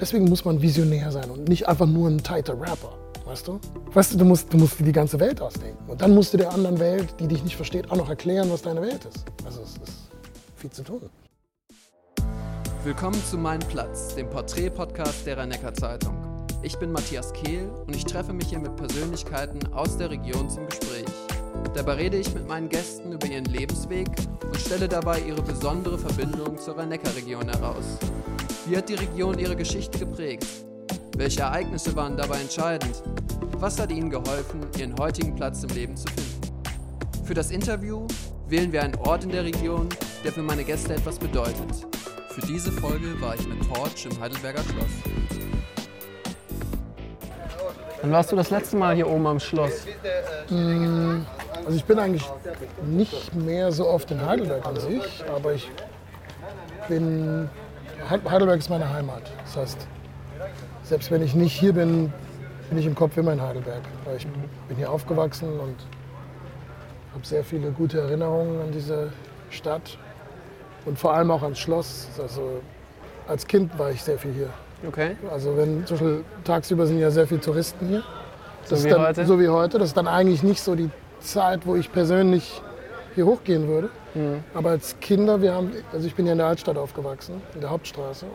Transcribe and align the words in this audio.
deswegen 0.00 0.28
muss 0.28 0.44
man 0.44 0.62
visionär 0.62 1.10
sein 1.10 1.30
und 1.30 1.48
nicht 1.48 1.68
einfach 1.68 1.86
nur 1.86 2.08
ein 2.08 2.22
tighter 2.22 2.60
Rapper. 2.60 2.96
Weißt 3.24 3.46
du? 3.46 3.60
Weißt 3.92 4.14
du, 4.14 4.18
du 4.18 4.24
musst, 4.24 4.52
du 4.52 4.56
musst 4.56 4.80
dir 4.80 4.84
die 4.84 4.92
ganze 4.92 5.20
Welt 5.20 5.40
ausdenken. 5.40 5.78
Und 5.86 6.00
dann 6.00 6.14
musst 6.14 6.32
du 6.32 6.38
der 6.38 6.52
anderen 6.52 6.78
Welt, 6.78 7.14
die 7.20 7.28
dich 7.28 7.44
nicht 7.44 7.56
versteht, 7.56 7.90
auch 7.90 7.96
noch 7.96 8.08
erklären, 8.08 8.50
was 8.50 8.62
deine 8.62 8.80
Welt 8.80 9.04
ist. 9.04 9.24
Also 9.44 9.60
es 9.62 9.72
ist 9.72 10.08
viel 10.56 10.70
zu 10.70 10.82
tun. 10.82 11.02
Willkommen 12.84 13.22
zu 13.28 13.36
Mein 13.36 13.58
Platz, 13.60 14.14
dem 14.14 14.30
Porträt-Podcast 14.30 15.26
der 15.26 15.36
rhein 15.36 15.52
zeitung 15.74 16.16
Ich 16.62 16.78
bin 16.78 16.90
Matthias 16.90 17.32
Kehl 17.32 17.68
und 17.86 17.94
ich 17.94 18.04
treffe 18.04 18.32
mich 18.32 18.48
hier 18.48 18.60
mit 18.60 18.76
Persönlichkeiten 18.76 19.72
aus 19.74 19.98
der 19.98 20.10
Region 20.10 20.48
zum 20.48 20.66
Gespräch. 20.66 21.04
Dabei 21.74 21.94
rede 21.94 22.16
ich 22.16 22.32
mit 22.34 22.48
meinen 22.48 22.68
Gästen 22.68 23.12
über 23.12 23.26
ihren 23.26 23.44
Lebensweg 23.44 24.08
und 24.42 24.56
stelle 24.56 24.88
dabei 24.88 25.20
ihre 25.20 25.42
besondere 25.42 25.98
Verbindung 25.98 26.56
zur 26.56 26.78
Rhein-Neckar-Region 26.78 27.48
heraus. 27.48 27.98
Wie 28.68 28.76
hat 28.76 28.90
die 28.90 28.96
Region 28.96 29.38
ihre 29.38 29.56
Geschichte 29.56 29.98
geprägt? 29.98 30.46
Welche 31.16 31.40
Ereignisse 31.40 31.96
waren 31.96 32.18
dabei 32.18 32.38
entscheidend? 32.38 33.02
Was 33.52 33.80
hat 33.80 33.90
ihnen 33.90 34.10
geholfen, 34.10 34.60
ihren 34.78 34.94
heutigen 34.98 35.34
Platz 35.34 35.62
im 35.62 35.70
Leben 35.70 35.96
zu 35.96 36.06
finden? 36.08 37.24
Für 37.24 37.32
das 37.32 37.50
Interview 37.50 38.06
wählen 38.46 38.70
wir 38.70 38.82
einen 38.82 38.94
Ort 38.96 39.24
in 39.24 39.30
der 39.30 39.44
Region, 39.44 39.88
der 40.22 40.32
für 40.32 40.42
meine 40.42 40.64
Gäste 40.64 40.92
etwas 40.92 41.18
bedeutet. 41.18 41.86
Für 42.28 42.42
diese 42.42 42.70
Folge 42.70 43.18
war 43.22 43.36
ich 43.36 43.48
mit 43.48 43.58
Torch 43.72 44.04
im 44.04 44.20
Heidelberger 44.20 44.62
Schloss. 44.62 45.14
Wann 48.02 48.12
warst 48.12 48.32
du 48.32 48.36
das 48.36 48.50
letzte 48.50 48.76
Mal 48.76 48.94
hier 48.94 49.08
oben 49.08 49.26
am 49.28 49.40
Schloss? 49.40 49.86
Mm, 50.50 51.20
also 51.64 51.74
ich 51.74 51.84
bin 51.86 51.98
eigentlich 51.98 52.28
nicht 52.86 53.34
mehr 53.34 53.72
so 53.72 53.88
oft 53.88 54.10
in 54.10 54.20
Heidelberg 54.20 54.66
an 54.66 54.78
sich, 54.78 55.24
aber 55.34 55.54
ich 55.54 55.70
bin 56.86 57.48
Heidelberg 58.10 58.58
ist 58.58 58.70
meine 58.70 58.90
Heimat. 58.92 59.22
Das 59.44 59.56
heißt, 59.56 59.86
selbst 60.82 61.10
wenn 61.10 61.22
ich 61.22 61.34
nicht 61.34 61.52
hier 61.52 61.74
bin, 61.74 62.12
bin 62.70 62.78
ich 62.78 62.86
im 62.86 62.94
Kopf 62.94 63.16
immer 63.16 63.32
in 63.32 63.42
Heidelberg. 63.42 63.82
Weil 64.04 64.16
ich 64.16 64.26
bin 64.68 64.76
hier 64.76 64.90
aufgewachsen 64.90 65.60
und 65.60 65.76
habe 67.14 67.26
sehr 67.26 67.44
viele 67.44 67.70
gute 67.70 68.00
Erinnerungen 68.00 68.60
an 68.62 68.72
diese 68.72 69.12
Stadt 69.50 69.98
und 70.86 70.98
vor 70.98 71.12
allem 71.12 71.30
auch 71.30 71.42
ans 71.42 71.58
Schloss. 71.58 72.08
Also 72.20 72.62
als 73.26 73.46
Kind 73.46 73.78
war 73.78 73.90
ich 73.90 74.02
sehr 74.02 74.18
viel 74.18 74.32
hier. 74.32 74.48
Okay. 74.86 75.16
Also 75.30 75.56
wenn 75.56 75.84
zum 75.84 75.98
Beispiel 75.98 76.24
tagsüber 76.44 76.86
sind 76.86 76.98
ja 76.98 77.10
sehr 77.10 77.26
viele 77.26 77.40
Touristen 77.40 77.88
hier. 77.88 78.02
Das 78.68 78.80
so 78.80 78.86
wie 78.86 78.90
dann, 78.90 79.02
heute. 79.02 79.26
So 79.26 79.40
wie 79.40 79.48
heute. 79.48 79.78
Das 79.78 79.88
ist 79.88 79.96
dann 79.96 80.08
eigentlich 80.08 80.42
nicht 80.42 80.62
so 80.62 80.74
die 80.74 80.90
Zeit, 81.20 81.66
wo 81.66 81.76
ich 81.76 81.92
persönlich 81.92 82.62
hier 83.14 83.26
hochgehen 83.26 83.68
würde. 83.68 83.90
Mhm. 84.14 84.42
Aber 84.54 84.70
als 84.70 84.98
Kinder, 85.00 85.40
wir 85.40 85.54
haben, 85.54 85.72
also 85.92 86.06
ich 86.06 86.14
bin 86.14 86.26
ja 86.26 86.32
in 86.32 86.38
der 86.38 86.46
Altstadt 86.46 86.76
aufgewachsen, 86.76 87.42
in 87.54 87.60
der 87.60 87.70
Hauptstraße. 87.70 88.26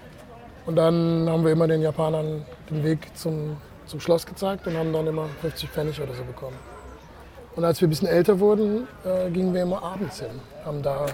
Und 0.65 0.75
dann 0.75 1.27
haben 1.29 1.43
wir 1.43 1.51
immer 1.51 1.67
den 1.67 1.81
Japanern 1.81 2.45
den 2.69 2.83
Weg 2.83 3.15
zum, 3.17 3.57
zum 3.85 3.99
Schloss 3.99 4.25
gezeigt 4.25 4.65
und 4.67 4.77
haben 4.77 4.93
dann 4.93 5.07
immer 5.07 5.27
50 5.41 5.69
Pfennig 5.69 5.99
oder 6.01 6.13
so 6.13 6.23
bekommen. 6.23 6.57
Und 7.55 7.65
als 7.65 7.81
wir 7.81 7.87
ein 7.87 7.89
bisschen 7.89 8.07
älter 8.07 8.39
wurden, 8.39 8.87
äh, 9.03 9.29
gingen 9.29 9.53
wir 9.53 9.63
immer 9.63 9.83
abends 9.83 10.19
hin. 10.19 10.39
Haben 10.65 10.81
da, 10.81 11.05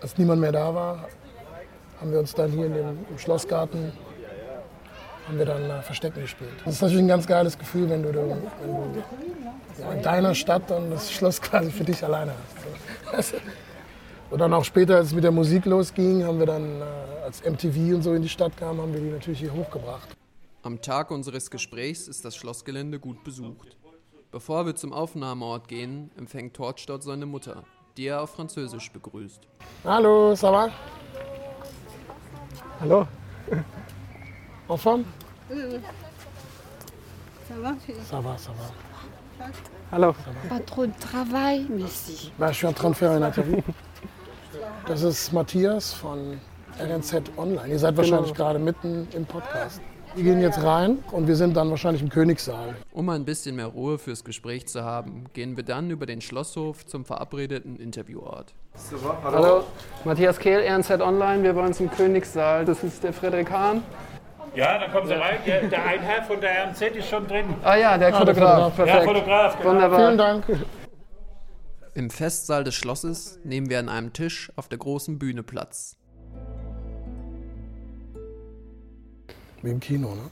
als 0.00 0.16
niemand 0.18 0.40
mehr 0.40 0.52
da 0.52 0.74
war, 0.74 1.08
haben 2.00 2.12
wir 2.12 2.18
uns 2.18 2.34
dann 2.34 2.50
hier 2.50 2.66
in 2.66 2.74
dem, 2.74 2.98
im 3.10 3.18
Schlossgarten 3.18 3.92
haben 5.30 5.38
wir 5.38 5.46
dann 5.46 5.70
äh, 5.70 5.82
Verstecken 5.82 6.22
gespielt. 6.22 6.50
Das 6.64 6.74
ist 6.74 6.82
natürlich 6.82 7.04
ein 7.04 7.08
ganz 7.08 7.26
geiles 7.26 7.56
Gefühl, 7.56 7.88
wenn 7.88 8.02
du, 8.02 8.08
wenn 8.08 8.24
du 8.24 9.02
ja, 9.78 9.92
in 9.92 10.02
deiner 10.02 10.34
Stadt 10.34 10.68
dann 10.68 10.90
das 10.90 11.12
Schloss 11.12 11.40
quasi 11.42 11.70
für 11.70 11.84
dich 11.84 12.02
alleine 12.04 12.32
hast. 13.12 13.34
Und 14.30 14.40
dann 14.40 14.52
auch 14.52 14.64
später, 14.64 14.96
als 14.96 15.08
es 15.08 15.14
mit 15.14 15.22
der 15.22 15.30
Musik 15.30 15.66
losging, 15.66 16.24
haben 16.24 16.40
wir 16.40 16.46
dann, 16.46 16.80
äh, 16.80 16.84
als 17.24 17.44
MTV 17.44 17.94
und 17.94 18.02
so 18.02 18.12
in 18.12 18.22
die 18.22 18.28
Stadt 18.28 18.56
kam, 18.56 18.80
haben 18.80 18.92
wir 18.92 19.00
die 19.00 19.10
natürlich 19.10 19.38
hier 19.38 19.54
hochgebracht. 19.54 20.08
Am 20.62 20.82
Tag 20.82 21.12
unseres 21.12 21.48
Gesprächs 21.50 22.08
ist 22.08 22.24
das 22.24 22.34
Schlossgelände 22.34 22.98
gut 22.98 23.22
besucht. 23.22 23.76
Bevor 24.32 24.66
wir 24.66 24.74
zum 24.74 24.92
Aufnahmeort 24.92 25.68
gehen, 25.68 26.10
empfängt 26.16 26.54
Torch 26.54 26.86
dort 26.86 27.04
seine 27.04 27.26
Mutter, 27.26 27.62
die 27.96 28.06
er 28.06 28.22
auf 28.22 28.30
Französisch 28.30 28.90
begrüßt. 28.92 29.46
Hallo, 29.84 30.32
ça 30.32 30.52
va? 30.52 30.70
Hallo. 32.80 33.06
En 34.70 34.76
forme? 34.76 35.02
Ça 37.48 37.54
va 37.60 37.74
Ça 38.08 38.20
va, 38.20 38.38
ça 38.38 38.50
va. 38.52 39.46
Hallo. 39.90 40.14
Pas 40.48 40.60
trop 40.60 40.86
de 40.86 40.92
travail, 41.00 41.66
mais 41.68 41.88
si. 41.88 42.30
Bah, 42.38 42.52
je 42.52 42.58
suis 42.58 42.66
en 42.68 42.72
train 42.72 42.90
de 42.90 42.94
faire 42.94 43.10
ein 43.10 43.22
Interview. 43.24 43.58
Das 44.86 45.02
ist 45.02 45.32
Matthias 45.32 45.92
von 45.92 46.38
RNZ 46.78 47.32
Online. 47.36 47.66
Ihr 47.68 47.80
seid 47.80 47.96
wahrscheinlich 47.96 48.32
Genau. 48.32 48.44
gerade 48.44 48.58
mitten 48.60 49.08
im 49.12 49.26
Podcast. 49.26 49.80
Wir 50.14 50.22
gehen 50.24 50.40
jetzt 50.40 50.62
rein 50.62 50.98
und 51.10 51.26
wir 51.26 51.34
sind 51.34 51.56
dann 51.56 51.70
wahrscheinlich 51.70 52.02
im 52.02 52.08
Königssaal. 52.08 52.76
Um 52.92 53.08
ein 53.10 53.24
bisschen 53.24 53.56
mehr 53.56 53.66
Ruhe 53.66 53.98
fürs 53.98 54.22
Gespräch 54.22 54.68
zu 54.68 54.84
haben, 54.84 55.24
gehen 55.32 55.56
wir 55.56 55.64
dann 55.64 55.90
über 55.90 56.06
den 56.06 56.20
Schlosshof 56.20 56.86
zum 56.86 57.04
verabredeten 57.04 57.76
Interviewort. 57.76 58.54
Hallo. 59.24 59.64
Matthias 60.04 60.38
Kehl, 60.38 60.60
RNZ 60.60 61.00
Online. 61.00 61.42
Wir 61.42 61.56
uns 61.56 61.80
im 61.80 61.90
Königssaal. 61.90 62.64
Das 62.64 62.84
ist 62.84 63.02
der 63.02 63.12
Frederik 63.12 63.50
Hahn. 63.50 63.82
Ja, 64.54 64.78
dann 64.78 64.90
kommen 64.90 65.06
Sie 65.06 65.14
rein. 65.14 65.38
Der, 65.46 65.62
der 65.62 65.84
ein 65.84 66.00
Herr 66.00 66.22
von 66.24 66.40
der 66.40 66.66
RMZ 66.66 66.82
ist 66.82 67.08
schon 67.08 67.26
drin. 67.26 67.54
Ah 67.62 67.76
ja, 67.76 67.96
der 67.96 68.10
der 68.10 68.18
Fotograf. 68.18 68.74
Fotograf. 68.74 68.78
Ja, 68.78 68.84
Perfekt. 68.84 69.04
Fotograf. 69.04 69.58
Genau. 69.58 69.70
Wunderbar. 69.70 69.98
Vielen 69.98 70.18
Dank. 70.18 70.44
Im 71.94 72.10
Festsaal 72.10 72.64
des 72.64 72.74
Schlosses 72.74 73.38
nehmen 73.44 73.68
wir 73.70 73.78
an 73.78 73.88
einem 73.88 74.12
Tisch 74.12 74.50
auf 74.56 74.68
der 74.68 74.78
großen 74.78 75.18
Bühne 75.18 75.42
Platz. 75.42 75.96
Wie 79.62 79.70
im 79.70 79.80
Kino, 79.80 80.14
ne? 80.14 80.22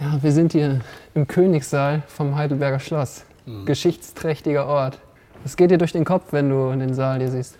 Ja, 0.00 0.22
wir 0.22 0.32
sind 0.32 0.52
hier 0.52 0.80
im 1.14 1.26
Königssaal 1.28 2.02
vom 2.08 2.34
Heidelberger 2.34 2.80
Schloss. 2.80 3.24
Geschichtsträchtiger 3.66 4.66
Ort. 4.66 4.98
Was 5.44 5.56
geht 5.56 5.70
dir 5.70 5.78
durch 5.78 5.92
den 5.92 6.04
Kopf, 6.04 6.32
wenn 6.32 6.48
du 6.50 6.70
den 6.72 6.94
Saal 6.94 7.18
hier 7.18 7.30
siehst? 7.30 7.56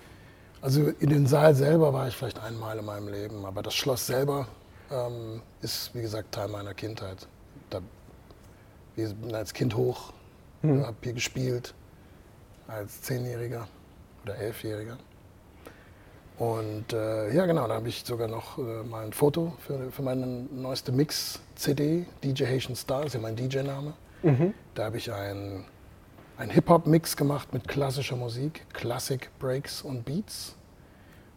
Also 0.60 0.88
in 1.00 1.10
den 1.10 1.26
Saal 1.26 1.54
selber 1.54 1.92
war 1.92 2.06
ich 2.06 2.16
vielleicht 2.16 2.40
einmal 2.40 2.78
in 2.78 2.84
meinem 2.84 3.08
Leben, 3.08 3.44
aber 3.44 3.62
das 3.62 3.74
Schloss 3.74 4.06
selber 4.06 4.46
ähm, 4.92 5.42
ist, 5.60 5.94
wie 5.94 6.02
gesagt, 6.02 6.32
Teil 6.32 6.48
meiner 6.48 6.74
Kindheit. 6.74 7.26
Da, 7.70 7.80
wir 8.96 9.08
sind 9.08 9.34
als 9.34 9.52
Kind 9.54 9.74
hoch, 9.76 10.12
Mhm. 10.62 10.86
habe 10.86 10.96
hier 11.02 11.12
gespielt, 11.14 11.74
als 12.68 13.02
Zehnjähriger 13.02 13.66
oder 14.22 14.36
Elfjähriger. 14.36 14.96
Und 16.38 16.92
äh, 16.92 17.34
ja, 17.34 17.46
genau, 17.46 17.66
da 17.68 17.74
habe 17.74 17.88
ich 17.88 18.04
sogar 18.04 18.28
noch 18.28 18.58
äh, 18.58 18.62
mal 18.84 19.04
ein 19.04 19.12
Foto 19.12 19.54
für, 19.66 19.90
für 19.90 20.02
meine 20.02 20.24
neueste 20.26 20.92
Mix-CD, 20.92 22.06
DJ 22.22 22.44
Haitian 22.46 22.74
Star, 22.76 23.04
ist 23.04 23.14
ja 23.14 23.20
mein 23.20 23.36
DJ-Name. 23.36 23.94
Da 24.74 24.84
habe 24.84 24.98
ich 24.98 25.12
ein 25.12 25.64
einen 26.38 26.50
Hip-Hop-Mix 26.50 27.16
gemacht 27.16 27.52
mit 27.52 27.68
klassischer 27.68 28.16
Musik, 28.16 28.66
Classic 28.72 29.30
Breaks 29.38 29.82
und 29.82 30.04
Beats. 30.04 30.56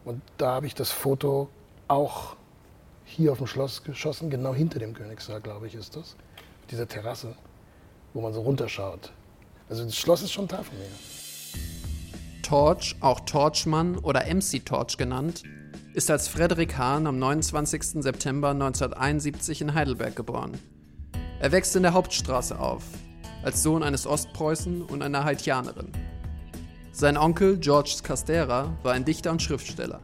Und 0.06 0.22
da 0.38 0.54
habe 0.54 0.68
ich 0.68 0.74
das 0.76 0.92
Foto 0.92 1.50
auch 1.88 2.36
hier 3.06 3.32
auf 3.32 3.38
dem 3.38 3.48
Schloss 3.48 3.84
geschossen, 3.84 4.30
genau 4.30 4.54
hinter 4.54 4.80
dem 4.80 4.94
Königssaal, 4.94 5.40
glaube 5.40 5.68
ich, 5.68 5.76
ist 5.76 5.96
das. 5.96 6.16
Diese 6.72 6.88
Terrasse, 6.88 7.36
wo 8.14 8.22
man 8.22 8.34
so 8.34 8.42
runterschaut. 8.42 9.12
Also 9.70 9.84
das 9.84 9.96
Schloss 9.96 10.22
ist 10.22 10.32
schon 10.32 10.46
mir. 10.46 10.70
Torch, 12.42 12.96
auch 13.00 13.22
Torchmann 13.22 13.98
oder 13.98 14.26
MC 14.34 14.66
Torch 14.66 14.98
genannt, 14.98 15.44
ist 15.94 16.12
als 16.12 16.28
Frederik 16.28 16.78
Hahn 16.78 17.08
am 17.08 17.18
29. 17.18 18.04
September 18.04 18.50
1971 18.50 19.62
in 19.62 19.74
Heidelberg 19.74 20.16
geboren. 20.16 20.60
Er 21.40 21.52
wächst 21.52 21.76
in 21.76 21.84
der 21.84 21.94
Hauptstraße 21.94 22.60
auf, 22.60 22.84
als 23.44 23.64
Sohn 23.64 23.82
eines 23.82 24.06
Ostpreußen 24.06 24.82
und 24.82 25.02
einer 25.02 25.24
Haitianerin. 25.24 25.92
Sein 26.92 27.18
Onkel 27.18 27.58
George 27.58 27.98
Castera 28.04 28.74
war 28.84 28.94
ein 28.94 29.06
Dichter 29.06 29.32
und 29.32 29.42
Schriftsteller. 29.42 30.00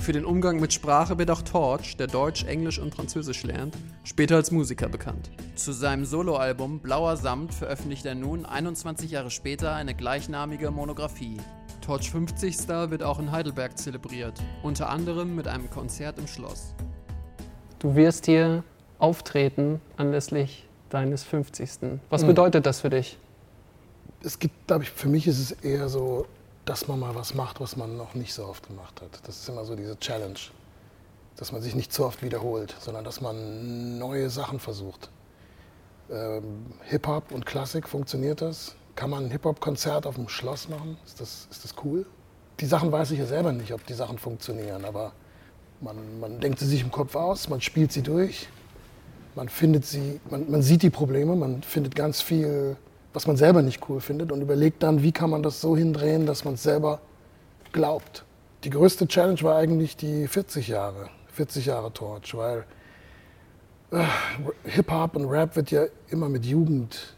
Für 0.00 0.12
den 0.12 0.24
Umgang 0.24 0.58
mit 0.60 0.72
Sprache 0.72 1.18
wird 1.18 1.30
auch 1.30 1.42
Torch, 1.42 1.96
der 1.98 2.06
Deutsch, 2.06 2.44
Englisch 2.44 2.78
und 2.78 2.94
Französisch 2.94 3.42
lernt, 3.44 3.76
später 4.02 4.36
als 4.36 4.50
Musiker 4.50 4.88
bekannt. 4.88 5.30
Zu 5.56 5.72
seinem 5.72 6.06
Soloalbum 6.06 6.80
Blauer 6.80 7.16
Samt 7.18 7.52
veröffentlicht 7.52 8.06
er 8.06 8.14
nun 8.14 8.46
21 8.46 9.10
Jahre 9.10 9.30
später 9.30 9.74
eine 9.74 9.94
gleichnamige 9.94 10.70
Monographie. 10.70 11.36
Torch 11.82 12.10
50. 12.10 12.66
wird 12.90 13.02
auch 13.02 13.18
in 13.18 13.30
Heidelberg 13.30 13.76
zelebriert, 13.78 14.40
unter 14.62 14.88
anderem 14.88 15.36
mit 15.36 15.46
einem 15.46 15.68
Konzert 15.68 16.18
im 16.18 16.26
Schloss. 16.26 16.74
Du 17.78 17.94
wirst 17.94 18.24
hier 18.24 18.64
auftreten 18.98 19.80
anlässlich 19.98 20.66
deines 20.88 21.24
50. 21.24 22.00
Was 22.08 22.22
Mhm. 22.22 22.28
bedeutet 22.28 22.64
das 22.66 22.80
für 22.80 22.90
dich? 22.90 23.18
Es 24.22 24.38
gibt, 24.38 24.66
glaube 24.66 24.84
ich, 24.84 24.90
für 24.90 25.08
mich 25.08 25.26
ist 25.26 25.38
es 25.38 25.52
eher 25.52 25.88
so, 25.88 26.26
dass 26.70 26.88
man 26.88 26.98
mal 27.00 27.14
was 27.14 27.34
macht, 27.34 27.60
was 27.60 27.76
man 27.76 27.96
noch 27.96 28.14
nicht 28.14 28.32
so 28.32 28.46
oft 28.46 28.68
gemacht 28.68 29.00
hat. 29.02 29.20
Das 29.26 29.36
ist 29.40 29.48
immer 29.48 29.64
so 29.64 29.74
diese 29.74 29.98
Challenge. 29.98 30.38
Dass 31.36 31.52
man 31.52 31.62
sich 31.62 31.74
nicht 31.74 31.92
zu 31.92 32.04
oft 32.04 32.22
wiederholt, 32.22 32.74
sondern 32.80 33.04
dass 33.04 33.20
man 33.20 33.98
neue 33.98 34.30
Sachen 34.30 34.58
versucht. 34.60 35.10
Ähm, 36.10 36.66
Hip-Hop 36.84 37.32
und 37.32 37.44
Klassik, 37.46 37.88
funktioniert 37.88 38.40
das? 38.40 38.74
Kann 38.94 39.10
man 39.10 39.24
ein 39.24 39.30
Hip-Hop-Konzert 39.30 40.06
auf 40.06 40.14
dem 40.14 40.28
Schloss 40.28 40.68
machen? 40.68 40.96
Ist 41.04 41.20
das, 41.20 41.48
ist 41.50 41.64
das 41.64 41.74
cool? 41.84 42.06
Die 42.60 42.66
Sachen 42.66 42.92
weiß 42.92 43.10
ich 43.12 43.18
ja 43.18 43.26
selber 43.26 43.52
nicht, 43.52 43.72
ob 43.72 43.84
die 43.86 43.94
Sachen 43.94 44.18
funktionieren, 44.18 44.84
aber 44.84 45.12
Man, 45.80 46.20
man 46.20 46.40
denkt 46.40 46.58
sie 46.58 46.66
sich 46.66 46.82
im 46.82 46.90
Kopf 46.90 47.16
aus, 47.16 47.48
man 47.48 47.60
spielt 47.62 47.90
sie 47.90 48.02
durch, 48.02 48.48
man 49.34 49.48
findet 49.48 49.86
sie, 49.86 50.20
man, 50.30 50.50
man 50.50 50.62
sieht 50.62 50.82
die 50.82 50.90
Probleme, 50.90 51.34
man 51.34 51.62
findet 51.62 51.94
ganz 51.94 52.20
viel, 52.20 52.76
was 53.12 53.26
man 53.26 53.36
selber 53.36 53.62
nicht 53.62 53.88
cool 53.88 54.00
findet 54.00 54.32
und 54.32 54.40
überlegt 54.40 54.82
dann, 54.82 55.02
wie 55.02 55.12
kann 55.12 55.30
man 55.30 55.42
das 55.42 55.60
so 55.60 55.76
hindrehen, 55.76 56.26
dass 56.26 56.44
man 56.44 56.54
es 56.54 56.62
selber 56.62 57.00
glaubt. 57.72 58.24
Die 58.64 58.70
größte 58.70 59.08
Challenge 59.08 59.40
war 59.42 59.56
eigentlich 59.56 59.96
die 59.96 60.28
40 60.28 60.68
Jahre, 60.68 61.08
40 61.32 61.66
Jahre 61.66 61.92
Torch, 61.92 62.34
weil 62.36 62.64
äh, 63.90 64.04
Hip-Hop 64.64 65.16
und 65.16 65.26
Rap 65.26 65.56
wird 65.56 65.70
ja 65.70 65.84
immer 66.10 66.28
mit 66.28 66.44
Jugend 66.44 67.14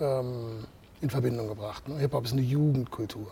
ähm, 0.00 0.64
in 1.00 1.10
Verbindung 1.10 1.48
gebracht. 1.48 1.88
Ne? 1.88 1.98
Hip-Hop 1.98 2.24
ist 2.24 2.32
eine 2.32 2.42
Jugendkultur. 2.42 3.26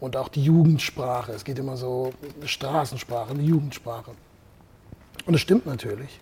Und 0.00 0.16
auch 0.16 0.28
die 0.28 0.42
Jugendsprache. 0.42 1.32
Es 1.32 1.44
geht 1.44 1.58
immer 1.58 1.76
so, 1.76 2.12
eine 2.36 2.48
Straßensprache, 2.48 3.30
eine 3.30 3.42
Jugendsprache. 3.42 4.10
Und 5.24 5.32
das 5.32 5.40
stimmt 5.40 5.64
natürlich. 5.64 6.20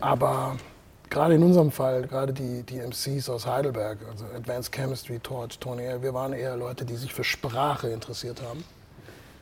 Aber 0.00 0.56
gerade 1.10 1.34
in 1.34 1.42
unserem 1.42 1.70
Fall, 1.70 2.06
gerade 2.06 2.32
die, 2.32 2.62
die 2.62 2.78
MCs 2.78 3.28
aus 3.28 3.46
Heidelberg, 3.46 3.98
also 4.10 4.24
Advanced 4.34 4.72
Chemistry, 4.72 5.18
Torch, 5.18 5.58
Tony 5.58 5.84
wir 6.00 6.14
waren 6.14 6.32
eher 6.32 6.56
Leute, 6.56 6.84
die 6.84 6.96
sich 6.96 7.12
für 7.12 7.24
Sprache 7.24 7.88
interessiert 7.88 8.42
haben. 8.42 8.64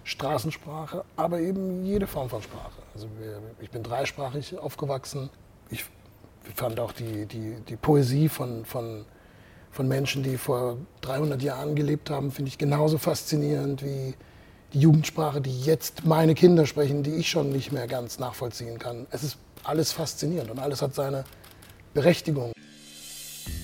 Straßensprache, 0.05 1.05
aber 1.17 1.41
eben 1.41 1.85
jede 1.85 2.07
Form 2.07 2.29
von 2.29 2.43
Sprache. 2.43 2.83
Also 2.95 3.09
wir, 3.19 3.41
ich 3.61 3.71
bin 3.71 3.83
dreisprachig 3.83 4.59
aufgewachsen. 4.59 5.31
Ich 5.71 5.85
fand 6.55 6.79
auch 6.79 6.93
die, 6.93 7.25
die, 7.25 7.57
die 7.67 7.77
Poesie 7.77 8.29
von, 8.29 8.67
von 8.67 9.07
von 9.75 9.89
Menschen, 9.89 10.23
die 10.23 10.39
vor 10.39 10.77
300 11.01 11.43
Jahren 11.43 11.75
gelebt 11.75 12.09
haben, 12.09 12.31
finde 12.31 12.49
ich 12.49 12.59
genauso 12.59 12.97
faszinierend 12.97 13.83
wie 13.83 14.15
die 14.73 14.79
Jugendsprache, 14.79 15.41
die 15.41 15.63
jetzt 15.63 16.05
meine 16.05 16.35
Kinder 16.35 16.65
sprechen, 16.65 17.03
die 17.03 17.17
ich 17.17 17.29
schon 17.29 17.51
nicht 17.51 17.73
mehr 17.73 17.89
ganz 17.89 18.21
nachvollziehen 18.21 18.79
kann. 18.79 19.09
Es 19.11 19.25
ist 19.25 19.37
alles 19.65 19.91
faszinierend 19.91 20.51
und 20.53 20.61
alles 20.61 20.81
hat 20.81 20.95
seine 20.95 21.25
Berechtigung. 21.95 22.53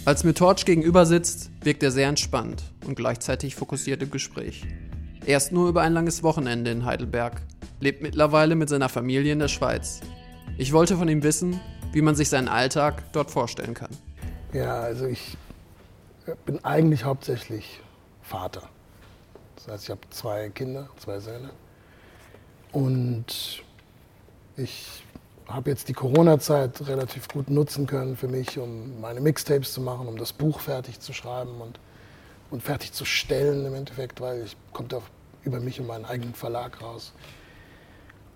Als 0.04 0.22
mir 0.22 0.34
Torch 0.34 0.64
gegenüber 0.64 1.04
sitzt, 1.04 1.50
wirkt 1.62 1.82
er 1.82 1.90
sehr 1.90 2.08
entspannt 2.08 2.62
und 2.86 2.94
gleichzeitig 2.94 3.56
fokussiert 3.56 4.02
im 4.02 4.10
Gespräch. 4.12 4.64
Er 5.26 5.36
ist 5.36 5.50
nur 5.50 5.68
über 5.68 5.82
ein 5.82 5.92
langes 5.92 6.22
Wochenende 6.22 6.70
in 6.70 6.84
Heidelberg, 6.84 7.42
lebt 7.80 8.02
mittlerweile 8.02 8.54
mit 8.54 8.68
seiner 8.68 8.88
Familie 8.88 9.32
in 9.32 9.40
der 9.40 9.48
Schweiz. 9.48 10.00
Ich 10.58 10.72
wollte 10.72 10.96
von 10.96 11.08
ihm 11.08 11.24
wissen, 11.24 11.60
wie 11.92 12.02
man 12.02 12.14
sich 12.14 12.28
seinen 12.28 12.46
Alltag 12.46 13.12
dort 13.12 13.32
vorstellen 13.32 13.74
kann. 13.74 13.90
Ja, 14.52 14.80
also 14.80 15.06
ich 15.06 15.36
bin 16.46 16.64
eigentlich 16.64 17.04
hauptsächlich 17.04 17.80
Vater. 18.22 18.68
Das 19.56 19.66
heißt, 19.66 19.84
ich 19.84 19.90
habe 19.90 20.00
zwei 20.10 20.50
Kinder, 20.50 20.88
zwei 20.98 21.18
Söhne. 21.18 21.50
Und 22.70 23.64
ich 24.56 25.02
habe 25.54 25.70
jetzt 25.70 25.88
die 25.88 25.92
Corona-Zeit 25.92 26.86
relativ 26.86 27.28
gut 27.28 27.50
nutzen 27.50 27.86
können 27.86 28.16
für 28.16 28.28
mich, 28.28 28.58
um 28.58 29.00
meine 29.00 29.20
Mixtapes 29.20 29.72
zu 29.72 29.80
machen, 29.80 30.08
um 30.08 30.16
das 30.16 30.32
Buch 30.32 30.60
fertig 30.60 31.00
zu 31.00 31.12
schreiben 31.12 31.60
und, 31.60 31.78
und 32.50 32.62
fertig 32.62 32.92
zu 32.92 33.04
stellen 33.04 33.66
im 33.66 33.74
Endeffekt, 33.74 34.20
weil 34.20 34.44
ich 34.44 34.56
kommt 34.72 34.94
auch 34.94 35.02
über 35.42 35.60
mich 35.60 35.80
und 35.80 35.86
meinen 35.86 36.04
eigenen 36.04 36.34
Verlag 36.34 36.80
raus. 36.80 37.12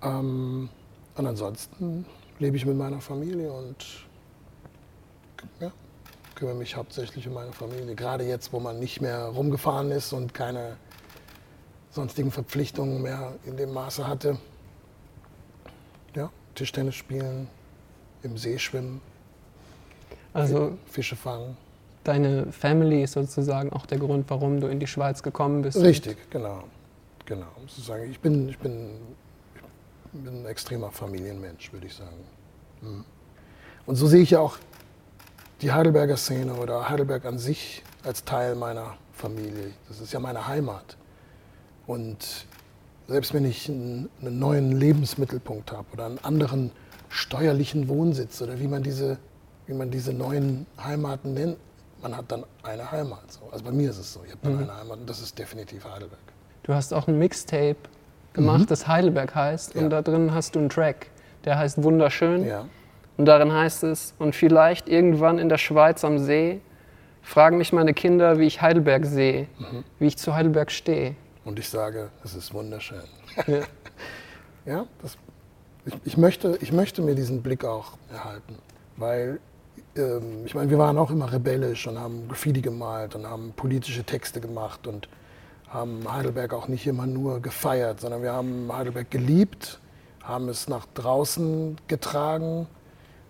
Ähm, 0.03 0.69
und 1.17 1.27
ansonsten 1.27 2.05
lebe 2.39 2.57
ich 2.57 2.67
mit 2.67 2.77
meiner 2.77 3.01
Familie 3.01 3.53
und 3.53 3.77
ja, 5.61 5.71
kümmere 6.35 6.57
mich 6.57 6.77
hauptsächlich 6.77 7.29
um 7.29 7.35
meine 7.35 7.53
Familie. 7.53 7.95
Gerade 7.95 8.25
jetzt, 8.25 8.53
wo 8.53 8.61
man 8.61 8.79
nicht 8.79 9.01
mehr 9.01 9.27
rumgefahren 9.27 9.91
ist 9.91 10.13
und 10.13 10.35
keine 10.35 10.77
sonstigen 11.91 12.33
Verpflichtungen 12.33 13.03
mehr 13.03 13.35
in 13.45 13.57
dem 13.57 13.73
Maße 13.73 14.07
hatte. 14.07 14.39
Tischtennis 16.55 16.95
spielen, 16.95 17.49
im 18.23 18.37
See 18.39 18.59
schwimmen, 18.59 19.01
Also 20.33 20.77
Fische 20.87 21.17
fangen. 21.17 21.57
deine 22.05 22.51
Family 22.53 23.03
ist 23.03 23.13
sozusagen 23.13 23.73
auch 23.73 23.87
der 23.87 23.99
Grund, 23.99 24.29
warum 24.29 24.61
du 24.61 24.67
in 24.67 24.81
die 24.81 24.87
Schweiz 24.87 25.23
gekommen 25.23 25.63
bist. 25.63 25.79
Richtig, 25.79 26.17
genau. 26.31 26.65
genau. 27.27 27.47
Sozusagen, 27.67 28.11
ich, 28.11 28.21
bin, 28.21 28.49
ich, 28.49 28.59
bin, 28.59 28.91
ich 30.13 30.21
bin 30.21 30.43
ein 30.43 30.47
extremer 30.47 30.91
Familienmensch, 30.91 31.73
würde 31.73 31.87
ich 31.87 31.95
sagen. 31.95 32.17
Mhm. 32.83 33.05
Und 33.87 33.97
so 33.97 34.07
sehe 34.07 34.23
ich 34.23 34.31
ja 34.31 34.41
auch 34.41 34.59
die 35.61 35.73
Heidelberger 35.73 36.17
Szene 36.17 36.55
oder 36.55 36.89
Heidelberg 36.89 37.25
an 37.27 37.39
sich 37.39 37.83
als 38.03 38.25
Teil 38.25 38.55
meiner 38.55 38.97
Familie. 39.13 39.73
Das 39.89 40.01
ist 40.01 40.13
ja 40.13 40.21
meine 40.21 40.47
Heimat. 40.47 40.97
Und 41.87 42.47
selbst 43.09 43.35
wenn 43.35 43.45
ich 43.45 43.69
einen, 43.69 44.09
einen 44.21 44.39
neuen 44.39 44.73
Lebensmittelpunkt 44.73 45.73
habe 45.73 45.87
oder 45.93 46.07
einen 46.07 46.19
anderen 46.23 46.71
steuerlichen 47.09 47.89
Wohnsitz 47.89 48.41
oder 48.43 48.59
wie 48.61 48.67
man 48.69 48.83
diese, 48.83 49.19
wie 49.67 49.75
man 49.75 49.91
diese 49.91 50.13
neuen 50.13 50.67
Heimaten 50.83 51.35
nennt, 51.35 51.57
man 52.03 52.17
hat 52.17 52.25
dann 52.33 52.45
eine 52.63 52.91
Heimat. 52.91 53.31
So. 53.33 53.41
Also 53.53 53.65
bei 53.65 53.71
mir 53.73 53.91
ist 53.91 53.99
es 53.99 54.13
so, 54.13 54.21
ich 54.25 54.31
habe 54.33 54.41
dann 54.43 54.55
Mhm. 54.55 54.63
eine 54.65 54.77
Heimat 54.81 54.99
und 55.01 55.09
das 55.11 55.21
ist 55.23 55.39
definitiv 55.39 55.85
Heidelberg. 55.85 56.19
Du 56.65 56.75
hast 56.75 56.93
auch 56.93 57.07
ein 57.09 57.19
Mixtape 57.19 57.77
gemacht, 58.33 58.61
Mhm. 58.61 58.67
das 58.67 58.89
Heidelberg 58.89 59.35
heißt. 59.35 59.75
Ja. 59.75 59.83
Und 59.83 59.91
da 59.91 60.03
drin 60.03 60.35
hast 60.35 60.55
du 60.55 60.59
einen 60.59 60.69
Track, 60.71 61.07
der 61.45 61.59
heißt 61.59 61.83
Wunderschön. 61.83 62.45
Ja. 62.47 62.67
Und 63.17 63.27
darin 63.27 63.53
heißt 63.53 63.85
es, 63.85 64.13
und 64.19 64.35
vielleicht 64.35 64.89
irgendwann 64.89 65.39
in 65.39 65.49
der 65.49 65.59
Schweiz 65.59 66.05
am 66.05 66.19
See 66.19 66.61
fragen 67.23 67.59
mich 67.59 67.73
meine 67.73 67.95
Kinder, 67.95 68.39
wie 68.39 68.45
ich 68.47 68.61
Heidelberg 68.61 69.07
sehe, 69.07 69.47
Mhm. 69.59 69.85
wie 69.99 70.07
ich 70.07 70.19
zu 70.19 70.35
Heidelberg 70.35 70.71
stehe. 70.73 71.15
Und 71.45 71.59
ich 71.59 71.69
sage, 71.69 72.11
es 72.25 72.35
ist 72.35 72.53
wunderschön. 72.55 73.05
Ja. 73.47 73.61
Ja, 74.67 74.87
das, 75.03 75.19
ich, 75.85 75.95
ich, 76.05 76.17
möchte, 76.17 76.57
ich 76.63 76.73
möchte 76.73 77.03
mir 77.03 77.15
diesen 77.15 77.43
Blick 77.43 77.67
auch 77.67 77.99
erhalten, 78.11 78.57
weil 78.97 79.39
ähm, 79.95 80.47
ich 80.47 80.55
meine, 80.55 80.71
wir 80.71 80.79
waren 80.79 80.97
auch 80.97 81.11
immer 81.11 81.31
rebellisch 81.31 81.87
und 81.87 81.99
haben 81.99 82.29
Graffiti 82.29 82.63
gemalt 82.63 83.15
und 83.15 83.27
haben 83.27 83.53
politische 83.55 84.05
Texte 84.05 84.41
gemacht 84.41 84.87
und 84.87 85.09
haben 85.69 86.11
Heidelberg 86.11 86.55
auch 86.55 86.69
nicht 86.69 86.87
immer 86.87 87.07
nur 87.07 87.41
gefeiert, 87.41 88.01
sondern 88.01 88.23
wir 88.23 88.33
haben 88.33 88.71
Heidelberg 88.73 89.11
geliebt, 89.11 89.81
haben 90.23 90.49
es 90.49 90.69
nach 90.69 90.87
draußen 90.95 91.77
getragen, 91.89 92.67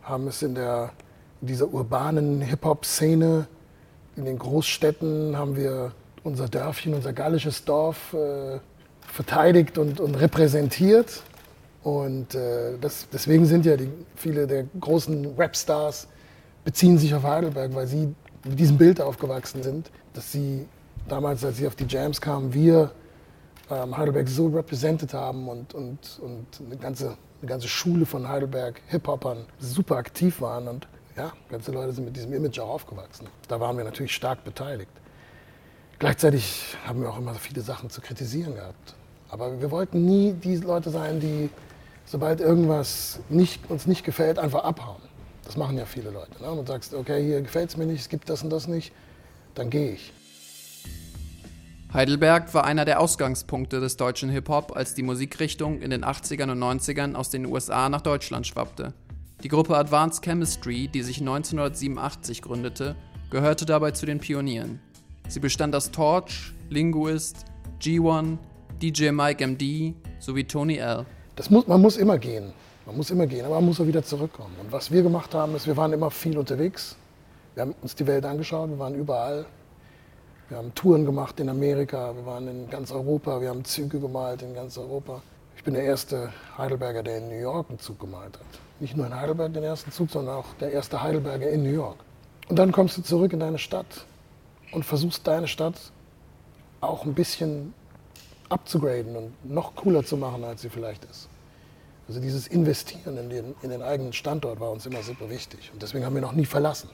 haben 0.02 0.28
es 0.28 0.42
in, 0.42 0.54
der, 0.54 0.92
in 1.40 1.48
dieser 1.48 1.72
urbanen 1.72 2.42
Hip-Hop-Szene, 2.42 3.48
in 4.16 4.24
den 4.24 4.38
Großstädten 4.38 5.36
haben 5.36 5.56
wir 5.56 5.92
unser 6.24 6.48
Dörfchen, 6.48 6.94
unser 6.94 7.12
gallisches 7.12 7.64
Dorf 7.64 8.12
äh, 8.14 8.58
verteidigt 9.06 9.78
und, 9.78 10.00
und 10.00 10.16
repräsentiert. 10.16 11.22
Und 11.82 12.34
äh, 12.34 12.78
das, 12.80 13.06
deswegen 13.12 13.46
sind 13.46 13.66
ja 13.66 13.76
die, 13.76 13.90
viele 14.16 14.46
der 14.46 14.64
großen 14.80 15.34
Rapstars 15.36 16.08
beziehen 16.64 16.98
sich 16.98 17.14
auf 17.14 17.22
Heidelberg, 17.22 17.74
weil 17.74 17.86
sie 17.86 18.14
mit 18.44 18.58
diesem 18.58 18.78
Bild 18.78 19.00
aufgewachsen 19.00 19.62
sind, 19.62 19.90
dass 20.14 20.32
sie 20.32 20.66
damals, 21.08 21.44
als 21.44 21.58
sie 21.58 21.66
auf 21.66 21.76
die 21.76 21.84
Jams 21.84 22.20
kamen, 22.20 22.54
wir 22.54 22.90
ähm, 23.70 23.96
Heidelberg 23.96 24.28
so 24.28 24.48
represented 24.48 25.12
haben 25.12 25.46
und, 25.48 25.74
und, 25.74 25.98
und 26.22 26.46
eine, 26.66 26.76
ganze, 26.76 27.16
eine 27.40 27.48
ganze 27.48 27.68
Schule 27.68 28.06
von 28.06 28.26
Heidelberg 28.26 28.80
Hip-Hopern 28.88 29.44
super 29.58 29.96
aktiv 29.96 30.40
waren. 30.40 30.68
Und 30.68 30.88
ja, 31.16 31.32
ganze 31.50 31.70
Leute 31.72 31.92
sind 31.92 32.06
mit 32.06 32.16
diesem 32.16 32.32
Image 32.32 32.58
auch 32.58 32.70
aufgewachsen. 32.70 33.28
Da 33.48 33.60
waren 33.60 33.76
wir 33.76 33.84
natürlich 33.84 34.14
stark 34.14 34.42
beteiligt. 34.44 34.90
Gleichzeitig 36.04 36.76
haben 36.86 37.00
wir 37.00 37.08
auch 37.08 37.16
immer 37.16 37.32
viele 37.32 37.62
Sachen 37.62 37.88
zu 37.88 38.02
kritisieren 38.02 38.54
gehabt. 38.56 38.94
Aber 39.30 39.58
wir 39.62 39.70
wollten 39.70 40.04
nie 40.04 40.34
die 40.34 40.56
Leute 40.56 40.90
sein, 40.90 41.18
die, 41.18 41.48
sobald 42.04 42.42
irgendwas 42.42 43.20
nicht, 43.30 43.70
uns 43.70 43.86
nicht 43.86 44.04
gefällt, 44.04 44.38
einfach 44.38 44.64
abhauen. 44.64 45.00
Das 45.46 45.56
machen 45.56 45.78
ja 45.78 45.86
viele 45.86 46.10
Leute. 46.10 46.42
Ne? 46.42 46.50
Und 46.50 46.68
sagst, 46.68 46.92
okay, 46.92 47.24
hier 47.24 47.40
gefällt 47.40 47.70
es 47.70 47.78
mir 47.78 47.86
nicht, 47.86 48.02
es 48.02 48.10
gibt 48.10 48.28
das 48.28 48.42
und 48.42 48.50
das 48.50 48.68
nicht, 48.68 48.92
dann 49.54 49.70
gehe 49.70 49.92
ich. 49.92 50.12
Heidelberg 51.94 52.52
war 52.52 52.64
einer 52.64 52.84
der 52.84 53.00
Ausgangspunkte 53.00 53.80
des 53.80 53.96
deutschen 53.96 54.28
Hip-Hop, 54.28 54.76
als 54.76 54.92
die 54.92 55.02
Musikrichtung 55.02 55.80
in 55.80 55.88
den 55.88 56.04
80ern 56.04 56.50
und 56.50 56.62
90ern 56.62 57.14
aus 57.14 57.30
den 57.30 57.46
USA 57.46 57.88
nach 57.88 58.02
Deutschland 58.02 58.46
schwappte. 58.46 58.92
Die 59.42 59.48
Gruppe 59.48 59.74
Advanced 59.74 60.22
Chemistry, 60.22 60.86
die 60.86 61.00
sich 61.00 61.20
1987 61.20 62.42
gründete, 62.42 62.94
gehörte 63.30 63.64
dabei 63.64 63.92
zu 63.92 64.04
den 64.04 64.18
Pionieren. 64.18 64.80
Sie 65.28 65.40
bestand 65.40 65.74
aus 65.74 65.90
Torch, 65.90 66.52
Linguist, 66.70 67.44
G1, 67.80 68.38
DJ 68.80 69.10
Mike 69.10 69.44
MD 69.44 69.94
sowie 70.20 70.44
Tony 70.44 70.76
L. 70.76 71.06
Das 71.36 71.50
muss, 71.50 71.66
man 71.66 71.80
muss 71.80 71.96
immer 71.96 72.18
gehen. 72.18 72.52
Man 72.86 72.96
muss 72.96 73.10
immer 73.10 73.26
gehen, 73.26 73.46
aber 73.46 73.54
man 73.56 73.64
muss 73.64 73.80
auch 73.80 73.86
wieder 73.86 74.02
zurückkommen. 74.02 74.54
Und 74.60 74.70
was 74.70 74.90
wir 74.90 75.02
gemacht 75.02 75.34
haben, 75.34 75.54
ist, 75.54 75.66
wir 75.66 75.76
waren 75.76 75.92
immer 75.92 76.10
viel 76.10 76.36
unterwegs. 76.36 76.96
Wir 77.54 77.62
haben 77.62 77.74
uns 77.80 77.94
die 77.94 78.06
Welt 78.06 78.26
angeschaut, 78.26 78.68
wir 78.68 78.78
waren 78.78 78.94
überall. 78.94 79.46
Wir 80.50 80.58
haben 80.58 80.74
Touren 80.74 81.06
gemacht 81.06 81.40
in 81.40 81.48
Amerika, 81.48 82.14
wir 82.14 82.26
waren 82.26 82.46
in 82.46 82.68
ganz 82.68 82.92
Europa, 82.92 83.40
wir 83.40 83.48
haben 83.48 83.64
Züge 83.64 83.98
gemalt 83.98 84.42
in 84.42 84.54
ganz 84.54 84.76
Europa. 84.76 85.22
Ich 85.56 85.64
bin 85.64 85.72
der 85.72 85.84
erste 85.84 86.30
Heidelberger, 86.58 87.02
der 87.02 87.18
in 87.18 87.28
New 87.28 87.40
York 87.40 87.70
einen 87.70 87.78
Zug 87.78 87.98
gemalt 87.98 88.38
hat. 88.38 88.60
Nicht 88.80 88.96
nur 88.96 89.06
in 89.06 89.18
Heidelberg 89.18 89.54
den 89.54 89.62
ersten 89.62 89.90
Zug, 89.90 90.10
sondern 90.10 90.36
auch 90.36 90.52
der 90.60 90.72
erste 90.72 91.02
Heidelberger 91.02 91.48
in 91.48 91.62
New 91.62 91.72
York. 91.72 91.96
Und 92.48 92.58
dann 92.58 92.72
kommst 92.72 92.98
du 92.98 93.02
zurück 93.02 93.32
in 93.32 93.40
deine 93.40 93.58
Stadt 93.58 94.04
und 94.74 94.84
versuchst 94.84 95.26
deine 95.26 95.48
Stadt 95.48 95.76
auch 96.80 97.04
ein 97.04 97.14
bisschen 97.14 97.72
abzugraden 98.48 99.16
und 99.16 99.50
noch 99.50 99.74
cooler 99.74 100.04
zu 100.04 100.16
machen, 100.16 100.44
als 100.44 100.62
sie 100.62 100.68
vielleicht 100.68 101.04
ist. 101.04 101.28
Also 102.06 102.20
dieses 102.20 102.46
Investieren 102.46 103.16
in 103.16 103.30
den, 103.30 103.54
in 103.62 103.70
den 103.70 103.82
eigenen 103.82 104.12
Standort 104.12 104.60
war 104.60 104.70
uns 104.70 104.84
immer 104.84 105.02
super 105.02 105.30
wichtig. 105.30 105.70
Und 105.72 105.82
deswegen 105.82 106.04
haben 106.04 106.14
wir 106.14 106.20
noch 106.20 106.32
nie 106.32 106.44
verlassen. 106.44 106.90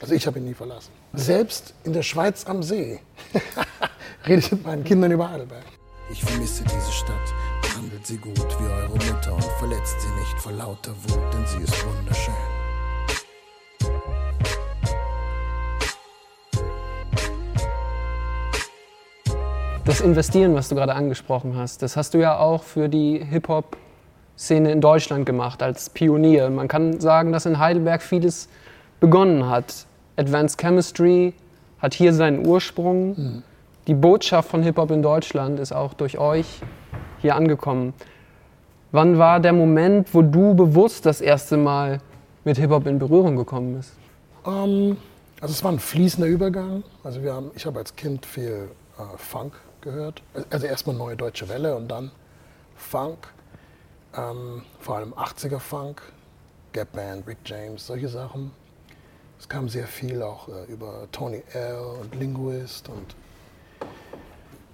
Also 0.00 0.14
ich 0.14 0.26
habe 0.26 0.38
ihn 0.38 0.46
nie 0.46 0.54
verlassen. 0.54 0.90
Selbst 1.12 1.74
in 1.84 1.92
der 1.92 2.02
Schweiz 2.02 2.46
am 2.46 2.62
See 2.62 3.00
rede 4.26 4.40
ich 4.40 4.50
mit 4.50 4.64
meinen 4.64 4.82
Kindern 4.82 5.12
über 5.12 5.30
Heidelberg. 5.30 5.64
Ich 6.10 6.24
vermisse 6.24 6.64
diese 6.64 6.90
Stadt, 6.90 7.14
behandelt 7.62 8.04
sie 8.04 8.16
gut 8.16 8.38
wie 8.58 8.64
eure 8.64 8.88
Mutter 8.88 9.34
und 9.34 9.44
verletzt 9.60 10.00
sie 10.00 10.08
nicht 10.08 10.40
vor 10.40 10.52
lauter 10.52 10.92
Wut, 11.04 11.32
denn 11.32 11.46
sie 11.46 11.62
ist 11.62 11.86
wunderschön. 11.86 12.59
Das 19.86 20.02
Investieren, 20.02 20.54
was 20.54 20.68
du 20.68 20.74
gerade 20.74 20.94
angesprochen 20.94 21.56
hast, 21.56 21.82
das 21.82 21.96
hast 21.96 22.12
du 22.12 22.18
ja 22.18 22.38
auch 22.38 22.62
für 22.62 22.88
die 22.88 23.18
Hip-Hop-Szene 23.18 24.70
in 24.70 24.80
Deutschland 24.80 25.24
gemacht, 25.24 25.62
als 25.62 25.88
Pionier. 25.90 26.50
Man 26.50 26.68
kann 26.68 27.00
sagen, 27.00 27.32
dass 27.32 27.46
in 27.46 27.58
Heidelberg 27.58 28.02
vieles 28.02 28.48
begonnen 29.00 29.48
hat. 29.48 29.86
Advanced 30.16 30.60
Chemistry 30.60 31.32
hat 31.78 31.94
hier 31.94 32.12
seinen 32.12 32.46
Ursprung. 32.46 33.08
Mhm. 33.16 33.42
Die 33.86 33.94
Botschaft 33.94 34.50
von 34.50 34.62
Hip-Hop 34.62 34.90
in 34.90 35.02
Deutschland 35.02 35.58
ist 35.58 35.72
auch 35.72 35.94
durch 35.94 36.18
euch 36.18 36.60
hier 37.18 37.34
angekommen. 37.34 37.94
Wann 38.92 39.18
war 39.18 39.40
der 39.40 39.54
Moment, 39.54 40.14
wo 40.14 40.20
du 40.20 40.54
bewusst 40.54 41.06
das 41.06 41.22
erste 41.22 41.56
Mal 41.56 42.00
mit 42.44 42.58
Hip-Hop 42.58 42.86
in 42.86 42.98
Berührung 42.98 43.34
gekommen 43.34 43.76
bist? 43.76 43.94
Ähm, 44.46 44.98
also 45.40 45.52
es 45.52 45.64
war 45.64 45.72
ein 45.72 45.78
fließender 45.78 46.28
Übergang. 46.28 46.82
Also 47.02 47.22
wir 47.22 47.32
haben, 47.32 47.50
ich 47.54 47.64
habe 47.64 47.78
als 47.78 47.96
Kind 47.96 48.26
viel 48.26 48.68
äh, 48.98 49.02
Funk 49.16 49.54
gehört. 49.82 50.22
Also 50.50 50.66
erstmal 50.66 50.96
neue 50.96 51.16
deutsche 51.16 51.48
Welle 51.48 51.76
und 51.76 51.88
dann 51.88 52.10
Funk. 52.76 53.28
Ähm, 54.16 54.62
vor 54.80 54.96
allem 54.96 55.14
80er 55.14 55.60
Funk, 55.60 56.02
Gap 56.72 56.92
Band, 56.92 57.26
Rick 57.26 57.38
James, 57.44 57.86
solche 57.86 58.08
Sachen. 58.08 58.50
Es 59.38 59.48
kam 59.48 59.68
sehr 59.68 59.86
viel 59.86 60.22
auch 60.22 60.48
äh, 60.48 60.64
über 60.64 61.06
Tony 61.12 61.42
L. 61.52 61.78
und 62.00 62.14
Linguist 62.14 62.88
und, 62.88 63.14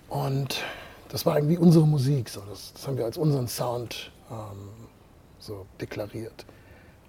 und 0.09 0.63
das 1.09 1.27
war 1.27 1.37
irgendwie 1.37 1.59
unsere 1.59 1.87
Musik. 1.87 2.29
So. 2.29 2.41
Das, 2.49 2.73
das 2.73 2.87
haben 2.87 2.97
wir 2.97 3.05
als 3.05 3.17
unseren 3.17 3.47
Sound 3.47 4.11
ähm, 4.31 4.71
so 5.39 5.67
deklariert. 5.81 6.47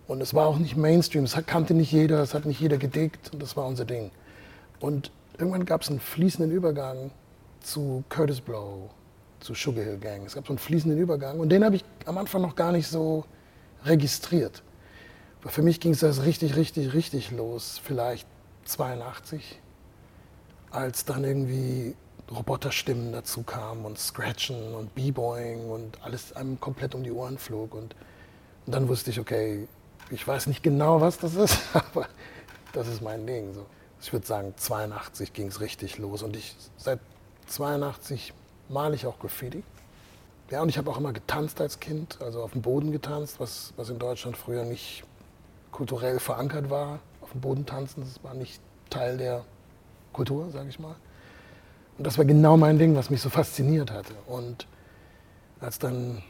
Und 0.07 0.21
es 0.21 0.33
war 0.33 0.47
auch 0.47 0.57
nicht 0.57 0.77
Mainstream, 0.77 1.25
es 1.25 1.37
kannte 1.45 1.73
nicht 1.73 1.91
jeder, 1.91 2.21
es 2.21 2.33
hat 2.33 2.45
nicht 2.45 2.61
jeder 2.61 2.77
gedickt 2.77 3.33
und 3.33 3.41
das 3.41 3.57
war 3.57 3.65
unser 3.65 3.85
Ding. 3.85 4.11
Und 4.79 5.11
irgendwann 5.37 5.65
gab 5.65 5.81
es 5.81 5.89
einen 5.89 5.99
fließenden 5.99 6.51
Übergang 6.51 7.11
zu 7.67 8.03
Curtis 8.09 8.41
Blow, 8.41 8.89
zu 9.39 9.53
Sugar 9.53 9.83
Hill 9.83 9.97
Gang. 9.97 10.25
Es 10.25 10.35
gab 10.35 10.47
so 10.47 10.51
einen 10.51 10.57
fließenden 10.57 10.99
Übergang 10.99 11.39
und 11.39 11.49
den 11.49 11.63
habe 11.63 11.75
ich 11.75 11.85
am 12.05 12.17
Anfang 12.17 12.41
noch 12.41 12.55
gar 12.55 12.71
nicht 12.71 12.87
so 12.87 13.25
registriert. 13.83 14.63
Aber 15.41 15.49
für 15.49 15.61
mich 15.61 15.79
ging 15.79 15.91
es 15.91 15.99
das 15.99 16.23
richtig, 16.23 16.55
richtig, 16.55 16.93
richtig 16.93 17.31
los, 17.31 17.79
vielleicht 17.83 18.27
82, 18.65 19.59
als 20.71 21.05
dann 21.05 21.23
irgendwie 21.23 21.95
Roboterstimmen 22.31 23.11
dazu 23.11 23.43
kamen 23.43 23.85
und 23.85 23.99
Scratchen 23.99 24.73
und 24.73 24.93
B-Boying 24.95 25.69
und 25.69 26.03
alles 26.03 26.33
einem 26.33 26.59
komplett 26.59 26.95
um 26.95 27.03
die 27.03 27.11
Ohren 27.11 27.37
flog. 27.37 27.73
Und, 27.73 27.95
und, 28.65 28.73
dann 28.73 28.87
wusste 28.87 29.11
ich, 29.11 29.19
okay, 29.19 29.67
ich 30.09 30.27
weiß 30.27 30.47
nicht 30.47 30.63
genau, 30.63 30.99
was 30.99 31.19
das 31.19 31.35
ist, 31.35 31.59
aber 31.73 32.07
das 32.73 32.87
ist 32.87 33.01
mein 33.01 33.25
Ding. 33.27 33.53
So. 33.53 33.65
Ich 34.01 34.11
würde 34.11 34.25
sagen, 34.25 34.53
82 34.55 35.33
ging 35.33 35.47
es 35.47 35.61
richtig 35.61 35.97
los 35.97 36.23
und 36.23 36.35
ich 36.35 36.55
seit 36.77 36.99
82 37.47 38.33
male 38.69 38.95
ich 38.95 39.05
auch 39.05 39.19
Graffiti. 39.19 39.63
Ja, 40.49 40.61
und 40.61 40.69
ich 40.69 40.77
habe 40.77 40.89
auch 40.89 40.97
immer 40.97 41.11
getanzt 41.11 41.59
als 41.59 41.79
Kind, 41.79 42.21
also 42.21 42.41
auf 42.41 42.53
dem 42.53 42.61
Boden 42.61 42.91
getanzt, 42.91 43.39
was, 43.39 43.73
was 43.75 43.89
in 43.89 43.99
Deutschland 43.99 44.37
früher 44.37 44.63
nicht 44.63 45.03
kulturell 45.71 46.19
verankert 46.19 46.69
war. 46.69 46.99
Auf 47.21 47.31
dem 47.31 47.41
Boden 47.41 47.65
tanzen, 47.65 48.01
das 48.01 48.23
war 48.23 48.33
nicht 48.33 48.61
Teil 48.89 49.17
der 49.17 49.43
Kultur, 50.13 50.49
sage 50.51 50.69
ich 50.69 50.79
mal. 50.79 50.95
Und 51.97 52.07
das 52.07 52.17
war 52.17 52.25
genau 52.25 52.55
mein 52.55 52.79
Ding, 52.79 52.95
was 52.95 53.09
mich 53.09 53.21
so 53.21 53.29
fasziniert 53.29 53.91
hatte. 53.91 54.13
Und 54.27 54.67
als 55.59 55.79
dann 55.79 56.23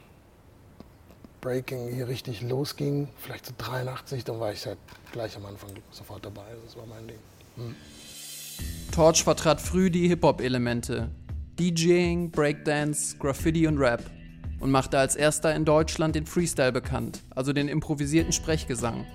Breaking 1.42 1.94
hier 1.94 2.08
richtig 2.08 2.42
losging, 2.42 3.10
vielleicht 3.18 3.46
so 3.46 3.54
83, 3.58 4.24
dann 4.24 4.40
war 4.40 4.52
ich 4.52 4.66
halt 4.66 4.80
gleich 5.12 5.36
am 5.38 5.46
Anfang 5.46 5.70
sofort 5.92 6.26
dabei. 6.26 6.46
Das 6.66 6.76
war 6.76 6.86
mein 6.86 7.08
Ding. 7.08 7.20
Hm. 7.56 7.76
Torch 8.98 9.24
vertrat 9.24 9.62
früh 9.62 9.92
die 9.92 10.08
Hip-Hop-Elemente. 10.08 11.12
DJing, 11.60 12.32
Breakdance, 12.32 13.16
Graffiti 13.20 13.68
und 13.68 13.78
Rap. 13.78 14.02
Und 14.60 14.72
machte 14.72 14.98
als 14.98 15.16
erster 15.16 15.54
in 15.54 15.66
Deutschland 15.66 16.16
den 16.16 16.26
Freestyle 16.26 16.72
bekannt, 16.72 17.22
also 17.36 17.54
den 17.54 17.68
improvisierten 17.68 18.32
Sprechgesang. 18.32 19.06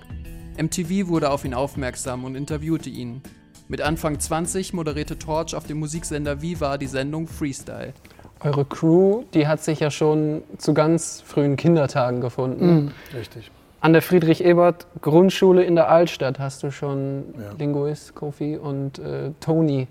MTV 0.57 1.09
wurde 1.09 1.31
auf 1.31 1.43
ihn 1.43 1.53
aufmerksam 1.53 2.23
und 2.23 2.35
interviewte 2.35 2.89
ihn. 2.89 3.21
Mit 3.67 3.81
Anfang 3.81 4.21
20 4.21 4.71
moderierte 4.71 5.19
Torch 5.19 5.53
auf 5.53 5.67
dem 5.67 5.79
Musiksender 5.79 6.41
Viva 6.41 6.77
die 6.77 6.87
Sendung 6.87 7.27
Freestyle. 7.27 7.93
Eure 8.39 8.63
Crew, 8.63 9.25
die 9.33 9.47
hat 9.47 9.61
sich 9.61 9.81
ja 9.81 9.91
schon 9.91 10.43
zu 10.59 10.73
ganz 10.73 11.19
frühen 11.19 11.57
Kindertagen 11.57 12.21
gefunden. 12.21 12.85
Mhm, 12.85 12.91
richtig. 13.13 13.51
An 13.83 13.91
der 13.91 14.01
Friedrich-Ebert-Grundschule 14.01 15.61
in 15.61 15.75
der 15.75 15.89
Altstadt 15.89 16.39
hast 16.39 16.63
du 16.63 16.71
schon 16.71 17.35
ja. 17.37 17.51
Linguist, 17.59 18.15
Kofi 18.15 18.55
und 18.55 18.97
äh, 18.97 19.31
Tony 19.41 19.89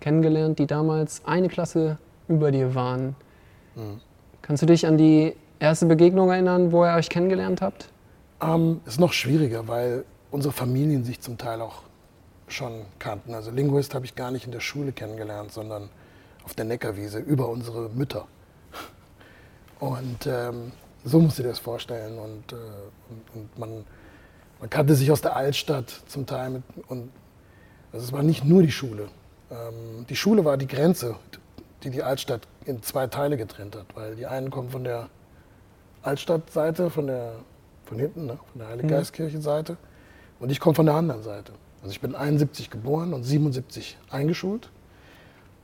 kennengelernt, 0.00 0.58
die 0.58 0.66
damals 0.66 1.20
eine 1.26 1.48
Klasse 1.48 1.98
über 2.26 2.50
dir 2.50 2.74
waren. 2.74 3.14
Mhm. 3.74 4.00
Kannst 4.40 4.62
du 4.62 4.66
dich 4.66 4.86
an 4.86 4.96
die 4.96 5.36
erste 5.58 5.84
Begegnung 5.84 6.30
erinnern, 6.30 6.72
wo 6.72 6.86
ihr 6.86 6.94
euch 6.94 7.10
kennengelernt 7.10 7.60
habt? 7.60 7.90
Ähm, 8.40 8.80
ist 8.86 8.98
noch 8.98 9.12
schwieriger, 9.12 9.68
weil 9.68 10.06
unsere 10.30 10.54
Familien 10.54 11.04
sich 11.04 11.20
zum 11.20 11.36
Teil 11.36 11.60
auch 11.60 11.82
schon 12.48 12.72
kannten. 12.98 13.34
Also 13.34 13.50
Linguist 13.50 13.94
habe 13.94 14.06
ich 14.06 14.14
gar 14.14 14.30
nicht 14.30 14.46
in 14.46 14.52
der 14.52 14.60
Schule 14.60 14.92
kennengelernt, 14.92 15.52
sondern 15.52 15.90
auf 16.46 16.54
der 16.54 16.64
Neckarwiese 16.64 17.18
über 17.18 17.50
unsere 17.50 17.90
Mütter. 17.90 18.26
Und 19.80 20.26
ähm, 20.26 20.72
so 21.04 21.20
musst 21.20 21.38
du 21.38 21.42
dir 21.42 21.50
das 21.50 21.58
vorstellen. 21.58 22.18
Und, 22.18 22.52
äh, 22.52 22.56
und, 22.56 23.34
und 23.34 23.58
man, 23.58 23.84
man, 24.60 24.70
kannte 24.70 24.94
sich 24.94 25.10
aus 25.12 25.20
der 25.20 25.36
Altstadt 25.36 25.90
zum 26.06 26.26
Teil. 26.26 26.50
Mit, 26.50 26.62
und 26.88 27.10
also 27.92 28.06
es 28.06 28.12
war 28.12 28.22
nicht 28.22 28.44
nur 28.44 28.62
die 28.62 28.72
Schule. 28.72 29.08
Ähm, 29.50 30.06
die 30.08 30.16
Schule 30.16 30.44
war 30.44 30.56
die 30.56 30.66
Grenze, 30.66 31.16
die 31.82 31.90
die 31.90 32.02
Altstadt 32.02 32.48
in 32.64 32.82
zwei 32.82 33.06
Teile 33.06 33.36
getrennt 33.36 33.76
hat. 33.76 33.86
Weil 33.94 34.16
die 34.16 34.26
einen 34.26 34.50
kommen 34.50 34.70
von 34.70 34.84
der 34.84 35.08
Altstadtseite, 36.02 36.90
von, 36.90 37.06
der, 37.06 37.34
von 37.84 37.98
hinten, 37.98 38.26
ne, 38.26 38.38
von 38.52 38.58
der 38.58 38.68
Heiliggeistkirche-Seite. 38.68 39.76
Und 40.40 40.50
ich 40.50 40.58
komme 40.58 40.74
von 40.74 40.86
der 40.86 40.94
anderen 40.94 41.22
Seite. 41.22 41.52
Also 41.82 41.92
ich 41.92 42.00
bin 42.00 42.14
71 42.14 42.70
geboren 42.70 43.12
und 43.12 43.24
77 43.24 43.98
eingeschult. 44.10 44.70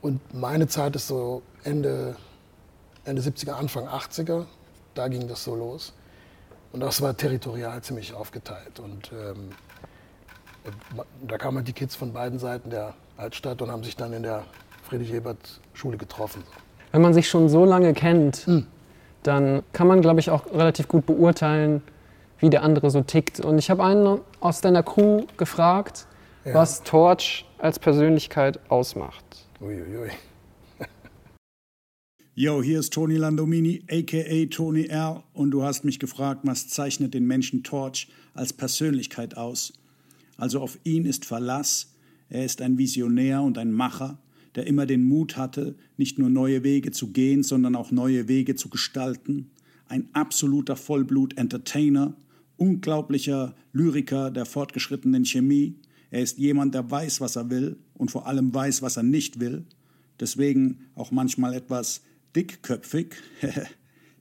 Und 0.02 0.20
meine 0.34 0.68
Zeit 0.68 0.96
ist 0.96 1.08
so 1.08 1.42
Ende, 1.64 2.16
Ende 3.04 3.22
70er, 3.22 3.52
Anfang 3.52 3.86
80er 3.86 4.46
da 4.94 5.08
ging 5.08 5.28
das 5.28 5.44
so 5.44 5.54
los. 5.54 5.92
Und 6.72 6.80
das 6.80 7.02
war 7.02 7.16
territorial 7.16 7.82
ziemlich 7.82 8.14
aufgeteilt. 8.14 8.78
Und, 8.78 9.10
ähm, 9.12 9.50
und 11.22 11.30
da 11.30 11.38
kamen 11.38 11.58
halt 11.58 11.68
die 11.68 11.72
Kids 11.72 11.96
von 11.96 12.12
beiden 12.12 12.38
Seiten 12.38 12.70
der 12.70 12.94
Altstadt 13.16 13.60
und 13.62 13.70
haben 13.70 13.82
sich 13.82 13.96
dann 13.96 14.12
in 14.12 14.22
der 14.22 14.44
Friedrich-Ebert-Schule 14.84 15.96
getroffen. 15.96 16.42
Wenn 16.92 17.02
man 17.02 17.14
sich 17.14 17.28
schon 17.28 17.48
so 17.48 17.64
lange 17.64 17.92
kennt, 17.92 18.46
hm. 18.46 18.66
dann 19.22 19.62
kann 19.72 19.86
man, 19.86 20.00
glaube 20.00 20.20
ich, 20.20 20.30
auch 20.30 20.46
relativ 20.52 20.88
gut 20.88 21.06
beurteilen, 21.06 21.82
wie 22.38 22.50
der 22.50 22.62
andere 22.62 22.90
so 22.90 23.02
tickt. 23.02 23.40
Und 23.40 23.58
ich 23.58 23.70
habe 23.70 23.84
einen 23.84 24.20
aus 24.40 24.60
deiner 24.60 24.82
Crew 24.82 25.24
gefragt, 25.36 26.06
ja. 26.44 26.54
was 26.54 26.82
Torch 26.82 27.46
als 27.58 27.78
Persönlichkeit 27.78 28.58
ausmacht. 28.68 29.24
Uiuiui. 29.60 30.02
Ui. 30.02 30.10
Yo, 32.42 32.62
hier 32.62 32.80
ist 32.80 32.94
Tony 32.94 33.16
Landomini, 33.16 33.82
aka 33.90 34.46
Tony 34.46 34.84
R. 34.84 35.22
Und 35.34 35.50
du 35.50 35.62
hast 35.62 35.84
mich 35.84 35.98
gefragt, 35.98 36.40
was 36.44 36.68
zeichnet 36.68 37.12
den 37.12 37.26
Menschen 37.26 37.62
Torch 37.64 38.08
als 38.32 38.54
Persönlichkeit 38.54 39.36
aus? 39.36 39.74
Also 40.38 40.62
auf 40.62 40.78
ihn 40.82 41.04
ist 41.04 41.26
Verlass. 41.26 41.92
Er 42.30 42.46
ist 42.46 42.62
ein 42.62 42.78
Visionär 42.78 43.42
und 43.42 43.58
ein 43.58 43.70
Macher, 43.70 44.22
der 44.54 44.66
immer 44.66 44.86
den 44.86 45.02
Mut 45.02 45.36
hatte, 45.36 45.74
nicht 45.98 46.18
nur 46.18 46.30
neue 46.30 46.64
Wege 46.64 46.92
zu 46.92 47.08
gehen, 47.08 47.42
sondern 47.42 47.76
auch 47.76 47.90
neue 47.90 48.26
Wege 48.26 48.54
zu 48.54 48.70
gestalten. 48.70 49.50
Ein 49.86 50.08
absoluter 50.14 50.76
Vollblut-Entertainer, 50.76 52.16
unglaublicher 52.56 53.54
Lyriker 53.74 54.30
der 54.30 54.46
fortgeschrittenen 54.46 55.26
Chemie. 55.26 55.74
Er 56.10 56.22
ist 56.22 56.38
jemand, 56.38 56.74
der 56.74 56.90
weiß, 56.90 57.20
was 57.20 57.36
er 57.36 57.50
will 57.50 57.76
und 57.92 58.10
vor 58.10 58.26
allem 58.26 58.54
weiß, 58.54 58.80
was 58.80 58.96
er 58.96 59.02
nicht 59.02 59.40
will. 59.40 59.66
Deswegen 60.18 60.78
auch 60.94 61.10
manchmal 61.10 61.52
etwas 61.52 62.00
dickköpfig, 62.34 63.14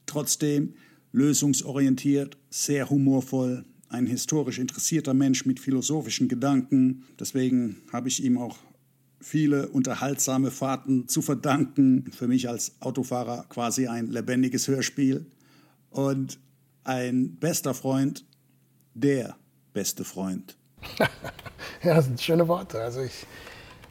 trotzdem 0.06 0.74
lösungsorientiert, 1.12 2.38
sehr 2.50 2.90
humorvoll, 2.90 3.66
ein 3.90 4.06
historisch 4.06 4.60
interessierter 4.60 5.14
Mensch 5.14 5.46
mit 5.46 5.60
philosophischen 5.60 6.28
Gedanken. 6.28 7.04
Deswegen 7.20 7.78
habe 7.92 8.08
ich 8.08 8.24
ihm 8.24 8.38
auch 8.38 8.58
viele 9.20 9.70
unterhaltsame 9.70 10.52
Fahrten 10.52 11.08
zu 11.08 11.22
verdanken. 11.22 12.12
Für 12.12 12.28
mich 12.28 12.48
als 12.48 12.74
Autofahrer 12.82 13.46
quasi 13.50 13.88
ein 13.88 14.08
lebendiges 14.08 14.68
Hörspiel. 14.68 15.26
Und 15.90 16.40
ein 16.84 17.36
bester 17.38 17.74
Freund, 17.74 18.26
der 18.94 19.36
beste 19.74 20.04
Freund. 20.04 20.56
Ja, 21.82 21.96
das 21.96 22.06
sind 22.06 22.20
schöne 22.20 22.46
Worte. 22.50 22.82
Also 22.82 23.00
ich, 23.00 23.26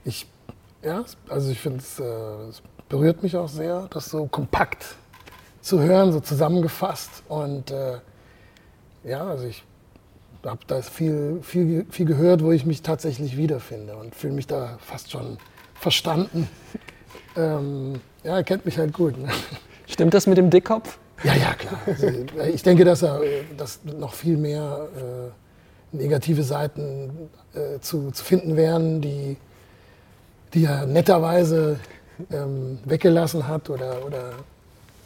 ich 0.04 0.26
ja, 0.82 1.04
also 1.28 1.50
ich 1.50 1.58
finde 1.58 1.78
es, 1.78 1.98
äh, 1.98 2.62
berührt 2.88 3.22
mich 3.22 3.36
auch 3.36 3.48
sehr, 3.48 3.88
das 3.90 4.06
so 4.06 4.26
kompakt 4.26 4.96
zu 5.60 5.80
hören, 5.80 6.12
so 6.12 6.20
zusammengefasst. 6.20 7.22
Und 7.28 7.70
äh, 7.70 7.98
ja, 9.04 9.26
also 9.26 9.46
ich 9.46 9.64
habe 10.44 10.60
da 10.66 10.80
viel, 10.82 11.40
viel, 11.42 11.86
viel 11.90 12.06
gehört, 12.06 12.42
wo 12.42 12.52
ich 12.52 12.64
mich 12.64 12.82
tatsächlich 12.82 13.36
wiederfinde 13.36 13.96
und 13.96 14.14
fühle 14.14 14.34
mich 14.34 14.46
da 14.46 14.78
fast 14.80 15.10
schon 15.10 15.38
verstanden. 15.74 16.48
Ähm, 17.36 18.00
ja, 18.24 18.36
er 18.36 18.42
kennt 18.42 18.64
mich 18.64 18.78
halt 18.78 18.92
gut. 18.92 19.16
Ne? 19.16 19.28
Stimmt 19.86 20.12
das 20.12 20.26
mit 20.26 20.38
dem 20.38 20.50
Dickkopf? 20.50 20.98
Ja, 21.22 21.34
ja, 21.34 21.54
klar. 21.54 21.78
Also, 21.86 22.08
ich 22.52 22.62
denke, 22.64 22.84
dass, 22.84 23.02
er, 23.02 23.20
dass 23.56 23.84
noch 23.84 24.14
viel 24.14 24.36
mehr 24.36 24.88
äh, 24.96 25.96
negative 25.96 26.42
Seiten 26.42 27.28
äh, 27.54 27.78
zu, 27.80 28.10
zu 28.10 28.24
finden 28.24 28.56
wären, 28.56 29.00
die, 29.00 29.36
die 30.52 30.64
er 30.64 30.86
netterweise 30.86 31.78
ähm, 32.32 32.78
weggelassen 32.84 33.46
hat 33.46 33.70
oder, 33.70 34.04
oder 34.04 34.32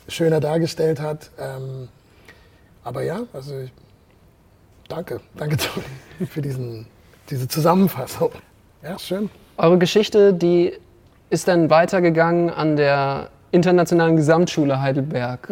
schöner 0.09 0.41
dargestellt 0.41 1.01
hat. 1.01 1.31
Ähm, 1.39 1.89
aber 2.85 3.03
ja, 3.03 3.21
also 3.33 3.59
ich, 3.59 3.73
danke, 4.89 5.21
danke 5.37 5.57
Toni, 5.57 6.27
für 6.27 6.43
diesen, 6.43 6.87
diese 7.31 7.49
Zusammenfassung. 7.49 8.31
Ja, 8.83 8.99
schön. 8.99 9.31
Eure 9.57 9.79
Geschichte, 9.79 10.33
die 10.35 10.73
ist 11.31 11.49
dann 11.49 11.71
weitergegangen 11.71 12.51
an 12.51 12.77
der 12.77 13.31
Internationalen 13.53 14.17
Gesamtschule 14.17 14.81
Heidelberg, 14.81 15.49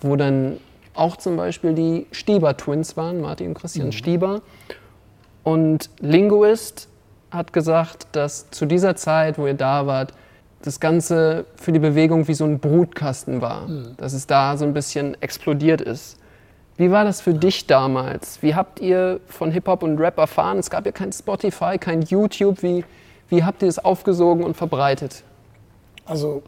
wo 0.00 0.16
dann 0.16 0.58
auch 0.94 1.16
zum 1.16 1.36
Beispiel 1.36 1.74
die 1.74 2.06
Stieber-Twins 2.12 2.96
waren, 2.96 3.20
Martin 3.20 3.48
und 3.48 3.54
Christian 3.54 3.92
Stieber. 3.92 4.40
Und 5.42 5.90
Linguist 6.00 6.88
hat 7.30 7.52
gesagt, 7.52 8.06
dass 8.12 8.50
zu 8.50 8.66
dieser 8.66 8.96
Zeit, 8.96 9.38
wo 9.38 9.46
ihr 9.46 9.54
da 9.54 9.86
wart, 9.86 10.12
das 10.62 10.80
Ganze 10.80 11.46
für 11.56 11.72
die 11.72 11.78
Bewegung 11.78 12.26
wie 12.28 12.34
so 12.34 12.44
ein 12.44 12.58
Brutkasten 12.58 13.40
war, 13.40 13.68
dass 13.96 14.12
es 14.12 14.26
da 14.26 14.56
so 14.56 14.64
ein 14.64 14.72
bisschen 14.72 15.20
explodiert 15.22 15.80
ist. 15.80 16.18
Wie 16.76 16.90
war 16.90 17.04
das 17.04 17.20
für 17.20 17.32
dich 17.32 17.66
damals? 17.66 18.42
Wie 18.42 18.54
habt 18.54 18.80
ihr 18.80 19.20
von 19.26 19.50
Hip-Hop 19.50 19.82
und 19.82 19.98
Rap 19.98 20.18
erfahren? 20.18 20.58
Es 20.58 20.68
gab 20.68 20.84
ja 20.84 20.92
kein 20.92 21.12
Spotify, 21.12 21.78
kein 21.78 22.02
YouTube. 22.02 22.62
Wie, 22.62 22.84
wie 23.28 23.44
habt 23.44 23.62
ihr 23.62 23.68
es 23.68 23.78
aufgesogen 23.78 24.44
und 24.44 24.56
verbreitet? 24.56 25.22
Also 26.04 26.42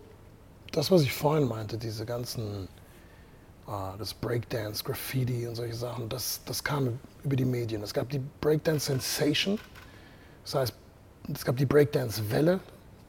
das, 0.72 0.90
was 0.90 1.02
ich 1.02 1.12
vorhin 1.12 1.48
meinte, 1.48 1.78
diese 1.78 2.04
ganzen, 2.04 2.68
ah, 3.66 3.94
das 3.98 4.12
Breakdance, 4.12 4.84
Graffiti 4.84 5.46
und 5.48 5.54
solche 5.54 5.74
Sachen, 5.74 6.10
das, 6.10 6.42
das 6.44 6.62
kam 6.62 6.98
über 7.24 7.36
die 7.36 7.46
Medien. 7.46 7.82
Es 7.82 7.94
gab 7.94 8.10
die 8.10 8.20
Breakdance 8.40 8.86
Sensation, 8.86 9.58
das 10.44 10.54
heißt, 10.54 10.74
es 11.32 11.44
gab 11.44 11.56
die 11.56 11.66
Breakdance-Welle, 11.66 12.60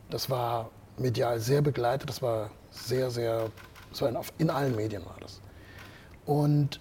das 0.10 0.30
war 0.30 0.70
medial 1.00 1.40
sehr 1.40 1.62
begleitet, 1.62 2.10
das 2.10 2.22
war 2.22 2.50
sehr, 2.72 3.10
sehr, 3.10 3.50
auf- 4.16 4.34
in 4.38 4.50
allen 4.50 4.76
Medien 4.76 5.06
war 5.06 5.18
das. 5.20 5.42
Und 6.26 6.80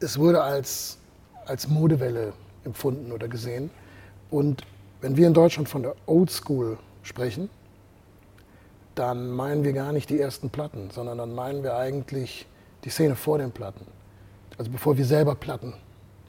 es 0.00 0.18
wurde 0.18 0.42
als, 0.42 0.98
als 1.46 1.68
Modewelle 1.68 2.32
empfunden 2.64 3.12
oder 3.12 3.28
gesehen. 3.28 3.70
Und 4.30 4.62
wenn 5.00 5.16
wir 5.16 5.26
in 5.26 5.34
Deutschland 5.34 5.68
von 5.68 5.82
der 5.82 5.94
Old 6.06 6.30
School 6.30 6.78
sprechen, 7.02 7.48
dann 8.94 9.30
meinen 9.30 9.62
wir 9.62 9.72
gar 9.72 9.92
nicht 9.92 10.10
die 10.10 10.18
ersten 10.20 10.50
Platten, 10.50 10.90
sondern 10.90 11.18
dann 11.18 11.34
meinen 11.34 11.62
wir 11.62 11.76
eigentlich 11.76 12.46
die 12.84 12.90
Szene 12.90 13.14
vor 13.14 13.38
den 13.38 13.52
Platten. 13.52 13.86
Also 14.58 14.70
bevor 14.70 14.96
wir 14.96 15.04
selber 15.04 15.34
Platten 15.34 15.74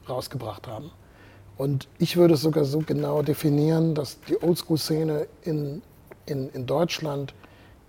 rausgebracht 0.08 0.66
haben. 0.66 0.90
Und 1.56 1.88
ich 1.98 2.16
würde 2.16 2.34
es 2.34 2.42
sogar 2.42 2.64
so 2.64 2.80
genau 2.80 3.22
definieren, 3.22 3.94
dass 3.94 4.20
die 4.20 4.40
Oldschool-Szene 4.40 5.26
in, 5.42 5.82
in, 6.28 6.48
in 6.50 6.66
Deutschland 6.66 7.34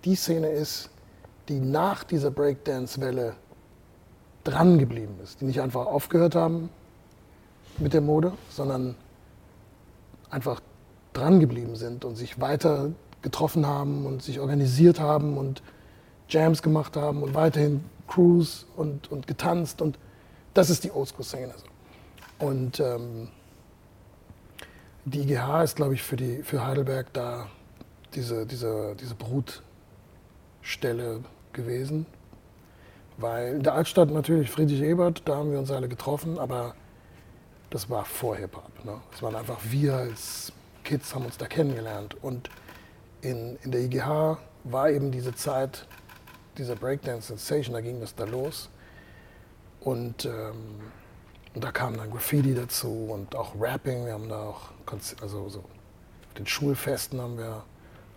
die 0.04 0.14
Szene 0.14 0.48
ist, 0.48 0.90
die 1.48 1.60
nach 1.60 2.04
dieser 2.04 2.30
Breakdance-Welle 2.30 3.34
dran 4.44 4.78
geblieben 4.78 5.18
ist. 5.22 5.40
Die 5.40 5.44
nicht 5.44 5.60
einfach 5.60 5.86
aufgehört 5.86 6.34
haben 6.34 6.70
mit 7.78 7.92
der 7.92 8.00
Mode, 8.00 8.32
sondern 8.50 8.94
einfach 10.30 10.60
dran 11.12 11.40
geblieben 11.40 11.76
sind 11.76 12.04
und 12.04 12.16
sich 12.16 12.40
weiter 12.40 12.90
getroffen 13.22 13.66
haben 13.66 14.06
und 14.06 14.22
sich 14.22 14.40
organisiert 14.40 15.00
haben 15.00 15.36
und 15.36 15.62
Jams 16.28 16.62
gemacht 16.62 16.96
haben 16.96 17.22
und 17.22 17.34
weiterhin 17.34 17.84
Crews 18.06 18.66
und, 18.76 19.10
und 19.10 19.26
getanzt. 19.26 19.82
Und 19.82 19.98
das 20.54 20.70
ist 20.70 20.84
die 20.84 20.92
Oldschool-Szene. 20.92 21.54
Und 22.38 22.80
ähm, 22.80 23.28
die 25.04 25.20
IGH 25.20 25.62
ist, 25.64 25.76
glaube 25.76 25.94
ich, 25.94 26.02
für, 26.02 26.16
die, 26.16 26.42
für 26.42 26.64
Heidelberg 26.64 27.12
da 27.12 27.48
diese, 28.14 28.46
diese, 28.46 28.96
diese 28.96 29.14
Brutstelle 29.14 29.62
gewesen. 31.52 32.06
Weil 33.16 33.56
in 33.56 33.62
der 33.62 33.74
Altstadt 33.74 34.10
natürlich 34.10 34.50
Friedrich 34.50 34.80
Ebert, 34.80 35.22
da 35.26 35.36
haben 35.36 35.52
wir 35.52 35.58
uns 35.58 35.70
alle 35.70 35.88
getroffen, 35.88 36.38
aber 36.38 36.74
das 37.68 37.90
war 37.90 38.04
vor 38.04 38.36
Hip-Hop. 38.36 38.84
Ne? 38.84 39.00
Es 39.12 39.22
waren 39.22 39.36
einfach 39.36 39.58
wir 39.70 39.96
als 39.96 40.52
Kids 40.84 41.14
haben 41.14 41.26
uns 41.26 41.36
da 41.36 41.46
kennengelernt. 41.46 42.16
Und 42.22 42.48
in, 43.20 43.56
in 43.62 43.72
der 43.72 43.82
IGH 43.82 44.38
war 44.64 44.90
eben 44.90 45.12
diese 45.12 45.34
Zeit 45.34 45.86
dieser 46.56 46.76
Breakdance 46.76 47.28
Sensation, 47.28 47.74
da 47.74 47.80
ging 47.80 48.00
das 48.00 48.14
da 48.14 48.24
los. 48.24 48.70
Und, 49.80 50.24
ähm, 50.24 50.80
und 51.54 51.64
da 51.64 51.72
kam 51.72 51.96
dann 51.96 52.10
Graffiti 52.10 52.54
dazu 52.54 53.08
und 53.10 53.34
auch 53.36 53.54
Rapping. 53.58 54.06
Wir 54.06 54.14
haben 54.14 54.28
da 54.28 54.42
auch, 54.42 54.70
Konz- 54.86 55.20
also 55.22 55.48
so 55.48 55.60
auf 55.60 56.34
den 56.36 56.46
Schulfesten 56.46 57.20
haben 57.20 57.38
wir 57.38 57.64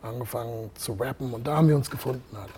angefangen 0.03 0.69
zu 0.75 0.93
rappen 0.93 1.33
und 1.33 1.47
da 1.47 1.57
haben 1.57 1.67
wir 1.67 1.75
uns 1.75 1.89
gefunden 1.89 2.35
alle. 2.35 2.51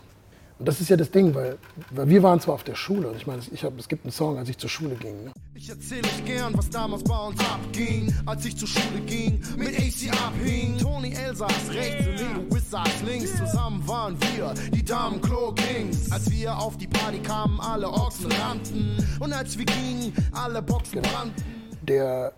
Und 0.58 0.68
das 0.70 0.80
ist 0.80 0.90
ja 0.90 0.96
das 0.96 1.12
Ding, 1.12 1.36
weil, 1.36 1.58
weil 1.90 2.08
wir 2.08 2.24
waren 2.24 2.40
zwar 2.40 2.54
auf 2.54 2.64
der 2.64 2.76
Schule 2.76 3.10
und 3.10 3.18
ich 3.18 3.28
meine, 3.28 3.42
ich 3.52 3.64
hab, 3.66 3.78
es 3.78 3.90
gibt 3.90 4.06
einen 4.06 4.14
Song, 4.14 4.38
als 4.38 4.48
ich 4.48 4.58
zur 4.58 4.70
Schule 4.70 4.96
ging. 4.96 5.26
Ne? 5.26 5.32
Ich 5.54 5.70
erzähl 5.70 6.00
euch 6.00 6.24
gern, 6.24 6.58
was 6.58 6.70
damals 6.70 7.04
bei 7.04 7.18
uns 7.18 7.38
abging, 7.42 8.14
als 8.26 8.46
ich 8.46 8.56
zur 8.56 8.70
Schule 8.70 9.02
ging, 9.06 9.42
mit 9.58 9.78
AC 9.78 10.18
abhing. 10.26 10.78
Tony 10.78 11.12
L 11.12 11.36
saß 11.36 11.72
rechts 11.72 12.08
und 12.08 12.38
Linguist 12.38 12.72
saß 12.72 13.02
links. 13.06 13.36
Zusammen 13.36 13.86
waren 13.86 14.18
wir 14.22 14.54
die 14.72 14.84
Damenklo 14.84 15.54
Kings. 15.56 16.10
Als 16.10 16.32
wir 16.32 16.58
auf 16.58 16.78
die 16.78 16.88
Party 16.88 17.20
kamen, 17.20 17.60
alle 17.60 17.90
Ochsen 17.90 18.32
rannten. 18.32 19.06
Und 19.20 19.34
als 19.34 19.58
wir 19.58 19.66
gingen, 19.66 20.14
alle 20.32 20.62
Boxen 20.62 21.02
brannten. 21.02 21.44
der, 21.82 22.32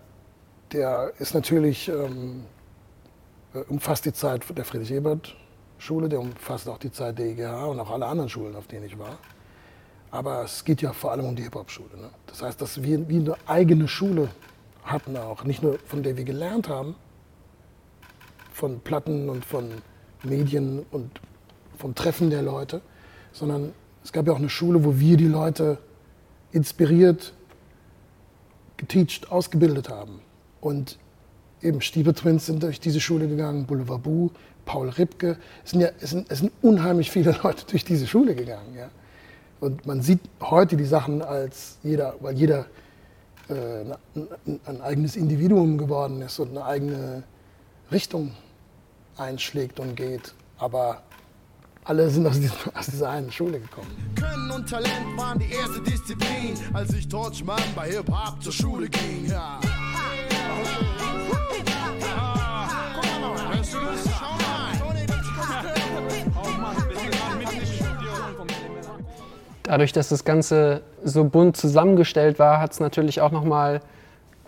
der 0.72 1.12
ist 1.20 1.34
natürlich, 1.34 1.88
ähm, 1.88 2.42
äh, 2.42 2.57
umfasst 3.68 4.04
die 4.04 4.12
Zeit 4.12 4.44
der 4.56 4.64
Friedrich-Ebert-Schule, 4.64 6.08
der 6.08 6.20
umfasst 6.20 6.68
auch 6.68 6.78
die 6.78 6.92
Zeit 6.92 7.18
der 7.18 7.26
IGH 7.26 7.66
und 7.66 7.80
auch 7.80 7.90
alle 7.90 8.06
anderen 8.06 8.28
Schulen, 8.28 8.56
auf 8.56 8.66
denen 8.66 8.86
ich 8.86 8.98
war. 8.98 9.18
Aber 10.10 10.44
es 10.44 10.64
geht 10.64 10.80
ja 10.80 10.92
vor 10.92 11.12
allem 11.12 11.26
um 11.26 11.36
die 11.36 11.42
Hip-Hop-Schule. 11.42 11.96
Ne? 11.96 12.10
Das 12.26 12.42
heißt, 12.42 12.60
dass 12.60 12.82
wir 12.82 13.08
wie 13.08 13.16
eine 13.16 13.36
eigene 13.46 13.88
Schule 13.88 14.30
hatten 14.82 15.16
auch, 15.16 15.44
nicht 15.44 15.62
nur 15.62 15.78
von 15.80 16.02
der 16.02 16.16
wir 16.16 16.24
gelernt 16.24 16.68
haben, 16.68 16.94
von 18.52 18.80
Platten 18.80 19.28
und 19.28 19.44
von 19.44 19.70
Medien 20.22 20.84
und 20.90 21.20
vom 21.76 21.94
Treffen 21.94 22.30
der 22.30 22.42
Leute, 22.42 22.80
sondern 23.32 23.72
es 24.02 24.12
gab 24.12 24.26
ja 24.26 24.32
auch 24.32 24.38
eine 24.38 24.48
Schule, 24.48 24.84
wo 24.84 24.98
wir 24.98 25.16
die 25.16 25.28
Leute 25.28 25.78
inspiriert, 26.50 27.34
geteacht, 28.76 29.30
ausgebildet 29.30 29.88
haben. 29.88 30.20
Und 30.60 30.98
eben 31.62 31.80
Stiebe 31.80 32.14
Twins 32.14 32.46
sind 32.46 32.62
durch 32.62 32.80
diese 32.80 33.00
Schule 33.00 33.28
gegangen, 33.28 33.66
Boulevard 33.66 34.02
Bu, 34.02 34.30
Paul 34.64 34.90
Ripke. 34.90 35.38
Es 35.64 35.70
sind, 35.70 35.80
ja, 35.80 35.88
es, 36.00 36.10
sind, 36.10 36.30
es 36.30 36.38
sind 36.38 36.52
unheimlich 36.62 37.10
viele 37.10 37.32
Leute 37.42 37.64
durch 37.66 37.84
diese 37.84 38.06
Schule 38.06 38.34
gegangen. 38.34 38.74
Ja. 38.76 38.88
Und 39.60 39.86
man 39.86 40.02
sieht 40.02 40.20
heute 40.40 40.76
die 40.76 40.84
Sachen 40.84 41.22
als 41.22 41.78
jeder, 41.82 42.14
weil 42.20 42.36
jeder 42.36 42.66
äh, 43.48 43.84
ein, 44.66 44.80
eigenes 44.82 45.16
Individuum 45.16 45.78
geworden 45.78 46.22
ist 46.22 46.38
und 46.38 46.50
eine 46.50 46.64
eigene 46.64 47.22
Richtung 47.90 48.32
einschlägt 49.16 49.80
und 49.80 49.96
geht. 49.96 50.34
Aber 50.58 51.02
alle 51.84 52.10
sind 52.10 52.26
aus, 52.26 52.38
diesem, 52.38 52.56
aus 52.74 52.86
dieser 52.86 53.10
einen 53.10 53.32
Schule 53.32 53.58
gekommen. 53.58 53.88
Können 54.14 54.50
und 54.50 54.68
Talent 54.68 55.16
waren 55.16 55.38
die 55.38 55.50
erste 55.50 55.80
Disziplin, 55.80 56.54
als 56.72 56.92
ich 56.92 57.08
Torchmann 57.08 57.62
bei 57.74 57.90
Hip-Hop 57.90 58.42
zur 58.42 58.52
Schule 58.52 58.88
ging. 58.88 59.26
Ja. 59.28 59.58
Guck 59.62 60.97
Dadurch, 69.68 69.92
dass 69.92 70.08
das 70.08 70.24
Ganze 70.24 70.80
so 71.04 71.24
bunt 71.24 71.58
zusammengestellt 71.58 72.38
war, 72.38 72.58
hat 72.58 72.72
es 72.72 72.80
natürlich 72.80 73.20
auch 73.20 73.32
nochmal 73.32 73.80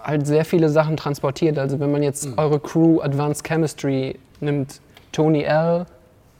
halt 0.02 0.26
sehr 0.26 0.46
viele 0.46 0.70
Sachen 0.70 0.96
transportiert. 0.96 1.58
Also 1.58 1.78
wenn 1.78 1.92
man 1.92 2.02
jetzt 2.02 2.26
eure 2.38 2.58
Crew 2.58 3.00
Advanced 3.02 3.44
Chemistry 3.46 4.18
nimmt, 4.40 4.80
Tony 5.12 5.42
L. 5.42 5.84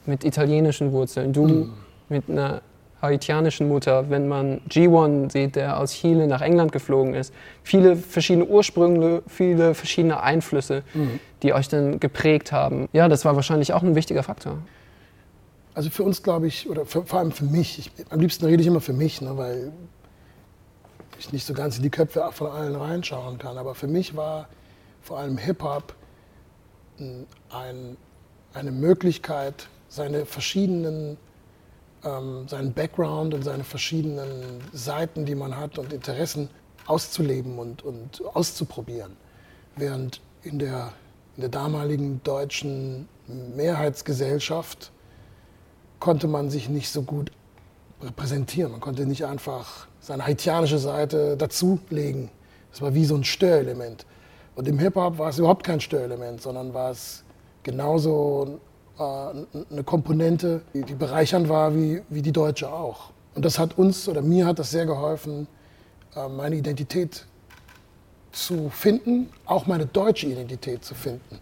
mit 0.06 0.24
italienischen 0.24 0.92
Wurzeln, 0.92 1.34
du 1.34 1.68
mit 2.08 2.30
einer 2.30 2.62
haitianischen 3.02 3.68
Mutter, 3.68 4.10
wenn 4.10 4.28
man 4.28 4.60
G1 4.68 5.32
sieht, 5.32 5.56
der 5.56 5.78
aus 5.78 5.92
Chile 5.92 6.26
nach 6.26 6.40
England 6.40 6.72
geflogen 6.72 7.14
ist. 7.14 7.32
Viele 7.62 7.96
verschiedene 7.96 8.46
Ursprünge, 8.46 9.22
viele 9.26 9.74
verschiedene 9.74 10.22
Einflüsse, 10.22 10.82
die 11.42 11.54
euch 11.54 11.68
dann 11.68 12.00
geprägt 12.00 12.52
haben. 12.52 12.88
Ja, 12.92 13.08
das 13.08 13.24
war 13.24 13.36
wahrscheinlich 13.36 13.72
auch 13.72 13.82
ein 13.82 13.94
wichtiger 13.94 14.22
Faktor. 14.22 14.58
Also 15.74 15.88
für 15.88 16.02
uns, 16.02 16.22
glaube 16.22 16.46
ich, 16.46 16.68
oder 16.68 16.84
für, 16.84 17.04
vor 17.04 17.20
allem 17.20 17.32
für 17.32 17.44
mich, 17.44 17.78
ich, 17.78 17.92
am 18.10 18.20
liebsten 18.20 18.44
rede 18.44 18.60
ich 18.60 18.66
immer 18.66 18.80
für 18.80 18.92
mich, 18.92 19.20
ne, 19.20 19.36
weil 19.36 19.72
ich 21.18 21.32
nicht 21.32 21.46
so 21.46 21.54
ganz 21.54 21.76
in 21.76 21.82
die 21.82 21.90
Köpfe 21.90 22.28
von 22.32 22.48
allen 22.50 22.74
reinschauen 22.74 23.38
kann. 23.38 23.56
Aber 23.56 23.74
für 23.74 23.86
mich 23.86 24.16
war 24.16 24.48
vor 25.02 25.18
allem 25.18 25.38
Hip-Hop 25.38 25.94
ein, 27.50 27.96
eine 28.52 28.72
Möglichkeit, 28.72 29.68
seine 29.88 30.26
verschiedenen, 30.26 31.16
ähm, 32.04 32.48
seinen 32.48 32.72
Background 32.72 33.34
und 33.34 33.42
seine 33.42 33.64
verschiedenen 33.64 34.60
Seiten, 34.72 35.24
die 35.26 35.34
man 35.34 35.56
hat 35.56 35.78
und 35.78 35.92
Interessen 35.92 36.48
auszuleben 36.86 37.58
und, 37.58 37.82
und 37.82 38.22
auszuprobieren. 38.34 39.16
Während 39.76 40.20
in 40.42 40.58
der, 40.58 40.92
in 41.36 41.42
der 41.42 41.50
damaligen 41.50 42.22
deutschen 42.22 43.08
Mehrheitsgesellschaft 43.54 44.92
konnte 46.00 46.26
man 46.26 46.50
sich 46.50 46.68
nicht 46.68 46.90
so 46.90 47.02
gut 47.02 47.30
repräsentieren. 48.02 48.72
Man 48.72 48.80
konnte 48.80 49.06
nicht 49.06 49.24
einfach 49.24 49.86
seine 50.00 50.26
haitianische 50.26 50.78
Seite 50.78 51.36
dazulegen. 51.36 52.30
Das 52.70 52.80
war 52.80 52.94
wie 52.94 53.04
so 53.04 53.14
ein 53.14 53.24
Störelement. 53.24 54.06
Und 54.56 54.66
im 54.66 54.78
Hip-Hop 54.78 55.18
war 55.18 55.28
es 55.28 55.38
überhaupt 55.38 55.64
kein 55.64 55.80
Störelement, 55.80 56.40
sondern 56.40 56.74
war 56.74 56.90
es 56.90 57.24
genauso 57.62 58.58
eine 59.00 59.84
Komponente, 59.84 60.62
die, 60.74 60.82
die 60.82 60.94
bereichernd 60.94 61.48
war 61.48 61.74
wie, 61.74 62.02
wie 62.08 62.22
die 62.22 62.32
deutsche 62.32 62.70
auch. 62.70 63.10
Und 63.34 63.44
das 63.44 63.58
hat 63.58 63.78
uns 63.78 64.08
oder 64.08 64.22
mir 64.22 64.46
hat 64.46 64.58
das 64.58 64.70
sehr 64.70 64.86
geholfen, 64.86 65.46
äh, 66.16 66.28
meine 66.28 66.56
Identität 66.56 67.26
zu 68.32 68.68
finden, 68.70 69.30
auch 69.46 69.66
meine 69.66 69.86
deutsche 69.86 70.26
Identität 70.26 70.84
zu 70.84 70.94
finden. 70.94 71.38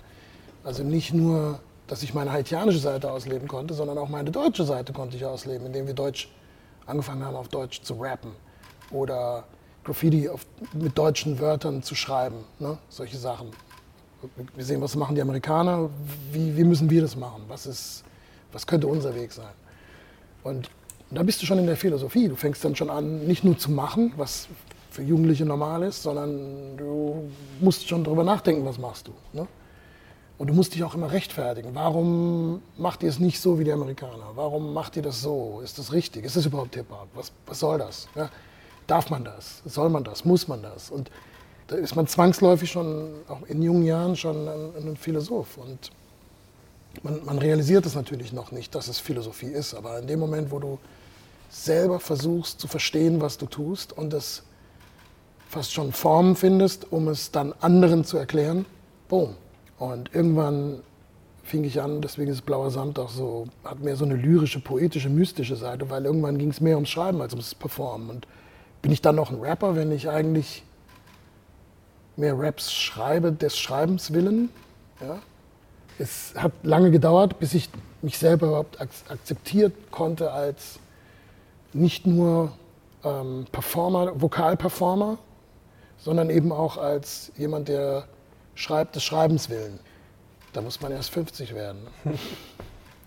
Also 0.65 0.83
nicht 0.83 1.13
nur, 1.13 1.61
dass 1.87 2.03
ich 2.03 2.15
meine 2.15 2.33
haitianische 2.33 2.79
Seite 2.79 3.11
ausleben 3.11 3.49
konnte, 3.49 3.75
sondern 3.75 3.99
auch 3.99 4.09
meine 4.09 4.31
deutsche 4.31 4.65
Seite 4.65 4.93
konnte 4.93 5.17
ich 5.17 5.25
ausleben, 5.25 5.67
indem 5.67 5.87
wir 5.87 5.95
Deutsch 5.95 6.31
angefangen 6.87 7.25
haben, 7.25 7.37
auf 7.37 7.49
Deutsch 7.49 7.83
zu 7.83 7.95
rappen 7.95 8.33
oder 8.91 9.45
Graffiti 9.85 10.29
auf, 10.29 10.47
mit 10.75 10.97
deutschen 10.97 11.41
Wörtern 11.41 11.83
zu 11.83 11.95
schreiben, 11.95 12.45
ne? 12.59 12.79
solche 12.89 13.17
Sachen. 13.17 13.51
Wir 14.57 14.65
sehen, 14.65 14.81
was 14.81 14.97
machen 14.97 15.15
die 15.15 15.23
Amerikaner, 15.23 15.91
wie, 16.33 16.57
wie 16.57 16.65
müssen 16.65 16.91
wir 16.91 17.03
das 17.03 17.17
machen, 17.17 17.45
was, 17.49 17.67
ist, 17.67 18.05
was 18.53 18.67
könnte 18.67 18.87
unser 18.87 19.15
Weg 19.15 19.33
sein. 19.33 19.55
Und 20.43 20.71
da 21.11 21.23
bist 21.23 21.41
du 21.41 21.47
schon 21.47 21.59
in 21.59 21.67
der 21.67 21.77
Philosophie. 21.77 22.29
Du 22.29 22.37
fängst 22.37 22.65
dann 22.65 22.75
schon 22.75 22.91
an, 22.91 23.27
nicht 23.27 23.45
nur 23.45 23.57
zu 23.57 23.71
machen, 23.71 24.13
was 24.17 24.49
für 24.91 25.03
Jugendliche 25.03 25.45
normal 25.45 25.83
ist, 25.85 26.03
sondern 26.03 26.77
du 26.77 27.31
musst 27.61 27.89
schon 27.89 28.03
darüber 28.05 28.25
nachdenken, 28.25 28.65
was 28.65 28.79
machst 28.79 29.07
du. 29.07 29.13
Ne? 29.33 29.47
Und 30.39 30.49
du 30.49 30.55
musst 30.55 30.75
dich 30.75 30.85
auch 30.85 30.95
immer 30.95 31.11
rechtfertigen. 31.11 31.75
Warum 31.75 32.63
macht 32.77 33.03
ihr 33.03 33.09
es 33.09 33.19
nicht 33.19 33.41
so 33.41 33.59
wie 33.59 33.65
die 33.65 33.73
Amerikaner? 33.73 34.33
Warum 34.35 34.73
macht 34.73 34.97
ihr 34.97 35.03
das 35.03 35.21
so? 35.21 35.61
Ist 35.63 35.79
das 35.79 35.93
richtig? 35.93 36.25
Ist 36.25 36.37
das 36.37 36.47
überhaupt 36.47 36.75
Hip-Hop? 36.75 37.09
Was, 37.15 37.33
was 37.47 37.59
soll 37.59 37.79
das? 37.79 38.09
Ja? 38.15 38.31
Darf 38.87 39.11
man 39.11 39.25
das? 39.25 39.63
Soll 39.65 39.91
man 39.91 40.05
das? 40.05 40.25
Muss 40.25 40.49
man 40.49 40.63
das? 40.63 40.91
Und 40.91 41.11
da 41.69 41.77
ist 41.77 41.95
man 41.95 42.07
zwangsläufig 42.07 42.71
schon, 42.71 43.11
auch 43.29 43.43
in 43.47 43.63
jungen 43.63 43.85
Jahren, 43.85 44.17
schon 44.17 44.49
ein, 44.49 44.71
ein 44.77 44.97
Philosoph. 44.97 45.59
Und 45.59 45.91
man, 47.03 47.25
man 47.25 47.39
realisiert 47.39 47.87
es 47.87 47.95
natürlich 47.95 48.33
noch 48.33 48.53
nicht, 48.53 48.75
dass 48.75 48.89
es 48.89 48.99
Philosophie 48.99 49.53
ist. 49.53 49.75
Aber 49.75 49.99
in 49.99 50.07
dem 50.07 50.19
Moment, 50.19 50.51
wo 50.51 50.59
du 50.59 50.79
selber 51.51 52.01
versuchst 52.01 52.61
zu 52.61 52.69
verstehen, 52.69 53.21
was 53.21 53.37
du 53.37 53.47
tust 53.47 53.97
und 53.97 54.13
es 54.15 54.43
fast 55.49 55.73
schon 55.73 55.93
Formen 55.93 56.37
findest, 56.37 56.91
um 56.91 57.09
es 57.09 57.31
dann 57.31 57.55
anderen 57.61 58.05
zu 58.05 58.17
erklären, 58.17 58.65
boom. 59.09 59.35
Und 59.79 60.15
irgendwann 60.15 60.81
fing 61.45 61.65
ich 61.65 61.81
an, 61.81 62.01
deswegen 62.01 62.31
ist 62.31 62.45
Blauer 62.45 62.71
Samt 62.71 62.99
auch 62.99 63.11
so, 63.11 63.47
hat 63.65 63.81
mehr 63.81 63.97
so 63.97 64.05
eine 64.05 64.17
lyrische, 64.17 64.61
poetische, 64.61 65.09
mystische 65.09 65.57
Seite, 65.57 65.89
weil 65.89 66.05
irgendwann 66.05 66.39
ging 66.39 66.51
es 66.51 66.61
mehr 66.61 66.77
ums 66.77 66.91
Schreiben 66.91 67.21
als 67.21 67.33
ums 67.35 67.55
Performen. 67.55 68.09
Und 68.11 68.27
bin 68.81 68.93
ich 68.93 69.03
dann 69.03 69.17
noch 69.17 69.31
ein 69.31 69.41
Rapper, 69.41 69.77
wenn 69.77 69.93
ich 69.93 70.09
eigentlich 70.09 70.65
mehr 72.19 72.39
Raps 72.39 72.73
schreibe, 72.73 73.33
des 73.33 73.59
Schreibens 73.59 74.13
willen? 74.13 74.51
Ja? 75.01 75.19
Es 75.99 76.35
hat 76.37 76.53
lange 76.63 76.91
gedauert, 76.91 77.39
bis 77.39 77.55
ich 77.55 77.71
mich 78.03 78.19
selber 78.19 78.49
überhaupt 78.49 78.81
ak 78.81 78.91
akzeptiert 79.09 79.73
konnte 79.91 80.31
als 80.31 80.79
nicht 81.73 82.07
nur 82.07 82.53
ähm, 83.05 83.47
Performer, 83.51 84.21
Vokalperformer, 84.21 85.19
sondern 85.99 86.31
eben 86.31 86.53
auch 86.53 86.77
als 86.77 87.33
jemand, 87.37 87.69
der 87.69 88.07
schreibt 88.55 88.97
des 88.97 89.05
Schreibens 89.05 89.49
willen. 89.51 89.81
Da 90.53 90.61
muss 90.61 90.81
man 90.81 90.93
erst 90.93 91.11
50 91.11 91.55
werden. 91.55 91.87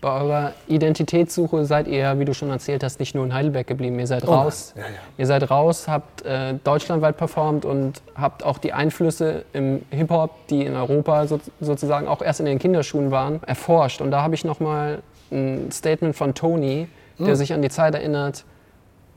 Bei 0.02 0.20
eurer 0.20 0.54
Identitätssuche 0.68 1.64
seid 1.66 1.88
ihr, 1.88 2.18
wie 2.20 2.26
du 2.26 2.34
schon 2.34 2.50
erzählt 2.50 2.84
hast, 2.84 3.00
nicht 3.00 3.14
nur 3.14 3.24
in 3.24 3.34
Heidelberg 3.34 3.68
geblieben. 3.68 4.00
Ihr 4.00 4.08
seid 4.08 4.28
Oh 4.28 4.32
raus. 4.34 4.74
Ja, 4.76 4.82
ja. 4.82 4.88
Ihr 5.20 5.28
seid 5.28 5.50
raus, 5.52 5.88
habt 5.88 6.24
äh, 6.24 6.56
deutschlandweit 6.64 7.18
performt 7.18 7.66
und 7.66 8.02
habt 8.16 8.44
auch 8.44 8.58
die 8.58 8.74
Einflüsse 8.74 9.46
im 9.54 9.84
Hip-Hop, 9.92 10.48
die 10.48 10.66
in 10.66 10.76
Europa 10.76 11.28
so, 11.28 11.40
sozusagen 11.60 12.08
auch 12.08 12.24
erst 12.24 12.40
in 12.40 12.48
den 12.48 12.58
Kinderschuhen 12.58 13.12
waren, 13.12 13.44
erforscht. 13.44 14.02
Und 14.02 14.10
da 14.10 14.24
habe 14.24 14.34
ich 14.34 14.44
nochmal 14.44 15.04
ein 15.32 15.72
Statement 15.72 16.16
von 16.16 16.34
Tony, 16.34 16.88
Hm. 17.18 17.26
der 17.28 17.36
sich 17.36 17.54
an 17.54 17.62
die 17.62 17.70
Zeit 17.70 17.94
erinnert, 17.94 18.46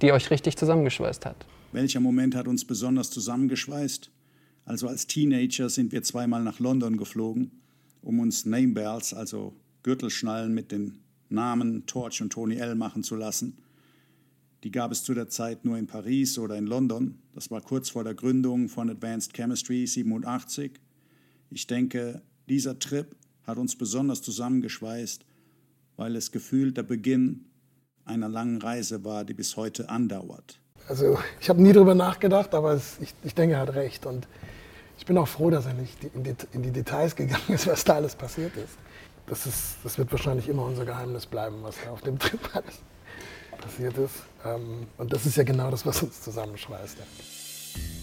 die 0.03 0.13
euch 0.13 0.31
richtig 0.31 0.57
zusammengeschweißt 0.59 1.25
hat. 1.25 1.37
Welcher 1.73 2.01
Moment 2.01 2.35
hat 2.35 2.47
uns 2.47 2.67
besonders 2.67 3.11
zusammengeschweißt? 3.11 4.11
Also 4.67 4.89
als 4.89 5.07
Teenager 5.07 5.69
sind 5.71 5.93
wir 5.93 6.03
zweimal 6.03 6.43
nach 6.43 6.59
London 6.59 6.97
geflogen, 6.99 7.51
um 8.03 8.21
uns 8.21 8.45
Name 8.45 8.75
Bells, 8.75 9.15
also 9.15 9.55
Gürtelschnallen 9.85 10.53
mit 10.53 10.73
den 10.73 10.99
Namen 11.29 11.87
Torch 11.87 12.21
und 12.21 12.33
Tony 12.33 12.57
L 12.57 12.75
machen 12.75 13.05
zu 13.05 13.15
lassen. 13.15 13.59
Die 14.65 14.71
gab 14.71 14.91
es 14.91 15.05
zu 15.05 15.15
der 15.15 15.29
Zeit 15.29 15.65
nur 15.65 15.77
in 15.77 15.87
Paris 15.87 16.39
oder 16.39 16.57
in 16.57 16.67
London. 16.67 17.19
Das 17.35 17.51
war 17.51 17.61
kurz 17.61 17.91
vor 17.91 18.03
der 18.03 18.15
Gründung 18.15 18.69
von 18.69 18.91
Advanced 18.91 19.35
Chemistry 19.35 19.87
87. 19.87 20.81
Ich 21.51 21.67
denke, 21.67 22.23
dieser 22.49 22.79
Trip 22.79 23.15
hat 23.47 23.59
uns 23.59 23.77
besonders 23.77 24.23
zusammengeschweißt, 24.23 25.25
weil 25.97 26.17
es 26.17 26.33
gefühlt 26.33 26.79
der 26.79 26.83
Beginn 26.83 27.45
einer 28.07 28.29
langen 28.29 28.61
Reise 28.61 29.05
war, 29.05 29.25
die 29.25 29.35
bis 29.35 29.57
heute 29.57 29.91
andauert. 29.91 30.61
Also 30.89 31.19
ich 31.41 31.49
habe 31.49 31.63
nie 31.63 31.73
drüber 31.73 31.95
nachgedacht, 31.95 32.55
aber 32.55 32.73
es, 32.73 32.99
ich, 33.01 33.15
ich 33.23 33.35
denke, 33.35 33.57
er 33.57 33.61
hat 33.61 33.75
recht. 33.75 34.07
Und 34.07 34.29
ich 34.97 35.05
bin 35.05 35.19
auch 35.19 35.29
froh, 35.29 35.51
dass 35.51 35.67
er 35.67 35.75
nicht 35.75 36.05
in 36.05 36.25
die, 36.25 36.35
in 36.53 36.63
die 36.63 36.71
Details 36.71 37.17
gegangen 37.17 37.49
ist, 37.49 37.67
was 37.67 37.85
da 37.85 37.97
alles 37.97 38.15
passiert 38.15 38.57
ist. 38.57 38.79
Das, 39.27 39.47
ist. 39.47 39.77
das 39.83 39.99
wird 39.99 40.11
wahrscheinlich 40.13 40.49
immer 40.49 40.65
unser 40.65 40.85
Geheimnis 40.85 41.27
bleiben, 41.27 41.57
was 41.63 41.77
da 41.85 41.91
auf 41.91 42.03
dem 42.03 42.19
Trip 42.21 42.41
alles 42.53 42.81
passiert 43.61 43.97
ist. 43.99 44.15
Ähm, 44.45 44.87
Und 44.99 45.13
das 45.13 45.27
ist 45.27 45.37
ja 45.37 45.45
genau 45.45 45.71
das, 45.71 45.87
was 45.87 46.03
uns 46.03 46.21
zusammenschweißt. 46.23 46.99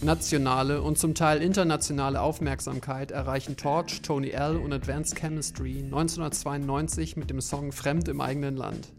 Nationale 0.02 0.82
und 0.82 0.98
zum 0.98 1.14
Teil 1.14 1.42
internationale 1.42 2.22
Aufmerksamkeit 2.22 3.12
erreichen 3.12 3.56
Torch, 3.56 4.02
Tony 4.02 4.32
L. 4.32 4.58
und 4.58 4.74
Advanced 4.74 5.16
Chemistry 5.18 5.84
1992 5.84 7.18
mit 7.18 7.30
dem 7.30 7.40
Song 7.40 7.72
Fremd 7.72 8.08
im 8.08 8.20
eigenen 8.20 8.58
Land. 8.58 8.92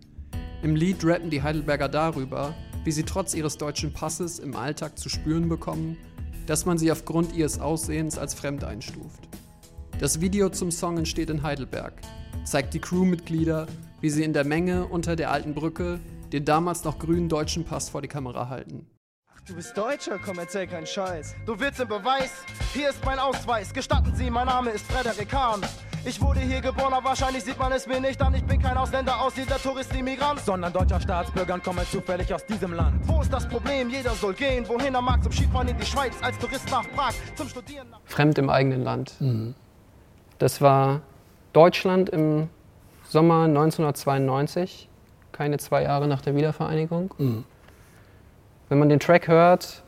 Im 0.63 0.77
Lied 0.77 1.05
rappen 1.05 1.29
die 1.29 1.43
Heidelberger 1.43 1.89
darüber, 1.89 2.55
wie 2.85 2.93
sie 2.93 3.03
trotz 3.03 3.35
ihres 3.35 3.59
deutschen 3.59 3.93
Passes 3.93 4.39
im 4.39 4.55
Alltag 4.55 4.97
zu 4.97 5.09
spüren 5.09 5.49
bekommen, 5.49 5.97
dass 6.47 6.67
man 6.67 6.79
sie 6.79 6.93
aufgrund 6.93 7.35
ihres 7.35 7.59
Aussehens 7.59 8.17
als 8.17 8.35
fremd 8.35 8.63
einstuft. 8.63 9.29
Das 9.99 10.21
Video 10.21 10.49
zum 10.49 10.71
Song 10.71 10.99
entsteht 10.99 11.31
in 11.31 11.43
Heidelberg, 11.43 11.93
zeigt 12.45 12.75
die 12.75 12.81
Crewmitglieder, 12.81 13.67
wie 14.01 14.11
sie 14.11 14.25
in 14.25 14.33
der 14.33 14.45
Menge 14.45 14.87
unter 14.87 15.15
der 15.15 15.31
alten 15.31 15.55
Brücke 15.55 16.01
den 16.33 16.45
damals 16.45 16.83
noch 16.85 16.99
grünen 16.99 17.29
deutschen 17.29 17.65
Pass 17.65 17.91
vor 17.91 18.03
die 18.03 18.09
Kamera 18.09 18.49
halten. 18.49 18.87
Du 19.47 19.55
bist 19.55 19.77
Deutscher, 19.77 20.19
komm, 20.25 20.39
erzähl 20.39 20.69
keinen 20.69 20.87
Scheiß. 20.87 21.35
Du 21.47 21.59
willst 21.59 21.81
den 21.81 21.89
Beweis? 21.89 22.31
Hier 22.73 22.91
ist 22.91 23.05
mein 23.05 23.19
Ausweis. 23.19 23.73
Gestatten 23.73 24.15
Sie, 24.15 24.31
mein 24.31 24.47
Name 24.47 24.71
ist 24.71 24.87
Frederik 24.87 25.33
Hahn. 25.33 25.61
Ich 26.05 26.21
wurde 26.21 26.41
hier 26.41 26.61
geboren, 26.61 26.93
aber 26.93 27.11
wahrscheinlich 27.11 27.45
sieht 27.45 27.59
man 27.59 27.73
es 27.73 27.87
mir 27.87 28.01
nicht 28.01 28.21
an. 28.23 28.35
Ich 28.35 28.45
bin 28.45 28.61
kein 28.63 28.77
Ausländer, 28.77 29.21
Aussiedler, 29.21 29.59
Tourist, 29.61 29.95
Immigrant. 29.95 30.41
Sondern 30.41 30.73
deutscher 30.73 31.01
Staatsbürger 31.01 31.55
und 31.55 31.65
komme 31.65 31.83
zufällig 31.91 32.33
aus 32.33 32.45
diesem 32.47 32.73
Land. 32.73 33.07
Wo 33.07 33.21
ist 33.21 33.33
das 33.33 33.49
Problem? 33.49 33.91
Jeder 33.91 34.13
soll 34.13 34.35
gehen, 34.35 34.67
wohin 34.69 34.95
er 34.95 35.03
mag. 35.03 35.23
Zum 35.23 35.33
Skifahren 35.33 35.69
in 35.69 35.77
die 35.77 35.87
Schweiz, 35.87 36.15
als 36.23 36.39
Tourist 36.39 36.71
nach 36.71 36.89
Prag, 36.93 37.13
zum 37.37 37.49
Studieren 37.49 37.91
nach... 37.91 38.01
Fremd 38.05 38.39
im 38.39 38.49
eigenen 38.49 38.83
Land. 38.83 39.15
Das 40.43 40.61
war 40.61 41.03
Deutschland 41.53 42.11
im 42.11 42.49
Sommer 43.09 43.45
1992, 43.45 44.89
keine 45.31 45.59
zwei 45.59 45.85
Jahre 45.85 46.09
nach 46.09 46.21
der 46.21 46.35
Wiedervereinigung. 46.35 47.45
Wenn 48.69 48.79
man 48.81 48.89
den 48.89 48.99
Track 48.99 49.29
hört, 49.29 49.85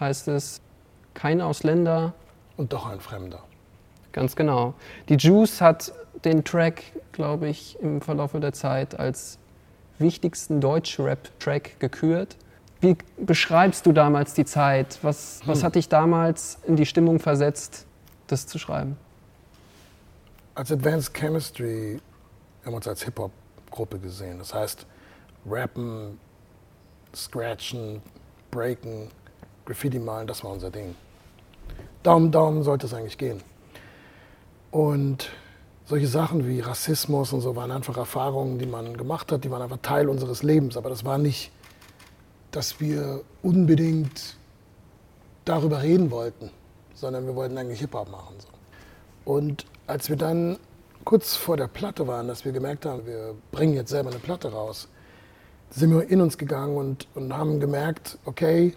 heißt 0.00 0.26
es 0.26 0.60
kein 1.14 1.40
Ausländer, 1.40 2.14
Und 2.56 2.72
doch 2.72 2.86
ein 2.86 2.98
Fremder. 2.98 3.44
ganz 4.10 4.34
genau. 4.34 4.74
Die 5.08 5.18
Juice 5.18 5.60
hat 5.60 5.92
den 6.24 6.42
Track, 6.42 6.82
glaube 7.12 7.46
ich, 7.46 7.78
im 7.80 8.00
Verlauf 8.00 8.32
der 8.32 8.52
Zeit 8.52 8.98
als 8.98 9.38
wichtigsten 10.00 10.60
Deutsch-Rap-Track 10.60 11.78
gekürt. 11.78 12.36
Wie 12.80 12.96
beschreibst 13.18 13.86
du 13.86 13.92
damals 13.92 14.34
die 14.34 14.46
Zeit? 14.46 14.98
Was, 15.02 15.42
was 15.46 15.62
hat 15.62 15.76
dich 15.76 15.88
damals 15.88 16.58
in 16.66 16.74
die 16.74 16.86
Stimmung 16.86 17.20
versetzt, 17.20 17.86
das 18.26 18.48
zu 18.48 18.58
schreiben? 18.58 18.96
Als 20.56 20.72
Advanced 20.72 21.12
Chemistry 21.12 22.00
haben 22.64 22.72
wir 22.72 22.76
uns 22.76 22.88
als 22.88 23.02
Hip-Hop-Gruppe 23.02 23.98
gesehen. 23.98 24.38
Das 24.38 24.54
heißt, 24.54 24.86
rappen, 25.46 26.18
scratchen, 27.14 28.00
breaken, 28.50 29.10
Graffiti 29.66 29.98
malen, 29.98 30.26
das 30.26 30.42
war 30.42 30.52
unser 30.52 30.70
Ding. 30.70 30.94
Daumen, 32.02 32.32
Daumen 32.32 32.62
sollte 32.62 32.86
es 32.86 32.94
eigentlich 32.94 33.18
gehen. 33.18 33.42
Und 34.70 35.28
solche 35.84 36.06
Sachen 36.06 36.48
wie 36.48 36.60
Rassismus 36.60 37.34
und 37.34 37.42
so 37.42 37.54
waren 37.54 37.70
einfach 37.70 37.98
Erfahrungen, 37.98 38.58
die 38.58 38.64
man 38.64 38.96
gemacht 38.96 39.30
hat, 39.32 39.44
die 39.44 39.50
waren 39.50 39.60
einfach 39.60 39.80
Teil 39.82 40.08
unseres 40.08 40.42
Lebens. 40.42 40.78
Aber 40.78 40.88
das 40.88 41.04
war 41.04 41.18
nicht, 41.18 41.52
dass 42.50 42.80
wir 42.80 43.20
unbedingt 43.42 44.38
darüber 45.44 45.82
reden 45.82 46.10
wollten, 46.10 46.50
sondern 46.94 47.26
wir 47.26 47.34
wollten 47.34 47.58
eigentlich 47.58 47.80
Hip-Hop 47.80 48.10
machen. 48.10 48.36
So. 48.38 48.48
Und 49.30 49.66
als 49.86 50.08
wir 50.08 50.16
dann 50.16 50.58
kurz 51.04 51.36
vor 51.36 51.56
der 51.56 51.68
Platte 51.68 52.06
waren, 52.06 52.28
dass 52.28 52.44
wir 52.44 52.52
gemerkt 52.52 52.84
haben, 52.86 53.06
wir 53.06 53.34
bringen 53.52 53.74
jetzt 53.74 53.90
selber 53.90 54.10
eine 54.10 54.18
Platte 54.18 54.52
raus, 54.52 54.88
sind 55.70 55.90
wir 55.92 56.08
in 56.08 56.20
uns 56.20 56.38
gegangen 56.38 56.76
und, 56.76 57.06
und 57.14 57.36
haben 57.36 57.60
gemerkt, 57.60 58.18
okay, 58.24 58.74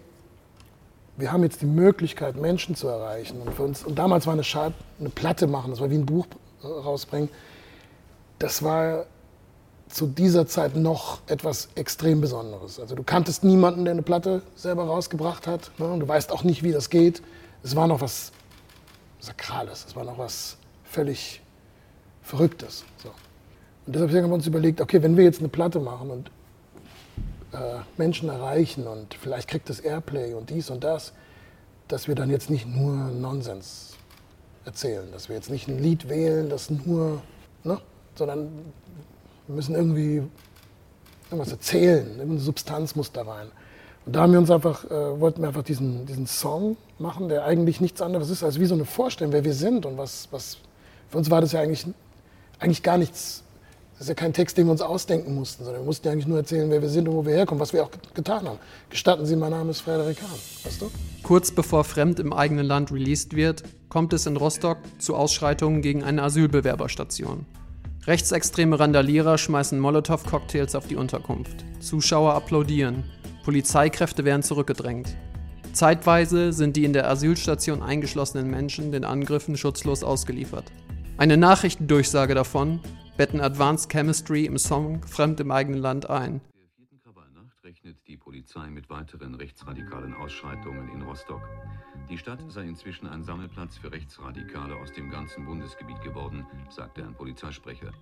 wir 1.16 1.32
haben 1.32 1.42
jetzt 1.42 1.60
die 1.60 1.66
Möglichkeit, 1.66 2.36
Menschen 2.36 2.74
zu 2.74 2.88
erreichen. 2.88 3.40
Und, 3.42 3.52
für 3.54 3.62
uns, 3.62 3.84
und 3.84 3.98
damals 3.98 4.26
war 4.26 4.32
eine, 4.32 4.44
Schall, 4.44 4.72
eine 4.98 5.10
Platte 5.10 5.46
machen, 5.46 5.70
das 5.70 5.80
war 5.80 5.90
wie 5.90 5.96
ein 5.96 6.06
Buch 6.06 6.26
rausbringen, 6.62 7.28
das 8.38 8.62
war 8.62 9.06
zu 9.88 10.06
dieser 10.06 10.46
Zeit 10.46 10.76
noch 10.76 11.18
etwas 11.26 11.68
extrem 11.74 12.20
Besonderes. 12.20 12.78
Also 12.78 12.94
du 12.94 13.02
kanntest 13.02 13.42
niemanden, 13.42 13.84
der 13.84 13.92
eine 13.92 14.02
Platte 14.02 14.42
selber 14.54 14.84
rausgebracht 14.84 15.48
hat. 15.48 15.72
Ne? 15.78 15.96
Du 15.98 16.06
weißt 16.06 16.30
auch 16.30 16.44
nicht, 16.44 16.62
wie 16.62 16.70
das 16.70 16.90
geht. 16.90 17.22
Es 17.62 17.74
war 17.74 17.88
noch 17.88 18.00
was 18.00 18.30
Sakrales, 19.18 19.84
es 19.88 19.96
war 19.96 20.04
noch 20.04 20.16
was 20.16 20.56
völlig 20.90 21.40
Verrücktes. 22.22 22.84
So. 23.02 23.08
Und 23.86 23.94
deshalb 23.94 24.12
haben 24.12 24.28
wir 24.28 24.34
uns 24.34 24.46
überlegt, 24.46 24.80
okay, 24.80 25.02
wenn 25.02 25.16
wir 25.16 25.24
jetzt 25.24 25.38
eine 25.38 25.48
Platte 25.48 25.80
machen 25.80 26.10
und 26.10 26.30
äh, 27.52 27.80
Menschen 27.96 28.28
erreichen 28.28 28.86
und 28.86 29.14
vielleicht 29.14 29.48
kriegt 29.48 29.70
es 29.70 29.80
Airplay 29.80 30.34
und 30.34 30.50
dies 30.50 30.70
und 30.70 30.84
das, 30.84 31.12
dass 31.88 32.08
wir 32.08 32.14
dann 32.14 32.30
jetzt 32.30 32.50
nicht 32.50 32.66
nur 32.66 32.94
Nonsens 32.94 33.96
erzählen, 34.64 35.10
dass 35.12 35.28
wir 35.28 35.36
jetzt 35.36 35.50
nicht 35.50 35.68
ein 35.68 35.78
Lied 35.78 36.08
wählen, 36.08 36.48
das 36.48 36.70
nur, 36.70 37.22
ne, 37.64 37.80
sondern 38.14 38.50
wir 39.46 39.56
müssen 39.56 39.74
irgendwie 39.74 40.22
irgendwas 41.30 41.52
erzählen, 41.52 42.06
irgendeine 42.10 42.40
Substanz 42.40 42.94
muss 42.94 43.12
da 43.12 43.22
rein. 43.22 43.48
Und 44.06 44.16
da 44.16 44.22
haben 44.22 44.32
wir 44.32 44.38
uns 44.38 44.50
einfach, 44.50 44.84
äh, 44.84 45.20
wollten 45.20 45.42
wir 45.42 45.48
einfach 45.48 45.62
diesen, 45.62 46.06
diesen 46.06 46.26
Song 46.26 46.76
machen, 46.98 47.28
der 47.28 47.44
eigentlich 47.44 47.80
nichts 47.80 48.02
anderes 48.02 48.30
ist 48.30 48.42
als 48.42 48.58
wie 48.60 48.66
so 48.66 48.74
eine 48.74 48.84
Vorstellung, 48.84 49.32
wer 49.32 49.44
wir 49.44 49.54
sind 49.54 49.86
und 49.86 49.96
was, 49.98 50.28
was 50.30 50.58
für 51.10 51.18
uns 51.18 51.30
war 51.30 51.40
das 51.40 51.52
ja 51.52 51.60
eigentlich, 51.60 51.86
eigentlich 52.58 52.82
gar 52.82 52.98
nichts 52.98 53.42
das 54.00 54.06
ist 54.06 54.08
ja 54.08 54.14
kein 54.14 54.32
Text, 54.32 54.56
den 54.56 54.64
wir 54.66 54.72
uns 54.72 54.80
ausdenken 54.80 55.34
mussten, 55.34 55.62
sondern 55.62 55.82
wir 55.82 55.84
mussten 55.84 56.06
ja 56.06 56.12
eigentlich 56.12 56.26
nur 56.26 56.38
erzählen, 56.38 56.70
wer 56.70 56.80
wir 56.80 56.88
sind 56.88 57.06
und 57.06 57.16
wo 57.16 57.26
wir 57.26 57.34
herkommen, 57.34 57.60
was 57.60 57.74
wir 57.74 57.84
auch 57.84 57.90
getan 58.14 58.48
haben. 58.48 58.58
Gestatten 58.88 59.26
Sie, 59.26 59.36
mein 59.36 59.50
Name 59.50 59.72
ist 59.72 59.82
Frederik 59.82 60.22
Hahn. 60.22 60.38
Weißt 60.64 60.80
du? 60.80 60.90
Kurz 61.22 61.50
bevor 61.50 61.84
Fremd 61.84 62.18
im 62.18 62.32
eigenen 62.32 62.64
Land 62.64 62.90
released 62.90 63.36
wird, 63.36 63.62
kommt 63.90 64.14
es 64.14 64.24
in 64.24 64.38
Rostock 64.38 64.78
zu 64.98 65.14
Ausschreitungen 65.14 65.82
gegen 65.82 66.02
eine 66.02 66.22
Asylbewerberstation. 66.22 67.44
Rechtsextreme 68.06 68.80
Randalierer 68.80 69.36
schmeißen 69.36 69.78
Molotow-Cocktails 69.78 70.74
auf 70.74 70.86
die 70.86 70.96
Unterkunft. 70.96 71.66
Zuschauer 71.80 72.32
applaudieren. 72.32 73.04
Polizeikräfte 73.44 74.24
werden 74.24 74.42
zurückgedrängt. 74.42 75.14
Zeitweise 75.74 76.54
sind 76.54 76.78
die 76.78 76.86
in 76.86 76.94
der 76.94 77.06
Asylstation 77.10 77.82
eingeschlossenen 77.82 78.50
Menschen 78.50 78.92
den 78.92 79.04
Angriffen 79.04 79.58
schutzlos 79.58 80.02
ausgeliefert. 80.02 80.64
Eine 81.20 81.36
Nachrichtendurchsage 81.36 82.34
davon 82.34 82.80
betten 83.18 83.42
Advanced 83.42 83.92
Chemistry 83.92 84.46
im 84.46 84.56
Song 84.56 85.02
Fremd 85.02 85.38
im 85.40 85.50
eigenen 85.50 85.78
Land 85.78 86.08
ein. 86.08 86.40
Der 86.56 86.66
vierten 86.74 86.98
Krawallnacht 86.98 87.62
rechnet 87.62 87.98
die 88.06 88.16
Polizei 88.16 88.70
mit 88.70 88.88
weiteren 88.88 89.34
rechtsradikalen 89.34 90.14
Ausschreitungen 90.14 90.90
in 90.94 91.02
Rostock. 91.02 91.42
Die 92.08 92.16
Stadt 92.16 92.40
sei 92.48 92.62
inzwischen 92.62 93.06
ein 93.06 93.22
Sammelplatz 93.22 93.76
für 93.76 93.92
Rechtsradikale 93.92 94.74
aus 94.76 94.92
dem 94.92 95.10
ganzen 95.10 95.44
Bundesgebiet 95.44 96.00
geworden, 96.00 96.46
sagte 96.70 97.04
ein 97.04 97.14
Polizeisprecher. 97.14 97.92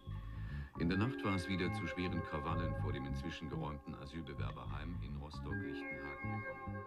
In 0.79 0.89
der 0.89 0.99
Nacht 0.99 1.25
war 1.25 1.35
es 1.35 1.49
wieder 1.49 1.73
zu 1.73 1.89
schweren 1.89 2.23
Krawallen 2.23 2.73
vor 2.83 2.93
dem 2.93 3.05
inzwischen 3.05 3.51
geräumten 3.51 3.97
Asylbewerberheim 3.97 4.95
in 5.05 5.17
Rostock-Lichtenhagen 5.17 6.45
gekommen. 6.45 6.87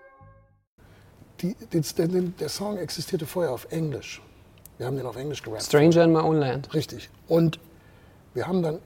Die, 1.41 2.31
der 2.39 2.47
Song 2.47 2.77
existierte 2.77 3.25
vorher 3.25 3.51
auf 3.51 3.69
Englisch. 3.69 4.21
Wir 4.81 4.87
haben 4.87 4.97
den 4.97 5.05
auf 5.05 5.15
Englisch 5.15 5.43
gerappt. 5.43 5.61
Stranger 5.61 6.05
in 6.05 6.11
My 6.11 6.21
Own 6.21 6.37
Land. 6.37 6.73
Richtig. 6.73 7.11
Und 7.27 7.59
wir 8.33 8.47
haben 8.47 8.63
dann, 8.63 8.79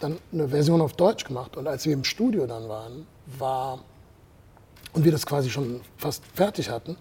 dann 0.00 0.18
eine 0.32 0.48
Version 0.48 0.80
auf 0.80 0.94
Deutsch 0.94 1.22
gemacht 1.22 1.56
und 1.56 1.68
als 1.68 1.86
wir 1.86 1.92
im 1.92 2.02
Studio 2.02 2.44
dann 2.44 2.68
waren, 2.68 3.06
war 3.38 3.78
und 4.94 5.04
wir 5.04 5.12
das 5.12 5.26
quasi 5.26 5.48
schon 5.48 5.80
fast 5.96 6.24
fertig 6.34 6.70
hatten, 6.70 6.96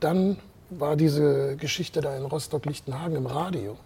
dann 0.00 0.38
war 0.70 0.96
diese 0.96 1.56
Geschichte 1.56 2.00
da 2.00 2.16
in 2.16 2.24
Rostock-Lichtenhagen 2.24 3.14
im 3.14 3.26
Radio. 3.26 3.76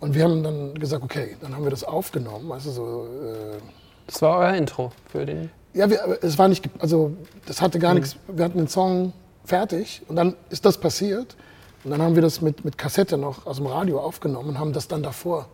Und 0.00 0.16
wir 0.16 0.24
haben 0.24 0.42
dann 0.42 0.74
gesagt, 0.74 1.04
okay, 1.04 1.36
dann 1.40 1.54
haben 1.54 1.62
wir 1.62 1.70
das 1.70 1.84
aufgenommen. 1.84 2.50
Also 2.50 2.72
so, 2.72 3.06
äh 3.24 3.60
das 4.08 4.20
war 4.20 4.38
euer 4.38 4.54
Intro 4.54 4.90
für 5.12 5.24
den. 5.24 5.48
Ja, 5.74 5.88
wir, 5.88 6.18
es 6.22 6.36
war 6.38 6.48
nicht, 6.48 6.68
also 6.80 7.12
das 7.46 7.62
hatte 7.62 7.78
gar 7.78 7.94
mhm. 7.94 8.00
nichts. 8.00 8.16
Wir 8.26 8.44
hatten 8.44 8.58
den 8.58 8.66
Song 8.66 9.12
fertig 9.44 10.02
und 10.08 10.16
dann 10.16 10.34
ist 10.50 10.64
das 10.64 10.76
passiert. 10.76 11.36
Und 11.84 11.90
dann 11.90 12.02
haben 12.02 12.14
wir 12.14 12.22
das 12.22 12.40
mit, 12.40 12.64
mit 12.64 12.78
Kassette 12.78 13.16
noch 13.16 13.46
aus 13.46 13.56
dem 13.56 13.66
Radio 13.66 14.00
aufgenommen 14.00 14.50
und 14.50 14.58
haben 14.58 14.72
das 14.72 14.88
dann 14.88 15.02
davor 15.02 15.48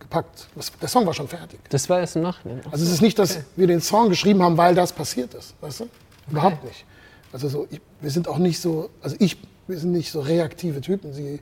gepackt. 0.00 0.48
der 0.80 0.88
Song 0.88 1.06
war 1.06 1.14
schon 1.14 1.28
fertig. 1.28 1.60
Das 1.70 1.88
war 1.88 2.00
erst 2.00 2.16
im 2.16 2.22
Nachhinein. 2.22 2.60
Also 2.70 2.84
es 2.84 2.90
ist 2.90 3.00
nicht, 3.00 3.18
dass 3.18 3.36
okay. 3.36 3.44
wir 3.56 3.66
den 3.66 3.80
Song 3.80 4.08
geschrieben 4.08 4.42
haben, 4.42 4.56
weil 4.56 4.74
das 4.74 4.92
passiert 4.92 5.34
ist. 5.34 5.54
Weißt 5.60 5.80
du? 5.80 5.88
Überhaupt 6.30 6.58
okay. 6.58 6.66
nicht. 6.66 6.84
Also 7.32 7.48
so, 7.48 7.66
ich, 7.70 7.80
wir 8.00 8.10
sind 8.10 8.28
auch 8.28 8.38
nicht 8.38 8.60
so, 8.60 8.90
also 9.00 9.16
ich, 9.18 9.38
wir 9.66 9.78
sind 9.78 9.92
nicht 9.92 10.10
so 10.10 10.20
reaktive 10.20 10.80
Typen, 10.80 11.14
die 11.14 11.40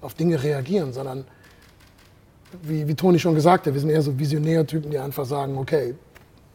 auf 0.00 0.14
Dinge 0.14 0.42
reagieren, 0.42 0.92
sondern 0.92 1.24
wie, 2.62 2.86
wie 2.86 2.94
Toni 2.94 3.18
schon 3.18 3.34
gesagt 3.34 3.66
hat, 3.66 3.72
wir 3.72 3.80
sind 3.80 3.90
eher 3.90 4.02
so 4.02 4.18
Visionärtypen, 4.18 4.90
die 4.90 4.98
einfach 4.98 5.24
sagen, 5.24 5.56
okay, 5.56 5.94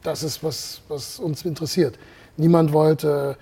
das 0.04 0.24
ist 0.24 0.44
was, 0.44 0.82
was 0.88 1.20
uns 1.20 1.44
interessiert. 1.44 1.98
Niemand 2.38 2.72
wollte 2.72 3.38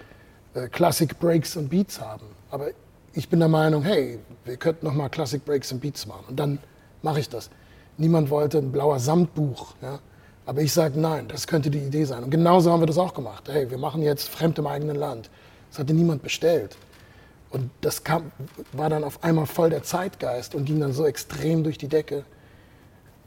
äh, 0.53 0.67
Classic 0.69 1.19
Breaks 1.19 1.57
und 1.57 1.69
Beats 1.69 1.99
haben, 1.99 2.25
aber 2.49 2.69
ich 3.15 3.29
bin 3.29 3.39
der 3.39 3.47
Meinung, 3.49 3.83
hey, 3.83 4.19
wir 4.43 4.57
könnten 4.57 4.85
noch 4.85 4.93
mal 4.93 5.09
Classic 5.09 5.43
Breaks 5.43 5.71
und 5.71 5.79
Beats 5.79 6.05
machen 6.05 6.25
und 6.27 6.37
dann 6.37 6.59
mache 7.01 7.19
ich 7.19 7.29
das. 7.29 7.49
Niemand 7.97 8.29
wollte 8.29 8.57
ein 8.57 8.71
blauer 8.71 8.99
Samtbuch. 8.99 9.73
Ja? 9.81 9.99
Aber 10.45 10.61
ich 10.61 10.73
sage, 10.73 10.99
nein, 10.99 11.27
das 11.27 11.47
könnte 11.47 11.71
die 11.71 11.79
Idee 11.79 12.03
sein. 12.03 12.23
Und 12.23 12.29
genauso 12.29 12.71
haben 12.71 12.81
wir 12.81 12.87
das 12.87 12.97
auch 12.97 13.13
gemacht. 13.13 13.45
Hey, 13.47 13.71
wir 13.71 13.77
machen 13.77 14.01
jetzt 14.01 14.29
Fremd 14.29 14.59
im 14.59 14.67
eigenen 14.67 14.97
Land. 14.97 15.29
Das 15.69 15.79
hatte 15.79 15.93
niemand 15.93 16.21
bestellt. 16.21 16.77
Und 17.49 17.71
das 17.81 18.03
kam, 18.03 18.31
war 18.73 18.89
dann 18.89 19.03
auf 19.03 19.23
einmal 19.23 19.45
voll 19.45 19.69
der 19.69 19.83
Zeitgeist 19.83 20.53
und 20.53 20.65
ging 20.65 20.81
dann 20.81 20.91
so 20.91 21.05
extrem 21.05 21.63
durch 21.63 21.77
die 21.77 21.87
Decke. 21.87 22.25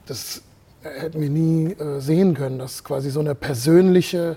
Das 0.05 0.43
hätten 0.83 1.21
wir 1.21 1.31
nie 1.31 1.73
äh, 1.73 2.01
sehen 2.01 2.35
können, 2.35 2.59
dass 2.59 2.85
quasi 2.85 3.11
so 3.11 3.21
eine 3.21 3.35
persönliche 3.35 4.37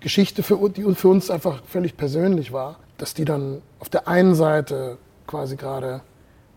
Geschichte, 0.00 0.42
für, 0.42 0.68
die 0.70 0.82
für 0.94 1.08
uns 1.08 1.30
einfach 1.30 1.62
völlig 1.64 1.96
persönlich 1.96 2.52
war, 2.52 2.78
dass 2.98 3.14
die 3.14 3.24
dann 3.24 3.62
auf 3.80 3.88
der 3.88 4.08
einen 4.08 4.34
Seite 4.34 4.98
quasi 5.26 5.56
gerade 5.56 6.02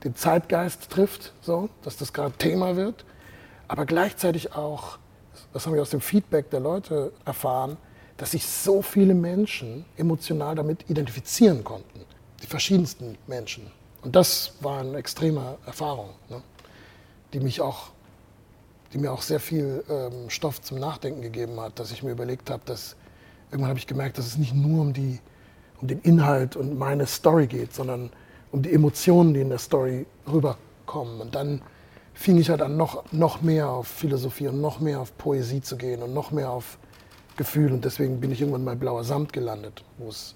den 0.03 0.15
Zeitgeist 0.15 0.89
trifft, 0.89 1.33
so, 1.41 1.69
dass 1.83 1.97
das 1.97 2.13
gerade 2.13 2.33
Thema 2.37 2.75
wird, 2.75 3.05
aber 3.67 3.85
gleichzeitig 3.85 4.53
auch, 4.53 4.99
das 5.53 5.65
haben 5.65 5.73
wir 5.73 5.81
aus 5.81 5.89
dem 5.89 6.01
Feedback 6.01 6.49
der 6.49 6.59
Leute 6.59 7.11
erfahren, 7.25 7.77
dass 8.17 8.31
sich 8.31 8.47
so 8.47 8.81
viele 8.81 9.13
Menschen 9.13 9.85
emotional 9.95 10.55
damit 10.55 10.89
identifizieren 10.89 11.63
konnten, 11.63 12.01
die 12.41 12.47
verschiedensten 12.47 13.17
Menschen. 13.27 13.71
Und 14.01 14.15
das 14.15 14.53
war 14.61 14.79
eine 14.79 14.97
extreme 14.97 15.57
Erfahrung, 15.65 16.09
ne, 16.29 16.41
die 17.33 17.39
mich 17.39 17.61
auch, 17.61 17.89
die 18.93 18.97
mir 18.97 19.11
auch 19.11 19.21
sehr 19.21 19.39
viel 19.39 19.83
ähm, 19.89 20.29
Stoff 20.29 20.61
zum 20.61 20.79
Nachdenken 20.79 21.21
gegeben 21.21 21.59
hat, 21.59 21.77
dass 21.79 21.91
ich 21.91 22.03
mir 22.03 22.11
überlegt 22.11 22.49
habe, 22.49 22.61
dass 22.65 22.95
irgendwann 23.51 23.69
habe 23.69 23.79
ich 23.79 23.87
gemerkt, 23.87 24.17
dass 24.17 24.25
es 24.25 24.37
nicht 24.37 24.53
nur 24.53 24.81
um 24.81 24.93
die 24.93 25.19
um 25.81 25.87
den 25.87 25.99
Inhalt 26.01 26.55
und 26.55 26.77
meine 26.77 27.05
Story 27.05 27.47
geht, 27.47 27.73
sondern 27.73 28.09
um 28.51 28.61
die 28.61 28.73
Emotionen, 28.73 29.33
die 29.33 29.41
in 29.41 29.49
der 29.49 29.59
Story 29.59 30.05
rüberkommen. 30.31 31.21
Und 31.21 31.35
dann 31.35 31.61
fing 32.13 32.37
ich 32.37 32.49
halt 32.49 32.61
an, 32.61 32.77
noch, 32.77 33.03
noch 33.11 33.41
mehr 33.41 33.69
auf 33.69 33.87
Philosophie 33.87 34.47
und 34.47 34.59
noch 34.61 34.79
mehr 34.79 34.99
auf 34.99 35.15
Poesie 35.17 35.61
zu 35.61 35.77
gehen 35.77 36.01
und 36.01 36.13
noch 36.13 36.31
mehr 36.31 36.49
auf 36.49 36.79
Gefühl. 37.35 37.71
Und 37.71 37.85
deswegen 37.85 38.19
bin 38.19 38.31
ich 38.31 38.41
irgendwann 38.41 38.65
bei 38.65 38.75
Blauer 38.75 39.03
Samt 39.03 39.33
gelandet, 39.33 39.83
wo 39.97 40.09
es 40.09 40.35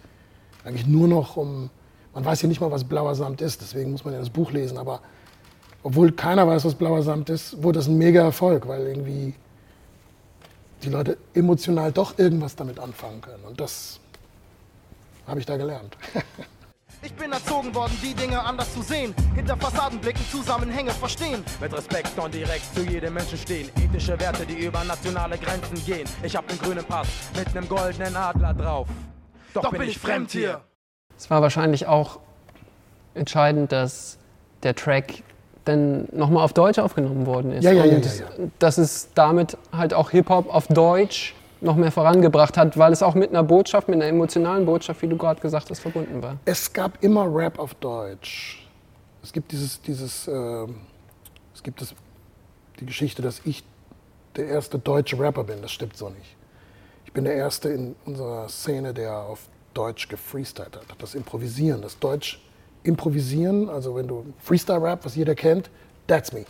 eigentlich 0.63 0.85
nur 0.85 1.07
noch 1.07 1.37
um, 1.37 1.69
man 2.13 2.23
weiß 2.23 2.41
ja 2.43 2.47
nicht 2.47 2.61
mal, 2.61 2.71
was 2.71 2.83
Blauer 2.83 3.15
Samt 3.15 3.41
ist, 3.41 3.61
deswegen 3.61 3.91
muss 3.91 4.05
man 4.05 4.13
ja 4.13 4.19
das 4.19 4.29
Buch 4.29 4.51
lesen, 4.51 4.77
aber 4.77 5.01
obwohl 5.83 6.11
keiner 6.11 6.47
weiß, 6.47 6.65
was 6.65 6.75
Blauer 6.75 7.01
Samt 7.01 7.29
ist, 7.31 7.63
wurde 7.63 7.79
das 7.79 7.87
ein 7.87 7.97
mega 7.97 8.21
Erfolg, 8.21 8.67
weil 8.67 8.85
irgendwie 8.85 9.33
die 10.83 10.89
Leute 10.89 11.17
emotional 11.33 11.91
doch 11.91 12.19
irgendwas 12.19 12.55
damit 12.55 12.79
anfangen 12.79 13.21
können. 13.21 13.43
Und 13.43 13.59
das 13.59 13.99
habe 15.27 15.39
ich 15.39 15.45
da 15.45 15.57
gelernt. 15.57 15.97
Ich 17.03 17.15
bin 17.15 17.31
erzogen 17.31 17.73
worden, 17.73 17.97
die 18.03 18.13
Dinge 18.13 18.39
anders 18.39 18.71
zu 18.75 18.83
sehen. 18.83 19.15
Hinter 19.33 19.57
Fassaden 19.57 19.97
blicken, 19.97 20.23
Zusammenhänge 20.29 20.91
verstehen. 20.91 21.43
Mit 21.59 21.73
Respekt 21.73 22.15
und 22.19 22.31
direkt 22.31 22.75
zu 22.75 22.83
jedem 22.83 23.15
Menschen 23.15 23.39
stehen. 23.39 23.69
Ethische 23.75 24.19
Werte, 24.19 24.45
die 24.45 24.53
über 24.53 24.83
nationale 24.83 25.39
Grenzen 25.39 25.83
gehen. 25.83 26.07
Ich 26.21 26.35
hab 26.35 26.47
den 26.47 26.59
grünen 26.59 26.85
Pass 26.85 27.07
mit 27.35 27.47
einem 27.47 27.67
goldenen 27.67 28.15
Adler 28.15 28.53
drauf. 28.53 28.87
Doch, 29.55 29.71
bin 29.71 29.81
ich 29.81 29.97
fremd 29.97 30.29
hier. 30.29 30.61
Es 31.17 31.31
war 31.31 31.41
wahrscheinlich 31.41 31.87
auch 31.87 32.19
entscheidend, 33.15 33.71
dass 33.71 34.19
der 34.61 34.75
Track 34.75 35.23
dann 35.65 36.07
nochmal 36.11 36.43
auf 36.43 36.53
Deutsch 36.53 36.77
aufgenommen 36.77 37.25
worden 37.25 37.51
ist. 37.51 37.63
Ja, 37.63 37.71
ja, 37.71 37.85
ja, 37.85 37.97
ja, 37.97 37.99
ja. 37.99 38.25
dass 38.59 38.77
es 38.77 39.09
damit 39.15 39.57
halt 39.71 39.95
auch 39.95 40.11
Hip-Hop 40.11 40.53
auf 40.53 40.67
Deutsch 40.67 41.33
noch 41.61 41.75
mehr 41.75 41.91
vorangebracht 41.91 42.57
hat, 42.57 42.77
weil 42.77 42.91
es 42.91 43.03
auch 43.03 43.15
mit 43.15 43.29
einer 43.29 43.43
Botschaft, 43.43 43.87
mit 43.87 43.95
einer 43.95 44.07
emotionalen 44.07 44.65
Botschaft, 44.65 45.01
wie 45.01 45.07
du 45.07 45.17
gerade 45.17 45.39
gesagt 45.39 45.69
hast, 45.69 45.79
verbunden 45.79 46.21
war. 46.21 46.37
Es 46.45 46.71
gab 46.73 47.03
immer 47.03 47.33
Rap 47.33 47.59
auf 47.59 47.73
Deutsch. 47.75 48.67
Es 49.23 49.31
gibt 49.31 49.51
dieses, 49.51 49.81
dieses, 49.81 50.27
ähm, 50.27 50.75
es 51.53 51.61
gibt 51.61 51.81
das, 51.81 51.93
die 52.79 52.85
Geschichte, 52.85 53.21
dass 53.21 53.41
ich 53.45 53.63
der 54.35 54.47
erste 54.47 54.79
deutsche 54.79 55.19
Rapper 55.19 55.43
bin. 55.43 55.61
Das 55.61 55.71
stimmt 55.71 55.95
so 55.95 56.09
nicht. 56.09 56.35
Ich 57.05 57.13
bin 57.13 57.25
der 57.25 57.35
erste 57.35 57.69
in 57.69 57.95
unserer 58.05 58.49
Szene, 58.49 58.93
der 58.93 59.17
auf 59.17 59.41
Deutsch 59.73 60.07
gefreestylt 60.07 60.75
hat. 60.75 60.85
Das 60.99 61.15
Improvisieren, 61.15 61.81
das 61.81 61.99
Deutsch 61.99 62.41
Improvisieren, 62.83 63.69
also 63.69 63.95
wenn 63.95 64.07
du 64.07 64.25
Freestyle-Rap, 64.39 65.05
was 65.05 65.15
jeder 65.15 65.35
kennt, 65.35 65.69
that's 66.07 66.33
me. 66.33 66.45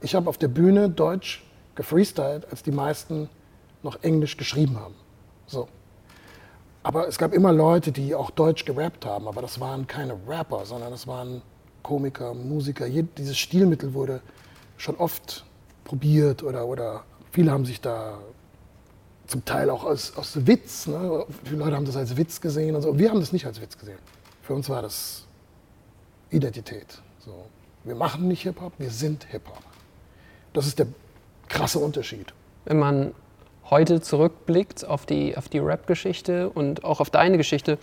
Ich 0.00 0.14
habe 0.14 0.28
auf 0.30 0.38
der 0.38 0.48
Bühne 0.48 0.88
Deutsch 0.88 1.44
gefreestylt, 1.74 2.46
als 2.50 2.62
die 2.62 2.72
meisten 2.72 3.28
noch 3.84 4.02
Englisch 4.02 4.36
geschrieben 4.36 4.78
haben. 4.78 4.94
So. 5.46 5.68
Aber 6.82 7.08
es 7.08 7.16
gab 7.16 7.32
immer 7.32 7.52
Leute, 7.52 7.92
die 7.92 8.14
auch 8.14 8.30
Deutsch 8.30 8.64
gerappt 8.64 9.06
haben, 9.06 9.28
aber 9.28 9.40
das 9.40 9.60
waren 9.60 9.86
keine 9.86 10.18
Rapper, 10.26 10.66
sondern 10.66 10.90
das 10.90 11.06
waren 11.06 11.42
Komiker, 11.82 12.34
Musiker. 12.34 12.88
Dieses 12.88 13.38
Stilmittel 13.38 13.94
wurde 13.94 14.20
schon 14.76 14.96
oft 14.96 15.44
probiert 15.84 16.42
oder, 16.42 16.66
oder 16.66 17.04
viele 17.30 17.52
haben 17.52 17.64
sich 17.64 17.80
da 17.80 18.18
zum 19.26 19.44
Teil 19.44 19.70
auch 19.70 19.84
aus, 19.84 20.16
aus 20.16 20.46
Witz, 20.46 20.86
ne? 20.86 21.24
viele 21.44 21.58
Leute 21.58 21.76
haben 21.76 21.86
das 21.86 21.96
als 21.96 22.16
Witz 22.16 22.40
gesehen 22.40 22.76
und 22.76 22.82
so. 22.82 22.98
Wir 22.98 23.10
haben 23.10 23.20
das 23.20 23.32
nicht 23.32 23.46
als 23.46 23.60
Witz 23.60 23.78
gesehen. 23.78 23.98
Für 24.42 24.54
uns 24.54 24.68
war 24.68 24.82
das 24.82 25.26
Identität. 26.30 27.00
So. 27.20 27.32
Wir 27.84 27.94
machen 27.94 28.28
nicht 28.28 28.42
Hip-Hop, 28.42 28.74
wir 28.78 28.90
sind 28.90 29.24
Hip-Hop. 29.24 29.62
Das 30.52 30.66
ist 30.66 30.78
der 30.78 30.86
krasse 31.48 31.78
Unterschied. 31.78 32.34
Wenn 32.66 32.78
man 32.78 33.14
heute 33.70 34.00
zurückblickt 34.00 34.84
auf 34.86 35.06
die, 35.06 35.36
auf 35.36 35.48
die 35.48 35.58
Rap-Geschichte 35.58 36.50
und 36.50 36.84
auch 36.84 37.00
auf 37.00 37.10
deine 37.10 37.36
Geschichte 37.36 37.78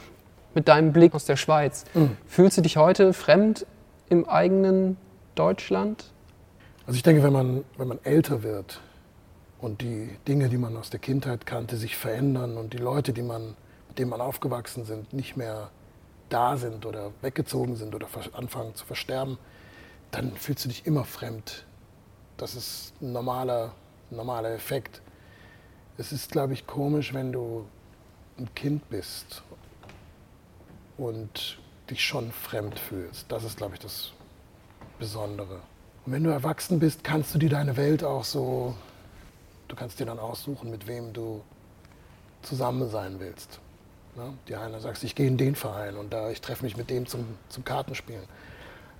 mit 0.53 0.67
deinem 0.67 0.91
Blick 0.93 1.13
aus 1.15 1.25
der 1.25 1.37
Schweiz, 1.37 1.85
Mhm. 1.93 2.17
fühlst 2.27 2.57
du 2.57 2.61
dich 2.61 2.77
heute 2.77 3.13
fremd 3.13 3.65
im 4.09 4.27
eigenen 4.27 4.97
Deutschland? 5.35 6.11
Also 6.85 6.97
ich 6.97 7.03
denke, 7.03 7.23
wenn 7.23 7.33
man, 7.33 7.63
wenn 7.77 7.87
man 7.87 7.99
älter 8.03 8.43
wird 8.43 8.81
und 9.59 9.81
die 9.81 10.09
Dinge, 10.27 10.49
die 10.49 10.57
man 10.57 10.75
aus 10.75 10.89
der 10.89 10.99
Kindheit 10.99 11.45
kannte, 11.45 11.77
sich 11.77 11.95
verändern 11.95 12.57
und 12.57 12.73
die 12.73 12.77
Leute, 12.77 13.13
die 13.13 13.21
man, 13.21 13.55
mit 13.87 13.97
denen 13.99 14.09
man 14.09 14.19
aufgewachsen 14.21 14.83
sind, 14.83 15.13
nicht 15.13 15.37
mehr 15.37 15.69
da 16.29 16.57
sind 16.57 16.85
oder 16.85 17.11
weggezogen 17.21 17.75
sind 17.75 17.95
oder 17.95 18.07
anfangen 18.33 18.75
zu 18.75 18.85
versterben, 18.85 19.37
dann 20.11 20.33
fühlst 20.35 20.65
du 20.65 20.69
dich 20.69 20.85
immer 20.85 21.05
fremd. 21.05 21.65
Das 22.37 22.55
ist 22.55 22.93
ein 23.01 23.13
normaler, 23.13 23.71
ein 24.11 24.17
normaler 24.17 24.51
Effekt. 24.51 25.01
Es 26.01 26.11
ist, 26.11 26.31
glaube 26.31 26.53
ich, 26.53 26.65
komisch, 26.65 27.13
wenn 27.13 27.31
du 27.31 27.63
ein 28.39 28.49
Kind 28.55 28.89
bist 28.89 29.43
und 30.97 31.59
dich 31.91 32.03
schon 32.03 32.31
fremd 32.31 32.79
fühlst. 32.79 33.31
Das 33.31 33.43
ist, 33.43 33.57
glaube 33.57 33.75
ich, 33.75 33.81
das 33.81 34.11
Besondere. 34.97 35.59
Und 36.03 36.13
wenn 36.13 36.23
du 36.23 36.31
erwachsen 36.31 36.79
bist, 36.79 37.03
kannst 37.03 37.35
du 37.35 37.37
dir 37.37 37.49
deine 37.49 37.77
Welt 37.77 38.03
auch 38.03 38.23
so, 38.23 38.73
du 39.67 39.75
kannst 39.75 39.99
dir 39.99 40.07
dann 40.07 40.17
aussuchen, 40.17 40.71
mit 40.71 40.87
wem 40.87 41.13
du 41.13 41.43
zusammen 42.41 42.89
sein 42.89 43.19
willst. 43.19 43.59
Ne? 44.15 44.33
Die 44.47 44.55
eine 44.55 44.79
sagt, 44.79 45.03
ich 45.03 45.13
gehe 45.13 45.27
in 45.27 45.37
den 45.37 45.53
Verein 45.53 45.97
und 45.97 46.11
da 46.11 46.31
ich 46.31 46.41
treffe 46.41 46.63
mich 46.63 46.77
mit 46.77 46.89
dem 46.89 47.05
zum, 47.05 47.27
zum 47.47 47.63
Kartenspielen. 47.63 48.23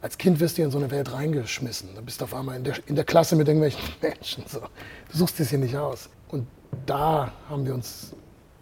Als 0.04 0.20
Kind 0.20 0.40
wirst 0.40 0.60
du 0.60 0.62
in 0.62 0.70
so 0.70 0.78
eine 0.78 0.92
Welt 0.92 1.12
reingeschmissen. 1.12 1.96
Da 1.96 2.02
bist 2.02 2.22
du 2.22 2.26
auf 2.26 2.36
einmal 2.36 2.58
in 2.58 2.64
der, 2.64 2.76
in 2.86 2.94
der 2.94 3.06
Klasse 3.06 3.36
mit 3.36 3.48
irgendwelchen 3.48 3.82
Menschen. 4.04 4.44
So. 4.46 4.60
Du 4.60 5.18
suchst 5.18 5.40
es 5.40 5.50
hier 5.50 5.58
nicht 5.58 5.76
aus. 5.76 6.08
Und 6.28 6.46
da 6.86 7.31
haben 7.49 7.65
wir 7.65 7.73
uns, 7.73 8.13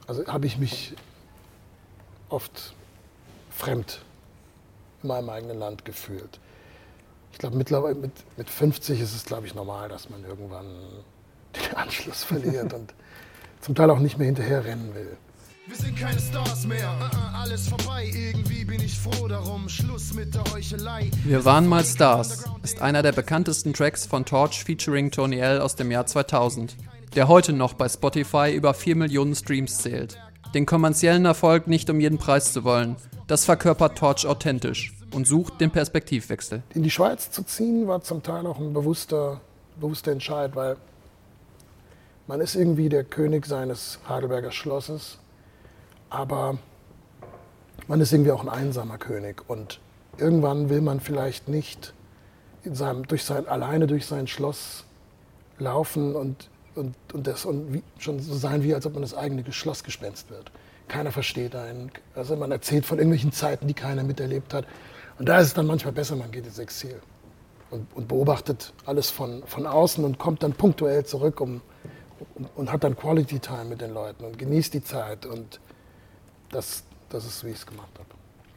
also 0.07 0.25
habe 0.27 0.45
ich 0.45 0.57
mich 0.57 0.95
oft 2.29 2.73
fremd 3.49 4.01
in 5.01 5.07
meinem 5.07 5.29
eigenen 5.29 5.59
Land 5.59 5.85
gefühlt. 5.85 6.39
Ich 7.31 7.39
glaube, 7.39 7.57
mittlerweile 7.57 7.95
mit, 7.95 8.11
mit 8.37 8.49
50 8.49 8.99
ist 8.99 9.15
es, 9.15 9.25
glaube 9.25 9.47
ich, 9.47 9.55
normal, 9.55 9.89
dass 9.89 10.09
man 10.09 10.23
irgendwann 10.25 10.65
den 11.55 11.75
Anschluss 11.75 12.23
verliert 12.23 12.73
und 12.73 12.93
zum 13.61 13.75
Teil 13.75 13.89
auch 13.89 13.99
nicht 13.99 14.17
mehr 14.17 14.27
hinterher 14.27 14.65
rennen 14.65 14.93
will. 14.93 15.17
Wir 15.67 15.75
sind 15.75 15.99
keine 15.99 16.19
Stars 16.19 16.65
mehr, 16.65 16.89
uh 16.99 17.15
-uh, 17.15 17.41
alles 17.41 17.67
vorbei. 17.67 18.11
Irgendwie 18.11 18.65
bin 18.65 18.81
ich 18.81 18.97
froh 18.97 19.27
darum. 19.27 19.69
Schluss 19.69 20.15
mit 20.15 20.33
der 20.33 20.43
Heuchelei. 20.51 21.11
Wir 21.23 21.45
waren 21.45 21.67
mal 21.67 21.85
Stars 21.85 22.45
ist 22.63 22.81
einer 22.81 23.03
der 23.03 23.11
bekanntesten 23.11 23.73
Tracks 23.73 24.07
von 24.07 24.25
Torch 24.25 24.63
featuring 24.63 25.11
Tony 25.11 25.37
L 25.37 25.61
aus 25.61 25.75
dem 25.75 25.91
Jahr 25.91 26.07
2000, 26.07 26.75
der 27.15 27.27
heute 27.27 27.53
noch 27.53 27.73
bei 27.73 27.89
Spotify 27.89 28.53
über 28.53 28.73
4 28.73 28.95
Millionen 28.95 29.35
Streams 29.35 29.79
zählt. 29.79 30.19
Den 30.53 30.65
kommerziellen 30.65 31.25
Erfolg 31.25 31.67
nicht 31.67 31.89
um 31.89 31.99
jeden 31.99 32.17
Preis 32.17 32.53
zu 32.53 32.63
wollen, 32.63 32.95
das 33.27 33.45
verkörpert 33.45 33.97
Torch 33.97 34.25
authentisch 34.25 34.93
und 35.11 35.27
sucht 35.27 35.61
den 35.61 35.71
Perspektivwechsel. 35.71 36.63
In 36.73 36.83
die 36.83 36.91
Schweiz 36.91 37.31
zu 37.31 37.43
ziehen 37.43 37.87
war 37.87 38.01
zum 38.01 38.23
Teil 38.23 38.45
auch 38.47 38.59
ein 38.59 38.73
bewusster, 38.73 39.41
bewusster 39.79 40.11
Entscheid, 40.11 40.55
weil 40.55 40.77
man 42.27 42.41
ist 42.41 42.55
irgendwie 42.55 42.89
der 42.89 43.03
König 43.03 43.45
seines 43.45 43.99
Heidelberger 44.07 44.51
Schlosses, 44.51 45.17
aber 46.09 46.57
man 47.87 48.01
ist 48.01 48.11
irgendwie 48.11 48.31
auch 48.31 48.41
ein 48.41 48.49
einsamer 48.49 48.97
König 48.97 49.43
und 49.47 49.79
irgendwann 50.17 50.69
will 50.69 50.81
man 50.81 50.99
vielleicht 50.99 51.47
nicht 51.47 51.93
in 52.63 52.75
seinem, 52.75 53.07
durch 53.07 53.23
sein, 53.23 53.47
alleine 53.47 53.87
durch 53.87 54.05
sein 54.05 54.27
Schloss 54.27 54.85
laufen 55.57 56.15
und, 56.15 56.49
und, 56.75 56.95
und, 57.13 57.27
das, 57.27 57.45
und 57.45 57.73
wie, 57.73 57.84
schon 57.97 58.19
so 58.19 58.34
sein, 58.36 58.63
wie 58.63 58.73
als 58.73 58.86
ob 58.86 58.93
man 58.93 59.01
das 59.01 59.13
eigene 59.13 59.49
Schlossgespenst 59.51 60.29
wird. 60.29 60.51
Keiner 60.88 61.12
versteht 61.12 61.55
einen. 61.55 61.91
Also 62.15 62.36
man 62.36 62.51
erzählt 62.51 62.86
von 62.86 62.97
irgendwelchen 62.97 63.32
Zeiten, 63.32 63.67
die 63.67 63.73
keiner 63.73 64.03
miterlebt 64.03 64.53
hat. 64.53 64.65
Und 65.17 65.27
da 65.27 65.39
ist 65.39 65.47
es 65.47 65.53
dann 65.53 65.67
manchmal 65.67 65.93
besser, 65.93 66.15
man 66.15 66.32
geht 66.32 66.45
ins 66.45 66.60
Exil 66.60 66.99
und, 67.71 67.88
und 67.95 68.08
beobachtet 68.08 68.73
alles 68.86 69.10
von, 69.10 69.43
von 69.45 69.67
außen 69.67 70.03
und 70.03 70.17
kommt 70.17 70.43
dann 70.43 70.53
punktuell 70.53 71.05
zurück 71.05 71.41
um, 71.41 71.62
und, 72.36 72.49
und 72.55 72.71
hat 72.71 72.84
dann 72.84 72.95
Quality 72.95 73.39
Time 73.39 73.65
mit 73.65 73.82
den 73.82 73.93
Leuten 73.93 74.25
und 74.25 74.38
genießt 74.38 74.73
die 74.73 74.84
Zeit. 74.84 75.25
Und 75.25 75.60
das, 76.51 76.84
das 77.10 77.25
ist, 77.25 77.43
wie 77.43 77.49
ich 77.49 77.58
es 77.58 77.65
gemacht 77.65 77.91
habe. 77.97 78.10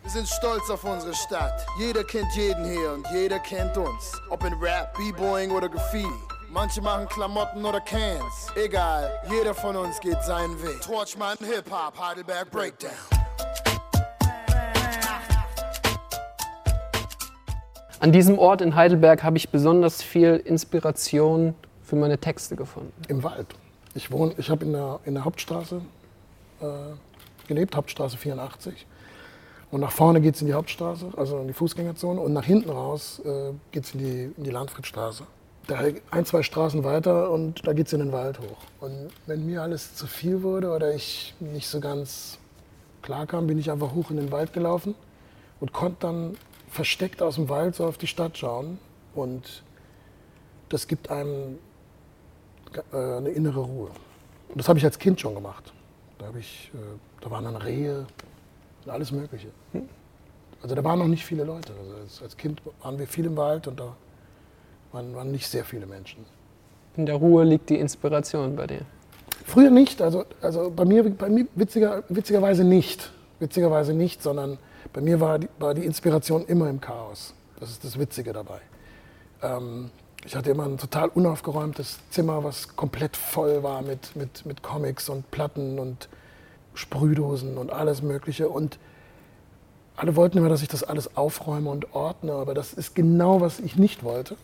Wir 0.03 0.11
sind 0.11 0.27
stolz 0.27 0.68
auf 0.68 0.83
unsere 0.83 1.14
Stadt. 1.14 1.64
Jeder 1.79 2.03
kennt 2.03 2.35
jeden 2.35 2.64
hier 2.64 2.92
und 2.92 3.07
jeder 3.12 3.38
kennt 3.38 3.77
uns. 3.77 4.20
Ob 4.31 4.44
in 4.44 4.53
Rap, 4.55 4.96
B-Boying 4.96 5.53
oder 5.53 5.68
Graffiti. 5.68 6.09
Manche 6.54 6.82
machen 6.82 7.08
Klamotten 7.08 7.64
oder 7.64 7.80
Cans. 7.80 8.52
Egal, 8.56 9.10
jeder 9.30 9.54
von 9.54 9.74
uns 9.74 9.98
geht 10.00 10.22
seinen 10.22 10.62
Weg. 10.62 10.82
Torchmann 10.82 11.38
Hip-Hop, 11.38 11.98
Heidelberg 11.98 12.50
Breakdown. 12.50 12.90
An 18.00 18.12
diesem 18.12 18.38
Ort 18.38 18.60
in 18.60 18.74
Heidelberg 18.74 19.22
habe 19.22 19.38
ich 19.38 19.48
besonders 19.48 20.02
viel 20.02 20.42
Inspiration 20.44 21.54
für 21.82 21.96
meine 21.96 22.18
Texte 22.18 22.55
gefunden. 22.55 22.92
Im 23.09 23.22
Wald. 23.22 23.46
Ich 23.94 24.11
wohne, 24.11 24.34
ich 24.36 24.50
habe 24.50 24.66
in 24.66 24.72
der, 24.72 25.00
in 25.07 25.14
der 25.14 25.24
Hauptstraße 25.24 25.80
äh, 26.61 26.66
gelebt, 27.48 27.76
Hauptstraße 27.76 28.18
84. 28.18 28.86
Und 29.70 29.80
nach 29.80 29.92
vorne 29.92 30.20
geht 30.20 30.34
es 30.34 30.42
in 30.42 30.48
die 30.48 30.55
Hauptstraße, 30.55 31.12
also 31.16 31.38
in 31.38 31.46
die 31.46 31.55
Fußgängerzone. 31.55 32.20
Und 32.20 32.34
nach 32.34 32.44
hinten 32.44 32.68
raus 32.68 33.22
äh, 33.24 33.53
geht 33.70 33.84
es 33.84 33.94
in 33.94 34.00
die, 34.00 34.34
in 34.36 34.44
die 34.44 34.50
Landfriedstraße. 34.50 35.24
Da 35.66 35.78
ein, 36.10 36.24
zwei 36.24 36.42
Straßen 36.42 36.82
weiter 36.82 37.30
und 37.30 37.66
da 37.66 37.72
geht 37.72 37.86
es 37.86 37.92
in 37.92 38.00
den 38.00 38.12
Wald 38.12 38.40
hoch. 38.40 38.58
Und 38.80 39.10
wenn 39.26 39.46
mir 39.46 39.62
alles 39.62 39.94
zu 39.94 40.06
viel 40.06 40.42
wurde 40.42 40.70
oder 40.70 40.94
ich 40.94 41.34
nicht 41.38 41.68
so 41.68 41.78
ganz 41.78 42.38
klar 43.00 43.26
kam, 43.26 43.46
bin 43.46 43.58
ich 43.58 43.70
einfach 43.70 43.92
hoch 43.94 44.10
in 44.10 44.16
den 44.16 44.32
Wald 44.32 44.52
gelaufen 44.52 44.94
und 45.60 45.72
konnte 45.72 45.98
dann 46.00 46.36
versteckt 46.68 47.22
aus 47.22 47.36
dem 47.36 47.48
Wald 47.48 47.76
so 47.76 47.86
auf 47.86 47.98
die 47.98 48.06
Stadt 48.06 48.36
schauen. 48.38 48.78
Und 49.14 49.62
das 50.68 50.88
gibt 50.88 51.10
einem 51.10 51.58
äh, 52.92 52.96
eine 52.96 53.30
innere 53.30 53.60
Ruhe. 53.60 53.90
Und 54.48 54.58
das 54.58 54.68
habe 54.68 54.78
ich 54.78 54.84
als 54.84 54.98
Kind 54.98 55.20
schon 55.20 55.34
gemacht. 55.34 55.72
Da, 56.18 56.26
ich, 56.38 56.70
äh, 56.74 56.78
da 57.20 57.30
waren 57.30 57.44
dann 57.44 57.56
Rehe 57.56 58.06
und 58.84 58.90
alles 58.90 59.12
Mögliche. 59.12 59.48
Also 60.62 60.74
da 60.74 60.84
waren 60.84 60.98
noch 60.98 61.08
nicht 61.08 61.24
viele 61.24 61.44
Leute. 61.44 61.72
Also 61.78 61.96
als, 61.96 62.22
als 62.22 62.36
Kind 62.36 62.62
waren 62.82 62.98
wir 62.98 63.06
viel 63.06 63.26
im 63.26 63.36
Wald 63.36 63.66
und 63.66 63.78
da 63.78 63.94
waren, 64.93 65.14
waren 65.14 65.30
nicht 65.30 65.49
sehr 65.49 65.64
viele 65.64 65.86
Menschen. 65.86 66.24
In 66.97 67.07
der 67.07 67.16
Ruhe 67.16 67.45
liegt 67.45 67.70
die 67.70 67.78
Inspiration 67.78 68.57
bei 68.57 68.66
dir. 68.66 68.82
Früher 69.45 69.70
nicht, 69.70 70.01
also, 70.03 70.24
also 70.40 70.70
bei 70.70 70.84
mir, 70.84 71.09
bei 71.11 71.28
mir 71.28 71.47
witziger, 71.55 72.05
witzigerweise 72.09 72.64
nicht. 72.64 73.11
Witzigerweise 73.40 73.93
nicht, 73.93 74.22
sondern 74.22 74.59
bei 74.93 75.01
mir 75.01 75.20
war 75.20 75.38
die, 75.38 75.49
war 75.59 75.74
die 75.74 75.84
Inspiration 75.84 76.45
immer 76.47 76.68
im 76.68 76.80
Chaos. 76.80 77.34
Das 77.59 77.70
ist 77.70 77.84
das 77.84 77.99
Witzige 77.99 78.32
dabei. 78.32 78.61
Ähm, 79.43 79.90
ich 80.24 80.36
hatte 80.36 80.51
immer 80.51 80.64
ein 80.64 80.78
total 80.78 81.09
unaufgeräumtes 81.09 81.99
Zimmer, 82.11 82.45
was 82.45 82.76
komplett 82.76 83.16
voll 83.16 83.62
war 83.62 83.82
mit, 83.82 84.14
mit, 84.14 84.47
mit 84.47 84.62
Comics 84.62 85.09
und 85.09 85.28
Platten 85.32 85.78
und 85.78 86.09
Sprühdosen 86.74 87.59
und 87.59 87.72
alles 87.72 88.03
Mögliche. 88.03 88.49
Und 88.49 88.78
alle 89.97 90.14
wollten 90.14 90.38
immer, 90.38 90.49
dass 90.49 90.62
ich 90.62 90.68
das 90.68 90.84
alles 90.84 91.16
aufräume 91.16 91.70
und 91.70 91.95
ordne, 91.95 92.32
aber 92.32 92.55
das 92.55 92.72
ist 92.72 92.95
genau, 92.95 93.40
was 93.40 93.59
ich 93.59 93.76
nicht 93.76 94.05
wollte, 94.05 94.36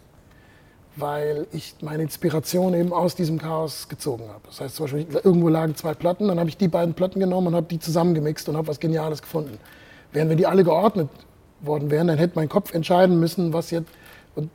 weil 0.98 1.46
ich 1.52 1.76
meine 1.80 2.02
Inspiration 2.02 2.74
eben 2.74 2.92
aus 2.92 3.14
diesem 3.14 3.38
Chaos 3.38 3.88
gezogen 3.88 4.24
habe. 4.28 4.40
Das 4.46 4.60
heißt 4.60 4.76
zum 4.76 4.84
Beispiel, 4.84 5.06
irgendwo 5.22 5.48
lagen 5.48 5.74
zwei 5.76 5.94
Platten, 5.94 6.28
dann 6.28 6.38
habe 6.38 6.48
ich 6.48 6.56
die 6.56 6.68
beiden 6.68 6.94
Platten 6.94 7.20
genommen 7.20 7.48
und 7.48 7.54
habe 7.54 7.66
die 7.66 7.78
zusammengemixt 7.78 8.48
und 8.48 8.56
habe 8.56 8.66
was 8.68 8.80
Geniales 8.80 9.22
gefunden. 9.22 9.58
Während 10.12 10.30
wenn 10.30 10.38
die 10.38 10.46
alle 10.46 10.64
geordnet 10.64 11.08
worden 11.60 11.90
wären, 11.90 12.08
dann 12.08 12.18
hätte 12.18 12.34
mein 12.36 12.48
Kopf 12.48 12.74
entscheiden 12.74 13.20
müssen, 13.20 13.52
was 13.52 13.70
jetzt. 13.70 13.90
Und 14.34 14.50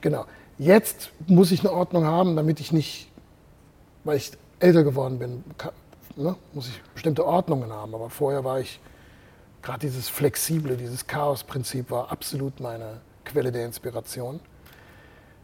genau. 0.00 0.24
Jetzt 0.58 1.10
muss 1.26 1.52
ich 1.52 1.60
eine 1.60 1.72
Ordnung 1.72 2.04
haben, 2.04 2.36
damit 2.36 2.60
ich 2.60 2.70
nicht, 2.70 3.08
weil 4.04 4.18
ich 4.18 4.32
älter 4.58 4.84
geworden 4.84 5.18
bin, 5.18 5.42
kann, 5.56 5.72
ne, 6.16 6.36
muss 6.52 6.68
ich 6.68 6.82
bestimmte 6.92 7.24
Ordnungen 7.24 7.72
haben. 7.72 7.94
Aber 7.94 8.10
vorher 8.10 8.44
war 8.44 8.60
ich, 8.60 8.78
gerade 9.62 9.80
dieses 9.80 10.08
Flexible, 10.08 10.76
dieses 10.76 11.06
Chaos-Prinzip 11.06 11.90
war 11.90 12.12
absolut 12.12 12.60
meine 12.60 13.00
Quelle 13.24 13.52
der 13.52 13.64
Inspiration. 13.64 14.40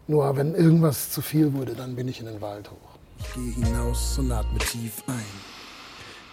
Nur 0.09 0.37
wenn 0.37 0.55
irgendwas 0.55 1.11
zu 1.11 1.21
viel 1.21 1.53
wurde, 1.53 1.75
dann 1.75 1.97
bin 1.97 2.07
ich 2.09 2.21
in 2.21 2.27
den 2.27 2.41
Wald 2.41 2.71
hoch. 2.71 2.99
Ich 3.19 3.33
gehe 3.35 3.65
hinaus 3.67 4.19
und 4.19 4.31
atme 4.31 4.59
tief 4.59 5.03
ein. 5.09 5.25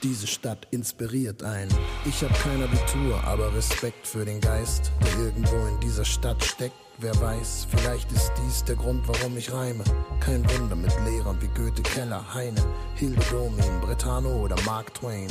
Diese 0.04 0.28
Stadt 0.28 0.68
inspiriert 0.72 1.44
einen. 1.44 1.74
Ich 2.06 2.22
hab 2.24 2.34
kein 2.44 2.62
Abitur, 2.62 3.24
aber 3.26 3.54
Respekt 3.56 4.06
für 4.06 4.26
den 4.26 4.42
Geist, 4.42 4.92
der 5.02 5.26
irgendwo 5.26 5.56
in 5.68 5.80
dieser 5.80 6.04
Stadt 6.06 6.44
steckt. 6.44 6.76
Wer 7.00 7.20
weiß, 7.20 7.68
vielleicht 7.76 8.12
ist 8.12 8.32
dies 8.46 8.64
der 8.66 8.76
Grund, 8.76 9.08
warum 9.08 9.36
ich 9.38 9.52
reime. 9.52 9.84
Kein 10.20 10.44
Wunder 10.52 10.76
mit 10.76 10.94
Lehrern 11.06 11.38
wie 11.42 11.48
Goethe, 11.48 11.82
Keller, 11.82 12.22
Heine, 12.34 12.62
Hilde 12.96 13.20
Domin, 13.32 13.80
Bretano 13.82 14.30
oder 14.44 14.56
Mark 14.66 14.94
Twain. 14.94 15.28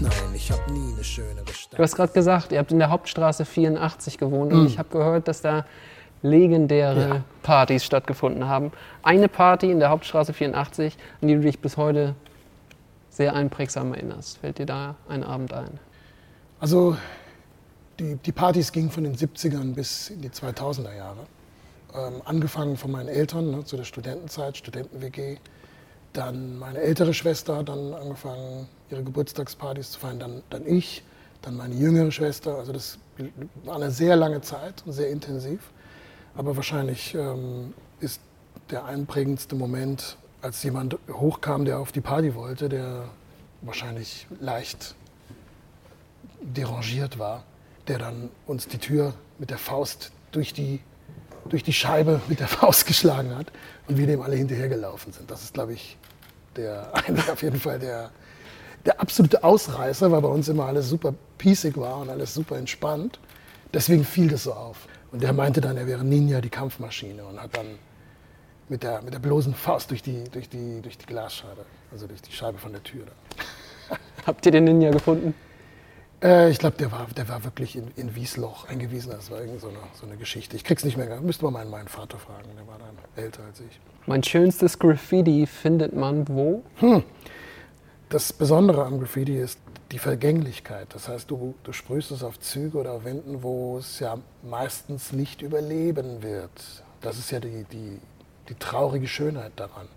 Nein, 0.00 0.10
ich 0.34 0.50
hab 0.50 0.70
nie 0.70 0.92
eine 0.94 1.04
schönere 1.04 1.52
Stadt. 1.52 1.78
Du 1.78 1.82
hast 1.82 1.96
gerade 1.96 2.12
gesagt, 2.12 2.52
ihr 2.52 2.58
habt 2.58 2.72
in 2.72 2.78
der 2.78 2.88
Hauptstraße 2.90 3.44
84 3.44 4.16
gewohnt 4.16 4.52
Mhm. 4.52 4.60
und 4.60 4.66
ich 4.68 4.78
habe 4.78 4.88
gehört, 4.88 5.28
dass 5.28 5.42
da 5.42 5.66
legendäre 6.22 7.08
Ja. 7.08 7.24
Partys 7.42 7.84
stattgefunden 7.84 8.48
haben. 8.48 8.72
Eine 9.02 9.28
Party 9.28 9.70
in 9.70 9.80
der 9.80 9.90
Hauptstraße 9.90 10.32
84, 10.32 10.96
an 11.20 11.28
die 11.28 11.34
du 11.34 11.40
dich 11.40 11.58
bis 11.58 11.76
heute 11.76 12.14
sehr 13.10 13.34
einprägsam 13.34 13.92
erinnerst. 13.92 14.38
Fällt 14.38 14.58
dir 14.58 14.66
da 14.66 14.94
ein 15.08 15.22
Abend 15.22 15.52
ein? 15.52 15.78
Also 16.60 16.96
die, 17.98 18.16
die 18.16 18.32
Partys 18.32 18.72
gingen 18.72 18.90
von 18.90 19.04
den 19.04 19.16
70ern 19.16 19.74
bis 19.74 20.10
in 20.10 20.22
die 20.22 20.30
2000er 20.30 20.96
Jahre. 20.96 21.26
Ähm, 21.94 22.22
angefangen 22.24 22.76
von 22.76 22.90
meinen 22.90 23.08
Eltern 23.08 23.50
ne, 23.50 23.64
zu 23.64 23.76
der 23.76 23.84
Studentenzeit, 23.84 24.56
Studenten-WG. 24.56 25.36
Dann 26.14 26.58
meine 26.58 26.78
ältere 26.78 27.12
Schwester 27.12 27.56
hat 27.56 27.68
dann 27.68 27.92
angefangen, 27.94 28.66
ihre 28.90 29.02
Geburtstagspartys 29.02 29.92
zu 29.92 30.00
feiern. 30.00 30.18
Dann, 30.18 30.42
dann 30.48 30.66
ich, 30.66 31.02
dann 31.42 31.56
meine 31.56 31.74
jüngere 31.74 32.10
Schwester. 32.10 32.56
Also 32.56 32.72
das 32.72 32.98
war 33.64 33.76
eine 33.76 33.90
sehr 33.90 34.16
lange 34.16 34.40
Zeit 34.40 34.82
und 34.86 34.92
sehr 34.92 35.10
intensiv. 35.10 35.60
Aber 36.34 36.56
wahrscheinlich 36.56 37.14
ähm, 37.14 37.74
ist 38.00 38.20
der 38.70 38.84
einprägendste 38.84 39.54
Moment, 39.54 40.16
als 40.40 40.62
jemand 40.62 40.96
hochkam, 41.10 41.64
der 41.64 41.78
auf 41.78 41.92
die 41.92 42.00
Party 42.00 42.34
wollte, 42.34 42.68
der 42.68 43.04
wahrscheinlich 43.60 44.26
leicht 44.40 44.94
derangiert 46.40 47.18
war, 47.18 47.44
der 47.86 47.98
dann 47.98 48.30
uns 48.46 48.66
die 48.66 48.78
Tür 48.78 49.14
mit 49.38 49.50
der 49.50 49.58
Faust 49.58 50.10
durch 50.32 50.52
die, 50.52 50.80
durch 51.48 51.62
die 51.62 51.72
Scheibe 51.72 52.20
mit 52.28 52.40
der 52.40 52.48
Faust 52.48 52.86
geschlagen 52.86 53.34
hat 53.36 53.52
und 53.88 53.98
wir 53.98 54.06
dem 54.06 54.20
alle 54.22 54.36
hinterhergelaufen 54.36 55.12
sind. 55.12 55.30
Das 55.30 55.42
ist, 55.42 55.54
glaube 55.54 55.74
ich, 55.74 55.96
der, 56.56 56.92
auf 57.32 57.42
jeden 57.42 57.60
Fall 57.60 57.78
der, 57.78 58.10
der 58.84 59.00
absolute 59.00 59.44
Ausreißer, 59.44 60.10
weil 60.10 60.20
bei 60.20 60.28
uns 60.28 60.48
immer 60.48 60.66
alles 60.66 60.88
super 60.88 61.14
piesig 61.38 61.76
war 61.76 61.98
und 61.98 62.10
alles 62.10 62.34
super 62.34 62.56
entspannt. 62.56 63.20
Deswegen 63.72 64.04
fiel 64.04 64.28
das 64.28 64.44
so 64.44 64.52
auf. 64.52 64.88
Und 65.12 65.22
der 65.22 65.32
meinte 65.32 65.60
dann, 65.60 65.76
er 65.76 65.86
wäre 65.86 66.04
Ninja, 66.04 66.40
die 66.40 66.48
Kampfmaschine 66.48 67.24
und 67.24 67.40
hat 67.40 67.56
dann 67.56 67.78
mit 68.68 68.82
der, 68.82 69.02
mit 69.02 69.12
der 69.12 69.18
bloßen 69.18 69.54
Faust 69.54 69.90
durch 69.90 70.02
die, 70.02 70.24
durch, 70.24 70.48
die, 70.48 70.80
durch 70.80 70.96
die 70.96 71.06
Glasscheibe, 71.06 71.64
also 71.92 72.06
durch 72.06 72.22
die 72.22 72.32
Scheibe 72.32 72.58
von 72.58 72.72
der 72.72 72.82
Tür. 72.82 73.04
Habt 74.26 74.46
ihr 74.46 74.52
den 74.52 74.64
Ninja 74.64 74.90
gefunden? 74.90 75.34
Äh, 76.22 76.50
ich 76.50 76.58
glaube, 76.58 76.76
der 76.78 76.90
war, 76.92 77.06
der 77.14 77.28
war 77.28 77.44
wirklich 77.44 77.76
in, 77.76 77.90
in 77.96 78.14
Wiesloch 78.14 78.68
eingewiesen. 78.68 79.10
Das 79.10 79.30
war 79.30 79.40
irgend 79.40 79.60
so 79.60 79.68
eine, 79.68 79.78
so 79.92 80.06
eine 80.06 80.16
Geschichte. 80.16 80.56
Ich 80.56 80.64
krieg's 80.64 80.84
nicht 80.84 80.96
mehr. 80.96 81.20
Müsste 81.20 81.44
man 81.44 81.52
meinen, 81.52 81.70
meinen 81.70 81.88
Vater 81.88 82.18
fragen. 82.18 82.48
Der 82.56 82.66
war 82.66 82.78
dann 82.78 83.22
älter 83.22 83.42
als 83.44 83.60
ich. 83.60 83.80
Mein 84.06 84.22
schönstes 84.22 84.78
Graffiti 84.78 85.46
findet 85.46 85.94
man 85.94 86.26
wo? 86.28 86.62
Hm. 86.76 87.02
Das 88.12 88.30
Besondere 88.30 88.84
am 88.84 89.00
Graffiti 89.00 89.38
ist 89.38 89.58
die 89.90 89.98
Vergänglichkeit. 89.98 90.88
Das 90.92 91.08
heißt, 91.08 91.30
du, 91.30 91.54
du 91.64 91.72
sprühst 91.72 92.10
es 92.10 92.22
auf 92.22 92.38
Züge 92.38 92.76
oder 92.76 92.92
auf 92.92 93.04
Wänden, 93.06 93.42
wo 93.42 93.78
es 93.78 94.00
ja 94.00 94.18
meistens 94.42 95.12
nicht 95.12 95.40
überleben 95.40 96.22
wird. 96.22 96.50
Das 97.00 97.18
ist 97.18 97.30
ja 97.30 97.40
die, 97.40 97.64
die, 97.72 97.98
die 98.50 98.54
traurige 98.56 99.08
Schönheit 99.08 99.52
daran. 99.56 99.88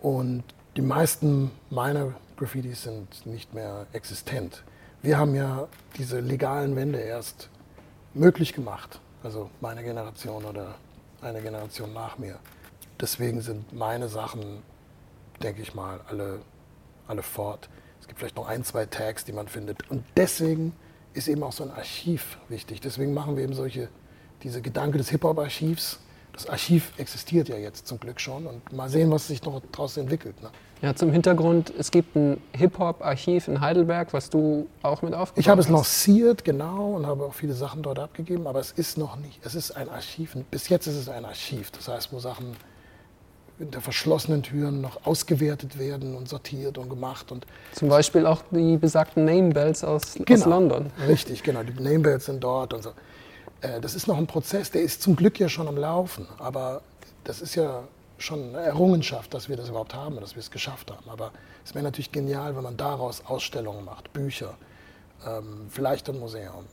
Und 0.00 0.44
die 0.76 0.80
meisten 0.80 1.50
meiner 1.68 2.14
Graffitis 2.38 2.84
sind 2.84 3.26
nicht 3.26 3.52
mehr 3.52 3.86
existent. 3.92 4.64
Wir 5.02 5.18
haben 5.18 5.34
ja 5.34 5.68
diese 5.98 6.20
legalen 6.20 6.74
Wände 6.74 7.00
erst 7.00 7.50
möglich 8.14 8.54
gemacht, 8.54 8.98
also 9.22 9.50
meine 9.60 9.82
Generation 9.82 10.42
oder 10.46 10.76
eine 11.20 11.42
Generation 11.42 11.92
nach 11.92 12.16
mir. 12.16 12.38
Deswegen 12.98 13.42
sind 13.42 13.74
meine 13.74 14.08
Sachen, 14.08 14.62
denke 15.42 15.60
ich 15.60 15.74
mal, 15.74 16.00
alle, 16.08 16.38
alle 17.10 17.22
fort. 17.22 17.68
Es 18.00 18.06
gibt 18.08 18.18
vielleicht 18.18 18.36
noch 18.36 18.48
ein, 18.48 18.64
zwei 18.64 18.86
Tags, 18.86 19.24
die 19.24 19.32
man 19.32 19.48
findet. 19.48 19.90
Und 19.90 20.04
deswegen 20.16 20.72
ist 21.12 21.28
eben 21.28 21.42
auch 21.42 21.52
so 21.52 21.64
ein 21.64 21.70
Archiv 21.70 22.38
wichtig. 22.48 22.80
Deswegen 22.80 23.12
machen 23.12 23.36
wir 23.36 23.44
eben 23.44 23.54
solche, 23.54 23.88
diese 24.42 24.62
Gedanke 24.62 24.96
des 24.96 25.10
Hip-Hop-Archivs. 25.10 26.00
Das 26.32 26.48
Archiv 26.48 26.92
existiert 26.96 27.48
ja 27.48 27.56
jetzt 27.56 27.86
zum 27.88 27.98
Glück 27.98 28.20
schon 28.20 28.46
und 28.46 28.72
mal 28.72 28.88
sehen, 28.88 29.10
was 29.10 29.26
sich 29.26 29.42
noch 29.42 29.60
daraus 29.72 29.96
entwickelt. 29.96 30.40
Ne? 30.40 30.50
Ja, 30.80 30.94
zum 30.94 31.10
Hintergrund, 31.12 31.72
es 31.76 31.90
gibt 31.90 32.16
ein 32.16 32.40
Hip-Hop-Archiv 32.52 33.48
in 33.48 33.60
Heidelberg, 33.60 34.14
was 34.14 34.30
du 34.30 34.68
auch 34.82 35.02
mit 35.02 35.12
aufgebaut 35.12 35.38
Ich 35.40 35.48
habe 35.48 35.60
es 35.60 35.66
hast. 35.66 35.72
lanciert, 35.74 36.44
genau, 36.44 36.94
und 36.94 37.06
habe 37.06 37.24
auch 37.24 37.34
viele 37.34 37.52
Sachen 37.52 37.82
dort 37.82 37.98
abgegeben, 37.98 38.46
aber 38.46 38.60
es 38.60 38.70
ist 38.72 38.96
noch 38.96 39.16
nicht, 39.16 39.40
es 39.44 39.54
ist 39.54 39.72
ein 39.72 39.90
Archiv. 39.90 40.36
Bis 40.50 40.68
jetzt 40.68 40.86
ist 40.86 40.96
es 40.96 41.08
ein 41.08 41.24
Archiv, 41.24 41.72
das 41.72 41.88
heißt, 41.88 42.12
wo 42.12 42.20
Sachen 42.20 42.56
hinter 43.60 43.80
verschlossenen 43.82 44.42
Türen 44.42 44.80
noch 44.80 45.04
ausgewertet 45.06 45.78
werden 45.78 46.16
und 46.16 46.28
sortiert 46.28 46.78
und 46.78 46.88
gemacht. 46.88 47.30
Und 47.30 47.46
Zum 47.74 47.88
Beispiel 47.90 48.26
auch 48.26 48.42
die 48.50 48.78
besagten 48.78 49.24
Name-Bells 49.26 49.84
aus, 49.84 50.16
aus 50.18 50.24
Genau. 50.24 50.48
London. 50.48 50.90
Richtig, 51.06 51.42
genau. 51.42 51.62
Die 51.62 51.74
Namebells 51.80 52.24
sind 52.24 52.42
dort 52.42 52.72
und 52.72 52.82
so. 52.82 52.90
Äh, 53.60 53.80
Das 53.80 53.94
ist 53.94 54.06
noch 54.08 54.16
ein 54.16 54.26
Prozess, 54.26 54.70
der 54.70 54.82
ist 54.82 55.02
zum 55.02 55.14
Glück 55.14 55.38
ja 55.38 55.48
schon 55.48 55.68
am 55.68 55.76
Laufen. 55.76 56.26
Aber 56.38 56.80
das 57.24 57.42
ist 57.42 57.54
ja 57.54 57.84
schon 58.16 58.48
eine 58.56 58.60
Errungenschaft, 58.66 59.32
dass 59.34 59.48
wir 59.50 59.56
das 59.56 59.68
überhaupt 59.68 59.94
haben 59.94 60.16
dass 60.20 60.34
wir 60.34 60.40
es 60.40 60.50
geschafft 60.50 60.90
haben. 60.90 61.08
Aber 61.10 61.30
es 61.64 61.74
wäre 61.74 61.84
natürlich 61.84 62.12
genial, 62.12 62.56
wenn 62.56 62.62
man 62.62 62.76
daraus 62.78 63.22
Ausstellungen 63.26 63.84
macht, 63.84 64.10
Bücher, 64.14 64.54
ähm, 65.26 65.66
vielleicht 65.68 66.08
ein 66.08 66.18
Museum, 66.18 66.64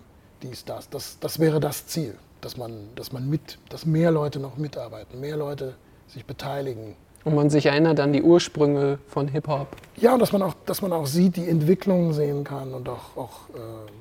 dies, 0.41 0.63
das. 0.63 0.89
Das, 0.89 1.17
das 1.19 1.37
wäre 1.39 1.59
das 1.59 1.85
Ziel, 1.87 2.15
dass 2.39 2.55
man, 2.55 2.89
dass 2.95 3.11
man 3.11 3.29
mit, 3.29 3.57
dass 3.69 3.85
mehr 3.85 4.09
Leute 4.11 4.39
noch 4.39 4.55
mitarbeiten, 4.55 5.19
mehr 5.19 5.35
Leute 5.35 5.75
sich 6.07 6.25
beteiligen, 6.25 6.95
Und 7.25 7.35
man 7.35 7.49
sich 7.49 7.65
erinnert 7.65 7.99
an 7.99 8.13
die 8.13 8.21
Ursprünge 8.23 8.99
von 9.07 9.27
Hip-Hop. 9.27 9.67
ja, 9.97 10.13
und 10.13 10.19
dass 10.19 10.31
man 10.31 10.41
auch, 10.41 10.55
dass 10.65 10.81
man 10.81 10.93
auch 10.93 11.05
sieht, 11.07 11.35
die 11.35 11.47
Entwicklungen 11.47 12.13
sehen 12.13 12.43
kann 12.43 12.73
und 12.73 12.87
auch, 12.89 13.15
auch 13.17 13.49
äh, 13.49 13.91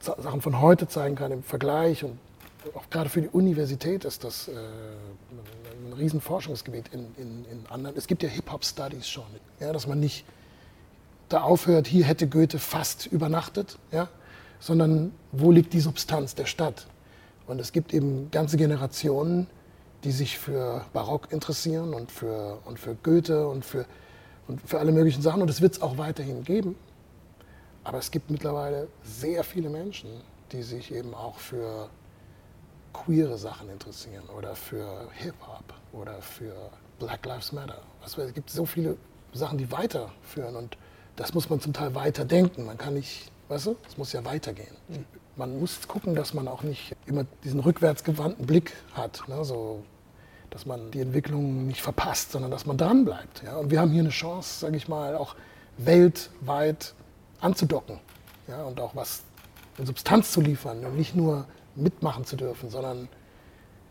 Sa- 0.00 0.16
Sachen 0.20 0.40
von 0.42 0.60
heute 0.60 0.86
zeigen 0.88 1.16
kann 1.16 1.32
im 1.32 1.42
Vergleich. 1.42 2.04
Und 2.04 2.18
auch 2.74 2.88
gerade 2.90 3.08
für 3.08 3.22
die 3.22 3.28
Universität 3.28 4.04
ist 4.04 4.24
das 4.24 4.48
äh, 4.48 4.52
ein 4.52 5.92
riesen 5.94 6.20
Forschungsgebiet 6.20 6.88
in, 6.92 7.06
in, 7.16 7.44
in 7.50 7.66
anderen. 7.70 7.96
Es 7.96 8.06
gibt 8.06 8.22
ja 8.22 8.28
Hip-Hop-Studies 8.28 9.08
schon. 9.08 9.24
Ja, 9.60 9.72
dass 9.72 9.86
man 9.86 9.98
nicht 10.00 10.24
da 11.28 11.40
aufhört, 11.42 11.86
hier 11.88 12.04
hätte 12.04 12.28
Goethe 12.28 12.58
fast 12.58 13.06
übernachtet, 13.06 13.78
ja, 13.90 14.08
sondern 14.60 15.12
wo 15.32 15.50
liegt 15.50 15.72
die 15.72 15.80
Substanz 15.80 16.34
der 16.34 16.46
Stadt? 16.46 16.86
Und 17.46 17.60
es 17.60 17.72
gibt 17.72 17.92
eben 17.94 18.30
ganze 18.30 18.56
Generationen, 18.56 19.46
die 20.06 20.12
sich 20.12 20.38
für 20.38 20.84
Barock 20.92 21.32
interessieren 21.32 21.92
und 21.92 22.12
für, 22.12 22.60
und 22.64 22.78
für 22.78 22.94
Goethe 22.94 23.48
und 23.48 23.64
für, 23.64 23.86
und 24.46 24.60
für 24.62 24.78
alle 24.78 24.92
möglichen 24.92 25.20
Sachen. 25.20 25.40
Und 25.42 25.48
das 25.48 25.60
wird 25.60 25.72
es 25.72 25.82
auch 25.82 25.98
weiterhin 25.98 26.44
geben. 26.44 26.76
Aber 27.82 27.98
es 27.98 28.12
gibt 28.12 28.30
mittlerweile 28.30 28.86
sehr 29.02 29.42
viele 29.42 29.68
Menschen, 29.68 30.10
die 30.52 30.62
sich 30.62 30.94
eben 30.94 31.12
auch 31.12 31.38
für 31.38 31.88
queere 32.92 33.36
Sachen 33.36 33.68
interessieren 33.68 34.22
oder 34.38 34.54
für 34.54 35.08
Hip-Hop 35.14 35.74
oder 35.92 36.22
für 36.22 36.54
Black 37.00 37.26
Lives 37.26 37.50
Matter. 37.50 37.82
Ich, 38.06 38.16
es 38.16 38.32
gibt 38.32 38.48
so 38.48 38.64
viele 38.64 38.96
Sachen, 39.32 39.58
die 39.58 39.72
weiterführen. 39.72 40.54
Und 40.54 40.78
das 41.16 41.34
muss 41.34 41.50
man 41.50 41.58
zum 41.60 41.72
Teil 41.72 41.96
weiterdenken. 41.96 42.64
Man 42.64 42.78
kann 42.78 42.94
nicht, 42.94 43.32
weißt 43.48 43.66
du, 43.66 43.76
es 43.88 43.98
muss 43.98 44.12
ja 44.12 44.24
weitergehen. 44.24 44.76
Man 45.34 45.58
muss 45.58 45.88
gucken, 45.88 46.14
dass 46.14 46.32
man 46.32 46.46
auch 46.46 46.62
nicht 46.62 46.94
immer 47.06 47.26
diesen 47.42 47.58
rückwärtsgewandten 47.58 48.46
Blick 48.46 48.72
hat. 48.94 49.24
Ne? 49.26 49.44
So, 49.44 49.82
dass 50.56 50.64
man 50.64 50.90
die 50.90 51.00
Entwicklung 51.00 51.66
nicht 51.66 51.82
verpasst, 51.82 52.32
sondern 52.32 52.50
dass 52.50 52.64
man 52.64 52.78
dranbleibt. 52.78 53.42
Ja? 53.44 53.56
Und 53.56 53.70
wir 53.70 53.78
haben 53.78 53.90
hier 53.90 54.00
eine 54.00 54.08
Chance, 54.08 54.60
sage 54.60 54.78
ich 54.78 54.88
mal, 54.88 55.14
auch 55.14 55.36
weltweit 55.76 56.94
anzudocken 57.40 57.98
ja? 58.48 58.64
und 58.64 58.80
auch 58.80 58.96
was 58.96 59.20
in 59.76 59.84
Substanz 59.84 60.32
zu 60.32 60.40
liefern 60.40 60.82
und 60.86 60.96
nicht 60.96 61.14
nur 61.14 61.44
mitmachen 61.74 62.24
zu 62.24 62.36
dürfen, 62.36 62.70
sondern 62.70 63.06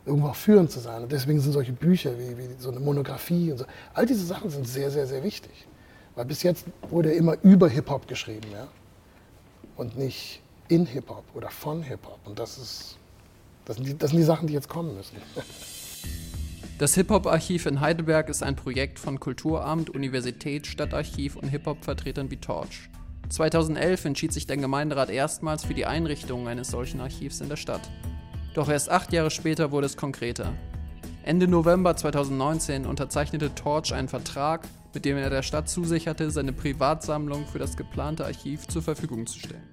irgendwo 0.07 0.29
auch 0.29 0.35
führend 0.35 0.71
zu 0.71 0.79
sein. 0.79 1.03
Und 1.03 1.11
deswegen 1.11 1.39
sind 1.39 1.51
solche 1.51 1.71
Bücher 1.71 2.17
wie, 2.17 2.35
wie 2.35 2.55
so 2.57 2.71
eine 2.71 2.79
Monographie 2.79 3.51
und 3.51 3.59
so, 3.59 3.65
all 3.93 4.07
diese 4.07 4.25
Sachen 4.25 4.49
sind 4.49 4.67
sehr, 4.67 4.89
sehr, 4.89 5.05
sehr 5.05 5.23
wichtig. 5.23 5.67
Weil 6.15 6.25
bis 6.25 6.41
jetzt 6.41 6.65
wurde 6.89 7.11
immer 7.11 7.37
über 7.43 7.69
Hip-Hop 7.69 8.07
geschrieben, 8.07 8.47
ja? 8.51 8.67
Und 9.77 9.99
nicht 9.99 10.41
in 10.67 10.87
Hip-Hop 10.87 11.25
oder 11.35 11.51
von 11.51 11.83
Hip-Hop. 11.83 12.21
Und 12.25 12.39
das 12.39 12.57
ist, 12.57 12.97
das 13.65 13.75
sind, 13.75 13.85
die, 13.85 13.95
das 13.95 14.09
sind 14.09 14.17
die 14.17 14.25
Sachen, 14.25 14.47
die 14.47 14.53
jetzt 14.53 14.67
kommen 14.67 14.95
müssen. 14.95 15.17
Das 16.77 16.93
Hip-Hop-Archiv 16.95 17.67
in 17.67 17.79
Heidelberg 17.79 18.27
ist 18.27 18.43
ein 18.43 18.57
Projekt 18.57 18.99
von 18.99 19.17
Kulturamt, 19.17 19.89
Universität, 19.89 20.67
Stadtarchiv 20.67 21.37
und 21.37 21.47
Hip-Hop-Vertretern 21.47 22.29
wie 22.29 22.35
Torch. 22.35 22.89
2011 23.29 24.03
entschied 24.03 24.33
sich 24.33 24.45
der 24.45 24.57
Gemeinderat 24.57 25.09
erstmals 25.09 25.63
für 25.63 25.73
die 25.73 25.85
Einrichtung 25.85 26.49
eines 26.49 26.67
solchen 26.67 26.99
Archivs 26.99 27.39
in 27.39 27.47
der 27.47 27.55
Stadt. 27.55 27.89
Doch 28.55 28.67
erst 28.67 28.89
acht 28.89 29.13
Jahre 29.13 29.31
später 29.31 29.71
wurde 29.71 29.85
es 29.85 29.95
konkreter. 29.95 30.51
Ende 31.23 31.47
November 31.47 31.95
2019 31.95 32.85
unterzeichnete 32.85 33.55
Torch 33.55 33.93
einen 33.93 34.09
Vertrag, 34.09 34.67
mit 34.93 35.05
dem 35.05 35.15
er 35.15 35.29
der 35.29 35.43
Stadt 35.43 35.69
zusicherte, 35.69 36.29
seine 36.29 36.51
Privatsammlung 36.51 37.47
für 37.47 37.59
das 37.59 37.77
geplante 37.77 38.25
Archiv 38.25 38.67
zur 38.67 38.81
Verfügung 38.81 39.25
zu 39.27 39.39
stellen. 39.39 39.63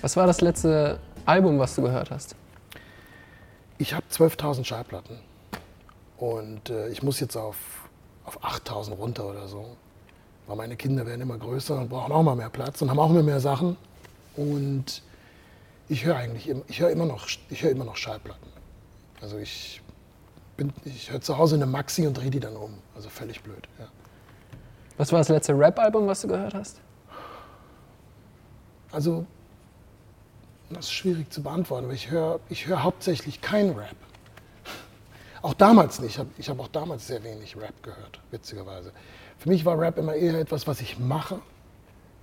Was 0.00 0.16
war 0.16 0.26
das 0.26 0.40
letzte 0.40 0.98
Album, 1.26 1.58
was 1.58 1.74
du 1.74 1.82
gehört 1.82 2.10
hast? 2.10 2.36
Ich 3.78 3.94
habe 3.94 4.04
12.000 4.10 4.64
Schallplatten 4.64 5.18
und 6.18 6.70
äh, 6.70 6.88
ich 6.88 7.02
muss 7.02 7.20
jetzt 7.20 7.36
auf, 7.36 7.56
auf 8.24 8.42
8.000 8.42 8.92
runter 8.96 9.24
oder 9.26 9.46
so. 9.48 9.76
Weil 10.46 10.56
meine 10.56 10.76
Kinder 10.76 11.06
werden 11.06 11.20
immer 11.20 11.38
größer 11.38 11.76
und 11.78 11.88
brauchen 11.90 12.10
auch 12.12 12.22
mal 12.22 12.34
mehr 12.34 12.48
Platz 12.50 12.80
und 12.82 12.90
haben 12.90 12.98
auch 12.98 13.10
immer 13.10 13.22
mehr 13.22 13.40
Sachen. 13.40 13.76
Und 14.36 15.02
ich 15.88 16.04
höre 16.04 16.16
eigentlich 16.16 16.48
im- 16.48 16.62
ich 16.68 16.80
höre 16.80 16.90
immer, 16.90 17.04
noch- 17.06 17.26
ich 17.50 17.62
höre 17.62 17.70
immer 17.70 17.84
noch 17.84 17.96
Schallplatten. 17.96 18.48
Also 19.20 19.36
ich, 19.38 19.82
bin- 20.56 20.72
ich 20.84 21.10
höre 21.12 21.20
zu 21.20 21.36
Hause 21.38 21.56
eine 21.56 21.66
Maxi 21.66 22.06
und 22.06 22.14
drehe 22.16 22.30
die 22.30 22.40
dann 22.40 22.56
um. 22.56 22.78
Also 22.96 23.08
völlig 23.10 23.42
blöd. 23.42 23.68
Ja. 23.78 23.86
Was 24.96 25.12
war 25.12 25.18
das 25.20 25.28
letzte 25.28 25.56
Rap-Album, 25.56 26.06
was 26.06 26.22
du 26.22 26.28
gehört 26.28 26.54
hast? 26.54 26.80
Also, 28.90 29.26
das 30.70 30.86
ist 30.86 30.92
schwierig 30.92 31.32
zu 31.32 31.42
beantworten, 31.42 31.86
aber 31.86 31.94
ich 31.94 32.10
höre 32.10 32.40
ich 32.48 32.66
höre 32.66 32.82
hauptsächlich 32.82 33.40
kein 33.40 33.70
Rap. 33.70 33.96
Auch 35.40 35.54
damals 35.54 36.00
nicht. 36.00 36.18
Ich 36.38 36.48
habe 36.48 36.60
hab 36.60 36.66
auch 36.66 36.68
damals 36.68 37.06
sehr 37.06 37.22
wenig 37.22 37.56
Rap 37.56 37.82
gehört, 37.82 38.20
witzigerweise. 38.30 38.92
Für 39.38 39.48
mich 39.48 39.64
war 39.64 39.78
Rap 39.78 39.98
immer 39.98 40.14
eher 40.14 40.38
etwas, 40.38 40.66
was 40.66 40.80
ich 40.80 40.98
mache 40.98 41.40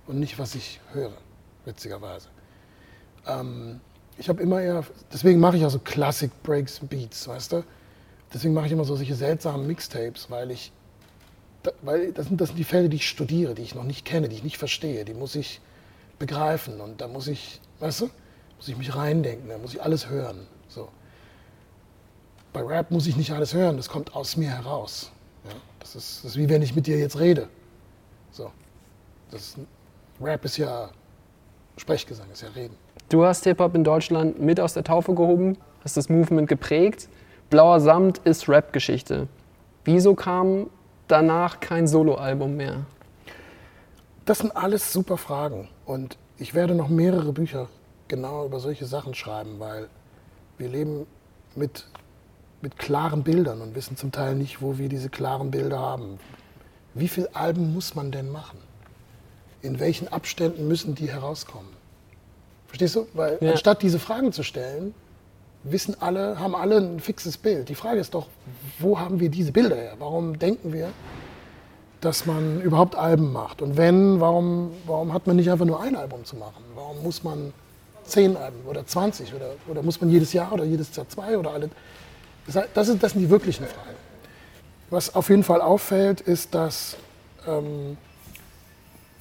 und 0.06 0.20
nicht, 0.20 0.38
was 0.38 0.54
ich 0.54 0.80
höre, 0.92 1.16
witzigerweise. 1.64 2.28
Ähm, 3.26 3.80
ich 4.18 4.28
habe 4.28 4.42
immer 4.42 4.60
eher, 4.60 4.84
deswegen 5.12 5.40
mache 5.40 5.56
ich 5.56 5.64
auch 5.64 5.70
so 5.70 5.78
Classic 5.78 6.30
Breaks 6.42 6.80
Beats, 6.80 7.26
weißt 7.26 7.52
du? 7.52 7.64
Deswegen 8.32 8.54
mache 8.54 8.66
ich 8.66 8.72
immer 8.72 8.84
so 8.84 8.96
solche 8.96 9.14
seltsamen 9.14 9.66
Mixtapes, 9.66 10.30
weil 10.30 10.50
ich, 10.50 10.72
weil 11.82 12.12
das 12.12 12.26
sind, 12.26 12.40
das 12.40 12.48
sind 12.50 12.58
die 12.58 12.64
Fälle, 12.64 12.88
die 12.88 12.96
ich 12.96 13.08
studiere, 13.08 13.54
die 13.54 13.62
ich 13.62 13.74
noch 13.74 13.84
nicht 13.84 14.04
kenne, 14.04 14.28
die 14.28 14.36
ich 14.36 14.44
nicht 14.44 14.58
verstehe, 14.58 15.04
die 15.04 15.14
muss 15.14 15.34
ich 15.34 15.60
begreifen 16.18 16.80
und 16.80 17.00
da 17.00 17.08
muss 17.08 17.28
ich, 17.28 17.60
weißt 17.80 18.02
du, 18.02 18.10
muss 18.56 18.68
ich 18.68 18.76
mich 18.76 18.94
reindenken, 18.94 19.48
da 19.48 19.58
muss 19.58 19.74
ich 19.74 19.82
alles 19.82 20.08
hören. 20.08 20.46
So. 20.68 20.88
Bei 22.52 22.62
Rap 22.62 22.90
muss 22.90 23.06
ich 23.06 23.16
nicht 23.16 23.32
alles 23.32 23.54
hören, 23.54 23.76
das 23.76 23.88
kommt 23.88 24.14
aus 24.14 24.36
mir 24.36 24.50
heraus. 24.50 25.10
Ja? 25.44 25.50
Das, 25.80 25.94
ist, 25.94 26.24
das 26.24 26.32
ist 26.32 26.36
wie 26.36 26.48
wenn 26.48 26.62
ich 26.62 26.74
mit 26.74 26.86
dir 26.86 26.98
jetzt 26.98 27.18
rede. 27.18 27.48
So. 28.30 28.50
Das 29.30 29.56
Rap 30.20 30.44
ist 30.44 30.56
ja 30.56 30.90
Sprechgesang, 31.76 32.26
ist 32.32 32.42
ja 32.42 32.48
Reden. 32.48 32.74
Du 33.10 33.24
hast 33.24 33.44
Hip-Hop 33.44 33.74
in 33.74 33.84
Deutschland 33.84 34.40
mit 34.40 34.58
aus 34.58 34.72
der 34.74 34.82
Taufe 34.82 35.14
gehoben, 35.14 35.58
hast 35.84 35.96
das 35.96 36.08
Movement 36.08 36.48
geprägt. 36.48 37.08
Blauer 37.50 37.80
Samt 37.80 38.18
ist 38.18 38.48
Rap-Geschichte. 38.48 39.28
Wieso 39.84 40.14
kam 40.14 40.68
danach 41.06 41.60
kein 41.60 41.86
Soloalbum 41.86 42.56
mehr? 42.56 42.86
Das 44.24 44.38
sind 44.38 44.56
alles 44.56 44.92
super 44.92 45.16
Fragen. 45.16 45.68
Und 45.84 46.16
ich 46.38 46.54
werde 46.54 46.74
noch 46.74 46.88
mehrere 46.88 47.32
Bücher 47.32 47.68
genau 48.08 48.46
über 48.46 48.60
solche 48.60 48.86
Sachen 48.86 49.14
schreiben, 49.14 49.58
weil 49.58 49.88
wir 50.58 50.68
leben 50.68 51.06
mit, 51.54 51.86
mit 52.62 52.78
klaren 52.78 53.22
Bildern 53.22 53.60
und 53.60 53.74
wissen 53.74 53.96
zum 53.96 54.12
Teil 54.12 54.34
nicht, 54.34 54.62
wo 54.62 54.78
wir 54.78 54.88
diese 54.88 55.08
klaren 55.08 55.50
Bilder 55.50 55.78
haben. 55.78 56.18
Wie 56.94 57.08
viele 57.08 57.34
Alben 57.34 57.74
muss 57.74 57.94
man 57.94 58.10
denn 58.10 58.30
machen? 58.30 58.58
In 59.62 59.80
welchen 59.80 60.08
Abständen 60.08 60.68
müssen 60.68 60.94
die 60.94 61.10
herauskommen? 61.10 61.70
Verstehst 62.68 62.96
du? 62.96 63.06
Weil 63.14 63.38
Ja. 63.40 63.50
anstatt 63.52 63.82
diese 63.82 63.98
Fragen 63.98 64.32
zu 64.32 64.42
stellen, 64.42 64.94
wissen 65.62 65.96
alle, 66.00 66.38
haben 66.38 66.54
alle 66.54 66.78
ein 66.78 67.00
fixes 67.00 67.36
Bild. 67.36 67.68
Die 67.68 67.74
Frage 67.74 68.00
ist 68.00 68.14
doch, 68.14 68.28
wo 68.78 68.98
haben 68.98 69.20
wir 69.20 69.28
diese 69.28 69.52
Bilder 69.52 69.76
her? 69.76 69.94
Warum 69.98 70.38
denken 70.38 70.72
wir, 70.72 70.90
dass 72.00 72.26
man 72.26 72.60
überhaupt 72.60 72.94
Alben 72.94 73.32
macht? 73.32 73.62
Und 73.62 73.76
wenn, 73.76 74.20
warum, 74.20 74.70
warum 74.86 75.12
hat 75.12 75.26
man 75.26 75.36
nicht 75.36 75.50
einfach 75.50 75.64
nur 75.66 75.80
ein 75.80 75.96
Album 75.96 76.24
zu 76.24 76.36
machen? 76.36 76.62
Warum 76.74 77.02
muss 77.02 77.24
man 77.24 77.52
zehn 78.06 78.36
Alben 78.36 78.64
oder 78.66 78.86
20 78.86 79.34
oder, 79.34 79.50
oder 79.68 79.82
muss 79.82 80.00
man 80.00 80.10
jedes 80.10 80.32
Jahr 80.32 80.52
oder 80.52 80.64
jedes 80.64 80.94
Jahr 80.94 81.08
zwei 81.08 81.36
oder 81.36 81.50
alle? 81.50 81.70
Das, 82.46 82.88
ist, 82.88 83.02
das 83.02 83.12
sind 83.12 83.20
die 83.20 83.30
wirklichen 83.30 83.66
Fragen. 83.66 83.96
Was 84.90 85.14
auf 85.14 85.28
jeden 85.30 85.42
Fall 85.42 85.60
auffällt, 85.60 86.20
ist, 86.20 86.54
dass 86.54 86.96
ähm, 87.46 87.96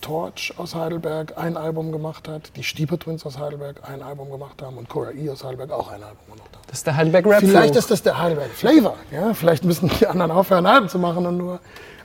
Torch 0.02 0.54
aus 0.58 0.76
Heidelberg 0.76 1.36
ein 1.36 1.58
Album 1.58 1.92
gemacht 1.92 2.28
hat, 2.28 2.56
die 2.56 2.64
Stieper 2.64 3.00
Twins 3.00 3.26
aus 3.26 3.40
Heidelberg 3.40 3.78
ein 3.90 4.04
Album 4.04 4.30
gemacht 4.30 4.62
haben 4.62 4.78
und 4.78 4.88
Cora 4.88 5.12
E 5.12 5.28
aus 5.32 5.44
Heidelberg 5.44 5.72
auch 5.72 5.88
ein 5.88 6.04
Album 6.04 6.26
gemacht 6.28 6.50
haben. 6.54 6.62
Das 6.68 6.78
ist 6.78 6.88
der 6.88 6.96
Heidelberg 6.96 7.26
Rap 7.26 7.40
Vielleicht 7.40 7.76
ist 7.76 7.90
das 7.90 8.04
der 8.04 8.22
Heidelberg 8.22 8.52
Flavor. 8.52 8.96
Ja? 9.12 9.34
Vielleicht 9.34 9.64
müssen 9.64 9.90
die 10.00 10.06
anderen 10.06 10.30
aufhören, 10.30 10.68
Alben 10.68 10.90
zu 10.90 11.00
machen 11.00 11.26
und 11.26 11.38
nur 11.38 11.60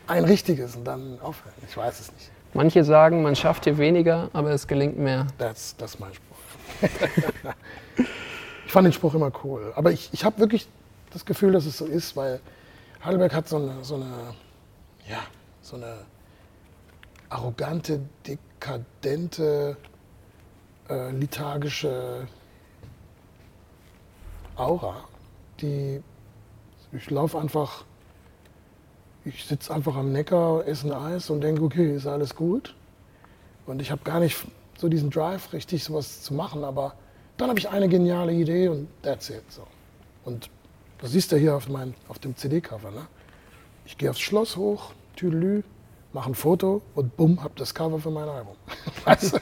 ein 0.07 0.25
richtiges 0.25 0.77
und 0.77 0.85
dann 0.85 1.19
aufhören. 1.21 1.55
Ich 1.69 1.77
weiß 1.77 2.01
es 2.01 2.13
nicht. 2.13 2.31
Manche 2.55 2.85
sagen, 2.85 3.23
man 3.23 3.37
schafft 3.37 3.65
hier 3.65 3.77
weniger, 3.77 4.31
aber 4.33 4.51
es 4.51 4.67
gelingt 4.67 4.99
mehr. 4.99 5.27
Das, 5.37 5.77
das 5.77 5.95
ist 5.95 6.01
mein 6.01 6.15
Spruch. 6.15 6.30
ich 8.67 8.73
fand 8.73 8.87
den 8.87 8.93
Spruch 8.93 9.15
immer 9.15 9.33
cool. 9.45 9.73
Aber 9.77 9.93
ich, 9.93 10.11
ich 10.13 10.25
habe 10.25 10.39
wirklich 10.39 10.67
das 11.13 11.25
Gefühl, 11.25 11.53
dass 11.53 11.67
es 11.67 11.79
so 11.79 11.87
ist, 11.87 12.17
weil 12.17 12.41
Heidelberg 13.05 13.35
hat 13.35 13.49
so 13.49 13.57
eine, 13.57 13.83
so 13.83 13.97
eine, 13.97 14.35
ja, 15.09 15.23
so 15.63 15.77
eine 15.77 16.05
arrogante, 17.29 18.01
dekadente, 18.27 19.77
äh, 20.89 21.11
lethargische 21.11 22.27
Aura, 24.57 25.05
die 25.61 26.03
ich 26.93 27.09
laufe 27.11 27.39
einfach, 27.39 27.85
ich 29.25 29.45
sitze 29.45 29.73
einfach 29.73 29.97
am 29.97 30.13
Neckar, 30.13 30.67
esse 30.67 30.89
ein 30.89 30.93
Eis 30.93 31.31
und 31.31 31.41
denke, 31.41 31.63
okay, 31.63 31.95
ist 31.95 32.07
alles 32.07 32.35
gut. 32.35 32.75
Und 33.67 33.81
ich 33.81 33.91
habe 33.91 34.03
gar 34.03 34.19
nicht 34.19 34.45
so 34.81 34.89
diesen 34.89 35.11
Drive, 35.11 35.53
richtig 35.53 35.85
sowas 35.85 36.23
zu 36.23 36.35
machen, 36.35 36.65
aber 36.65 36.95
dann 37.37 37.49
habe 37.49 37.59
ich 37.59 37.69
eine 37.69 37.89
geniale 37.89 38.33
Idee 38.33 38.69
und 38.69 38.89
that's 39.03 39.31
it. 39.31 39.43
So. 39.51 39.63
Und 40.25 40.51
das 40.99 41.13
siehst 41.13 41.33
du 41.33 41.37
hier 41.37 41.55
auf, 41.55 41.69
mein, 41.69 41.95
auf 42.09 42.19
dem 42.19 42.37
CD-Cover. 42.37 42.91
Ne? 42.91 43.07
Ich 43.85 43.99
gehe 43.99 44.11
aufs 44.11 44.21
Schloss 44.21 44.57
hoch, 44.57 44.93
Tüdelü, 45.17 45.63
mache 46.13 46.31
ein 46.31 46.35
Foto 46.35 46.83
und 46.95 47.17
bumm, 47.17 47.43
hab 47.43 47.57
das 47.57 47.75
Cover 47.75 47.99
für 47.99 48.11
mein 48.11 48.29
Album. 48.29 48.57
Weißt 49.05 49.35
du? 49.35 49.39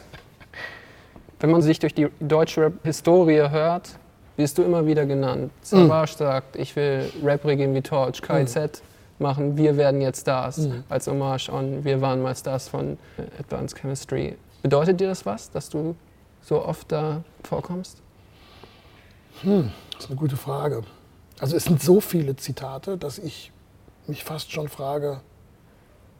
Wenn 1.41 1.51
man 1.51 1.62
sich 1.62 1.78
durch 1.78 1.95
die 1.95 2.09
deutsche 2.20 2.62
Rap-Historie 2.62 3.49
hört, 3.49 3.97
wirst 4.36 4.59
du 4.59 4.62
immer 4.62 4.86
wieder 4.86 5.07
genannt. 5.07 5.53
Savage 5.62 6.12
sagt, 6.16 6.57
ich 6.57 6.74
will 6.74 7.11
Rap-Regeln 7.24 7.74
wie 7.74 7.82
Torch, 7.82 8.22
KZ 8.22 8.82
machen, 9.18 9.57
wir 9.57 9.76
werden 9.76 10.01
jetzt 10.01 10.22
Stars. 10.22 10.68
Als 10.89 11.07
Hommage 11.07 11.49
an 11.49 11.84
Wir 11.84 12.01
waren 12.01 12.22
mal 12.22 12.34
Stars 12.34 12.68
von 12.68 12.99
Advanced 13.39 13.78
Chemistry. 13.78 14.36
Bedeutet 14.62 15.00
dir 15.00 15.09
das 15.09 15.24
was, 15.24 15.50
dass 15.50 15.68
du 15.68 15.94
so 16.42 16.64
oft 16.64 16.90
da 16.90 17.22
vorkommst? 17.44 18.02
Das 19.42 20.04
ist 20.04 20.11
eine 20.11 20.16
gute 20.16 20.36
Frage. 20.36 20.82
Also 21.38 21.56
es 21.56 21.64
sind 21.64 21.82
so 21.82 22.00
viele 22.00 22.34
Zitate, 22.36 22.98
dass 22.98 23.18
ich 23.18 23.52
mich 24.06 24.24
fast 24.24 24.50
schon 24.50 24.68
frage, 24.68 25.20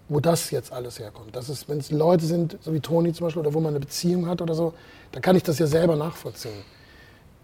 wo 0.09 0.21
das 0.21 0.51
jetzt 0.51 0.73
alles 0.73 0.99
herkommt. 0.99 1.35
Das 1.35 1.49
ist, 1.49 1.69
wenn 1.69 1.79
es 1.79 1.91
Leute 1.91 2.25
sind, 2.25 2.59
so 2.61 2.73
wie 2.73 2.81
Toni 2.81 3.13
zum 3.13 3.27
Beispiel, 3.27 3.41
oder 3.41 3.55
wo 3.55 3.61
man 3.61 3.71
eine 3.71 3.81
Beziehung 3.81 4.27
hat 4.27 4.41
oder 4.41 4.55
so, 4.55 4.73
dann 5.13 5.23
kann 5.23 5.37
ich 5.37 5.43
das 5.43 5.59
ja 5.59 5.67
selber 5.67 5.97
nachvollziehen. 5.97 6.63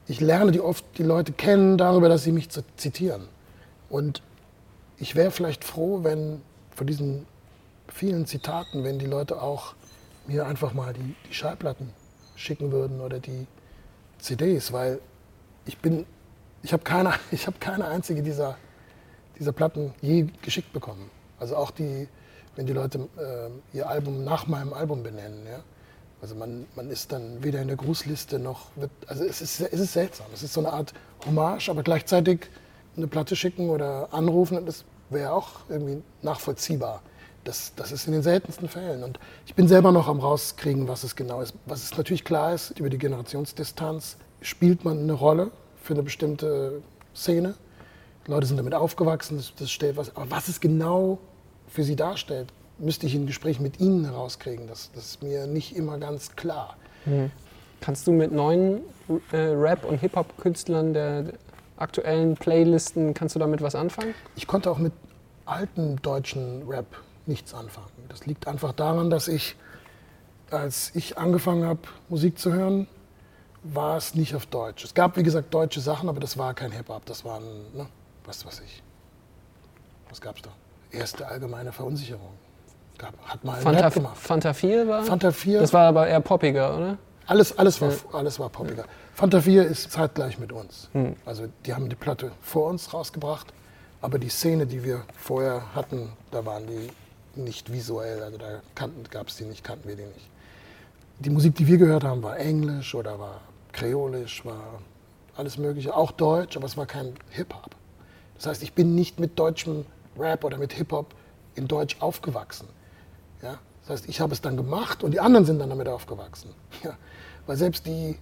Ich 0.06 0.20
lerne 0.20 0.52
die 0.52 0.60
oft 0.60 0.84
die 0.98 1.02
Leute 1.02 1.32
kennen 1.32 1.76
darüber, 1.78 2.08
dass 2.08 2.24
sie 2.24 2.32
mich 2.32 2.48
zitieren. 2.76 3.28
Und 3.88 4.22
ich 4.98 5.14
wäre 5.16 5.30
vielleicht 5.30 5.64
froh, 5.64 6.04
wenn 6.04 6.40
von 6.74 6.86
diesen 6.86 7.26
vielen 7.88 8.26
Zitaten, 8.26 8.84
wenn 8.84 8.98
die 8.98 9.06
Leute 9.06 9.42
auch 9.42 9.74
mir 10.26 10.46
einfach 10.46 10.72
mal 10.72 10.92
die, 10.92 11.14
die 11.28 11.34
Schallplatten 11.34 11.92
schicken 12.36 12.72
würden 12.72 13.00
oder 13.00 13.20
die 13.20 13.46
CDs, 14.18 14.72
weil 14.72 15.00
ich 15.66 15.78
bin, 15.78 16.06
ich 16.62 16.72
habe 16.72 16.82
keine, 16.82 17.14
ich 17.30 17.46
keine 17.60 17.86
einzige 17.86 18.22
dieser, 18.22 18.56
dieser 19.38 19.52
Platten 19.52 19.94
je 20.00 20.26
geschickt 20.42 20.72
bekommen. 20.72 21.10
Also 21.38 21.56
auch 21.56 21.70
die, 21.70 22.08
wenn 22.56 22.66
die 22.66 22.72
Leute 22.72 23.08
äh, 23.18 23.76
ihr 23.76 23.88
Album 23.88 24.24
nach 24.24 24.46
meinem 24.46 24.72
Album 24.72 25.02
benennen, 25.02 25.46
ja. 25.46 25.60
Also 26.22 26.36
man, 26.36 26.64
man 26.74 26.88
ist 26.90 27.12
dann 27.12 27.44
weder 27.44 27.60
in 27.60 27.68
der 27.68 27.76
Grußliste 27.76 28.38
noch 28.38 28.70
wird, 28.76 28.90
also 29.08 29.24
es 29.24 29.42
ist, 29.42 29.60
es 29.60 29.78
ist 29.78 29.92
seltsam. 29.92 30.26
Es 30.32 30.42
ist 30.42 30.54
so 30.54 30.60
eine 30.60 30.72
Art 30.72 30.94
Hommage, 31.26 31.68
aber 31.68 31.82
gleichzeitig 31.82 32.48
eine 32.96 33.08
Platte 33.08 33.36
schicken 33.36 33.68
oder 33.68 34.08
anrufen, 34.10 34.64
das 34.64 34.86
wäre 35.10 35.32
auch 35.32 35.68
irgendwie 35.68 36.02
nachvollziehbar. 36.22 37.02
Das, 37.44 37.72
das 37.76 37.92
ist 37.92 38.06
in 38.06 38.12
den 38.12 38.22
seltensten 38.22 38.68
Fällen. 38.68 39.04
Und 39.04 39.18
ich 39.46 39.54
bin 39.54 39.68
selber 39.68 39.92
noch 39.92 40.08
am 40.08 40.18
rauskriegen, 40.18 40.88
was 40.88 41.04
es 41.04 41.14
genau 41.14 41.40
ist. 41.40 41.54
Was 41.66 41.82
es 41.82 41.96
natürlich 41.96 42.24
klar 42.24 42.54
ist, 42.54 42.78
über 42.78 42.88
die 42.88 42.98
Generationsdistanz 42.98 44.16
spielt 44.40 44.84
man 44.84 45.00
eine 45.00 45.12
Rolle 45.12 45.50
für 45.82 45.94
eine 45.94 46.02
bestimmte 46.02 46.82
Szene. 47.14 47.54
Die 48.26 48.30
Leute 48.30 48.46
sind 48.46 48.56
damit 48.56 48.74
aufgewachsen, 48.74 49.36
das, 49.36 49.52
das 49.58 49.70
stellt 49.70 49.96
was. 49.96 50.16
Aber 50.16 50.30
was 50.30 50.48
es 50.48 50.60
genau 50.60 51.18
für 51.68 51.84
sie 51.84 51.96
darstellt, 51.96 52.48
müsste 52.78 53.06
ich 53.06 53.14
in 53.14 53.26
Gespräch 53.26 53.60
mit 53.60 53.80
Ihnen 53.80 54.04
herauskriegen. 54.04 54.66
Das, 54.66 54.90
das 54.94 55.06
ist 55.06 55.22
mir 55.22 55.46
nicht 55.46 55.76
immer 55.76 55.98
ganz 55.98 56.34
klar. 56.36 56.76
Mhm. 57.04 57.30
Kannst 57.80 58.06
du 58.06 58.12
mit 58.12 58.32
neuen 58.32 58.80
äh, 59.32 59.36
Rap- 59.36 59.84
und 59.84 59.98
Hip-Hop-Künstlern 59.98 60.94
der, 60.94 61.22
der 61.22 61.34
aktuellen 61.76 62.34
Playlisten, 62.36 63.12
kannst 63.14 63.34
du 63.34 63.38
damit 63.38 63.60
was 63.60 63.74
anfangen? 63.74 64.14
Ich 64.36 64.46
konnte 64.46 64.70
auch 64.70 64.78
mit 64.78 64.92
alten 65.44 65.96
deutschen 65.96 66.66
Rap 66.68 66.86
nichts 67.26 67.54
anfangen. 67.54 67.88
Das 68.08 68.26
liegt 68.26 68.46
einfach 68.46 68.72
daran, 68.72 69.10
dass 69.10 69.28
ich, 69.28 69.56
als 70.50 70.90
ich 70.94 71.18
angefangen 71.18 71.64
habe, 71.66 71.80
Musik 72.08 72.38
zu 72.38 72.52
hören, 72.52 72.86
war 73.62 73.96
es 73.96 74.14
nicht 74.14 74.34
auf 74.34 74.46
Deutsch. 74.46 74.84
Es 74.84 74.94
gab, 74.94 75.16
wie 75.16 75.22
gesagt, 75.22 75.52
deutsche 75.54 75.80
Sachen, 75.80 76.08
aber 76.08 76.20
das 76.20 76.36
war 76.36 76.52
kein 76.54 76.70
Hip-Hop. 76.70 77.04
Das 77.06 77.24
waren, 77.24 77.42
ne, 77.74 77.86
was 78.24 78.44
weiß 78.44 78.60
ich. 78.60 78.82
Was 80.10 80.20
gab 80.20 80.36
es 80.36 80.42
da? 80.42 80.50
Erste 80.90 81.26
allgemeine 81.26 81.72
Verunsicherung. 81.72 82.34
Gab, 82.98 83.14
hat 83.26 83.42
mal 83.42 83.60
Fanta, 83.60 83.80
Rap 83.80 83.94
gemacht. 83.94 84.16
Fanta 84.16 84.52
4 84.52 84.86
war? 84.86 85.02
Fanta 85.02 85.32
4. 85.32 85.60
Das 85.60 85.72
war 85.72 85.88
aber 85.88 86.06
eher 86.06 86.20
poppiger, 86.20 86.76
oder? 86.76 86.98
Alles, 87.26 87.56
alles, 87.58 87.80
war, 87.80 87.90
Ja. 87.90 87.96
alles 88.12 88.38
war 88.38 88.50
poppiger. 88.50 88.84
Fanta 89.14 89.40
4 89.40 89.64
ist 89.66 89.90
zeitgleich 89.90 90.38
mit 90.38 90.52
uns. 90.52 90.90
Hm. 90.92 91.16
Also 91.24 91.46
die 91.64 91.74
haben 91.74 91.88
die 91.88 91.96
Platte 91.96 92.32
vor 92.42 92.68
uns 92.68 92.92
rausgebracht, 92.92 93.52
aber 94.02 94.18
die 94.18 94.28
Szene, 94.28 94.66
die 94.66 94.84
wir 94.84 95.02
vorher 95.16 95.74
hatten, 95.74 96.12
da 96.30 96.44
waren 96.44 96.66
die 96.66 96.90
nicht 97.36 97.72
visuell, 97.72 98.22
also 98.22 98.38
da 98.38 98.60
gab 99.10 99.28
es 99.28 99.36
die 99.36 99.44
nicht, 99.44 99.64
kannten 99.64 99.88
wir 99.88 99.96
die 99.96 100.04
nicht. 100.04 100.28
Die 101.20 101.30
Musik, 101.30 101.54
die 101.54 101.66
wir 101.66 101.78
gehört 101.78 102.04
haben, 102.04 102.22
war 102.22 102.38
Englisch 102.38 102.94
oder 102.94 103.18
war 103.18 103.40
Kreolisch, 103.72 104.44
war 104.44 104.80
alles 105.36 105.58
Mögliche, 105.58 105.94
auch 105.96 106.12
Deutsch, 106.12 106.56
aber 106.56 106.66
es 106.66 106.76
war 106.76 106.86
kein 106.86 107.14
Hip-Hop. 107.30 107.74
Das 108.36 108.46
heißt, 108.46 108.62
ich 108.62 108.72
bin 108.72 108.94
nicht 108.94 109.20
mit 109.20 109.38
deutschem 109.38 109.86
Rap 110.18 110.44
oder 110.44 110.58
mit 110.58 110.72
Hip-Hop 110.72 111.14
in 111.54 111.68
Deutsch 111.68 111.96
aufgewachsen. 112.00 112.68
Ja? 113.42 113.58
Das 113.82 113.90
heißt, 113.90 114.08
ich 114.08 114.20
habe 114.20 114.32
es 114.32 114.40
dann 114.40 114.56
gemacht 114.56 115.02
und 115.02 115.12
die 115.12 115.20
anderen 115.20 115.46
sind 115.46 115.58
dann 115.58 115.70
damit 115.70 115.88
aufgewachsen. 115.88 116.50
Ja? 116.82 116.96
Weil 117.46 117.56
selbst 117.56 117.86
die, 117.86 118.18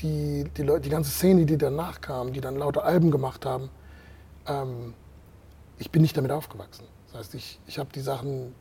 die, 0.00 0.44
die, 0.56 0.62
Leute, 0.62 0.82
die 0.82 0.90
ganze 0.90 1.10
Szene, 1.10 1.44
die 1.44 1.58
danach 1.58 2.00
kam, 2.00 2.32
die 2.32 2.40
dann 2.40 2.56
lauter 2.56 2.84
Alben 2.84 3.10
gemacht 3.10 3.44
haben, 3.44 3.68
ähm, 4.46 4.94
ich 5.78 5.90
bin 5.90 6.02
nicht 6.02 6.16
damit 6.16 6.30
aufgewachsen. 6.30 6.84
Das 7.12 7.20
heißt, 7.20 7.34
ich, 7.34 7.58
ich 7.66 7.78
habe 7.78 7.90
die 7.94 8.00
Sachen 8.00 8.54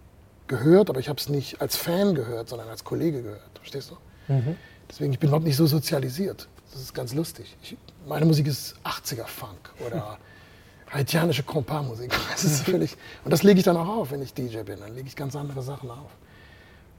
gehört, 0.47 0.89
aber 0.89 0.99
ich 0.99 1.09
habe 1.09 1.19
es 1.19 1.29
nicht 1.29 1.61
als 1.61 1.75
Fan 1.75 2.15
gehört, 2.15 2.49
sondern 2.49 2.69
als 2.69 2.83
Kollege 2.83 3.21
gehört. 3.21 3.57
Verstehst 3.59 3.91
du? 3.91 4.33
Mhm. 4.33 4.55
Deswegen, 4.89 5.11
ich 5.13 5.19
bin 5.19 5.29
überhaupt 5.29 5.45
nicht 5.45 5.57
so 5.57 5.67
sozialisiert. 5.67 6.47
Das 6.71 6.81
ist 6.81 6.93
ganz 6.93 7.13
lustig. 7.13 7.57
Ich, 7.61 7.77
meine 8.07 8.25
Musik 8.25 8.47
ist 8.47 8.75
80er-Funk 8.83 9.73
oder 9.85 10.17
haitianische. 10.93 11.43
Das 12.31 12.43
ist 12.43 12.61
völlig, 12.63 12.95
und 13.25 13.31
das 13.31 13.43
lege 13.43 13.59
ich 13.59 13.65
dann 13.65 13.77
auch 13.77 13.87
auf, 13.87 14.11
wenn 14.11 14.21
ich 14.21 14.33
DJ 14.33 14.61
bin. 14.61 14.79
Dann 14.79 14.95
lege 14.95 15.07
ich 15.07 15.15
ganz 15.15 15.35
andere 15.35 15.61
Sachen 15.61 15.89
auf. 15.89 16.11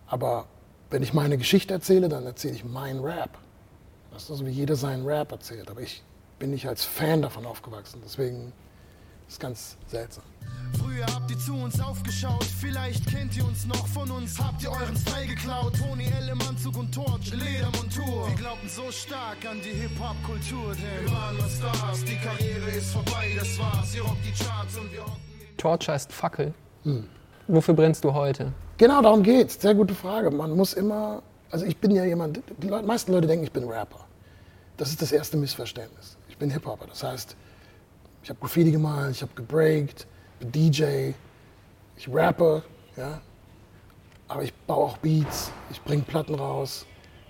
Aber 0.07 0.47
wenn 0.91 1.03
ich 1.03 1.13
meine 1.15 1.39
Geschichte 1.39 1.75
erzähle, 1.75 2.09
dann 2.09 2.25
erzähle 2.27 2.55
ich 2.55 2.65
meinen 2.65 3.01
Rap. 3.01 3.39
Das 4.11 4.29
ist 4.29 4.39
so, 4.39 4.47
wie 4.47 4.51
jeder 4.51 4.75
seinen 4.75 5.07
Rap 5.07 5.33
erzählt. 5.33 5.71
Aber 5.71 5.81
ich 5.81 6.03
bin 6.39 6.51
nicht 6.51 6.67
als 6.67 6.85
Fan 6.85 7.23
davon 7.23 7.47
aufgewachsen. 7.47 8.01
Deswegen 8.05 8.53
ist 9.29 9.41
ganz 9.41 9.77
seltsam. 9.87 10.25
Früher 10.83 11.07
habt 11.07 11.31
ihr 11.31 11.39
zu 11.39 11.55
uns 11.55 11.81
aufgeschaut, 11.81 12.45
vielleicht 12.45 13.07
kennt 13.07 13.37
ihr 13.37 13.45
uns 13.45 13.67
noch 13.67 13.87
von 13.87 14.11
uns. 14.11 14.39
Habt 14.39 14.63
ihr 14.63 14.71
euren 14.71 14.97
Style 14.97 15.27
geklaut? 15.27 15.75
Tony 15.79 16.05
L 16.05 16.29
im 16.31 16.41
Anzug 16.43 16.77
und 16.77 16.93
Torch, 16.93 17.33
Ledermontur. 17.33 18.29
Wir 18.29 18.37
glaubten 18.37 18.69
so 18.69 18.91
stark 18.91 19.39
an 19.49 19.61
die 19.63 19.71
Hip-Hop-Kultur, 19.71 20.75
denn 20.75 21.05
wir 21.05 21.13
waren 21.13 21.37
nur 21.37 21.49
Stars. 21.49 22.05
Die 22.05 22.17
Karriere 22.17 22.71
ist 22.71 22.93
vorbei, 22.93 23.37
das 23.39 23.59
war's. 23.59 23.95
Ihr 23.95 24.03
rockt 24.03 24.25
die 24.25 24.45
Charts 24.45 24.77
und 24.77 24.93
wir 24.93 25.05
hocken 25.05 25.29
Torch 25.59 25.89
heißt 25.89 26.13
Fackel. 26.13 26.55
Hm. 26.85 27.05
Wofür 27.49 27.75
brennst 27.75 28.05
du 28.05 28.15
heute? 28.15 28.53
Genau, 28.79 29.03
darum 29.03 29.23
geht's. 29.23 29.61
Sehr 29.61 29.75
gute 29.75 29.95
Frage. 29.95 30.31
Man 30.31 30.53
muss 30.53 30.73
immer, 30.73 31.23
also 31.51 31.67
ich 31.67 31.77
bin 31.79 31.91
ja 31.91 32.05
jemand, 32.05 32.41
die 32.59 32.69
Leute, 32.69 32.87
meisten 32.87 33.13
Leute 33.13 33.27
denken, 33.27 33.45
ich 33.45 33.53
bin 33.53 33.65
Rapper. 33.65 34.07
Das 34.77 34.91
ist 34.91 35.03
das 35.03 35.13
erste 35.13 35.37
Missverständnis. 35.37 36.17
Ich 36.29 36.39
bin 36.39 36.51
Hip-Hopper. 36.51 36.87
Das 36.87 37.03
heißt, 37.03 37.37
ich 38.29 38.31
habe 38.31 38.41
Graffiti 38.41 38.73
gemalt, 38.73 39.13
ich 39.13 39.23
habe 39.23 39.33
gebreakt, 39.35 40.07
bin 40.39 40.53
DJ, 40.53 41.13
ich 41.97 42.09
rappe, 42.13 42.63
ja. 42.95 43.23
Aber 44.29 44.43
ich 44.43 44.53
baue 44.53 44.85
auch 44.85 44.99
Beats, 44.99 45.51
ich 45.71 45.81
bringe 45.81 46.03
Platten 46.03 46.35
raus, 46.35 46.85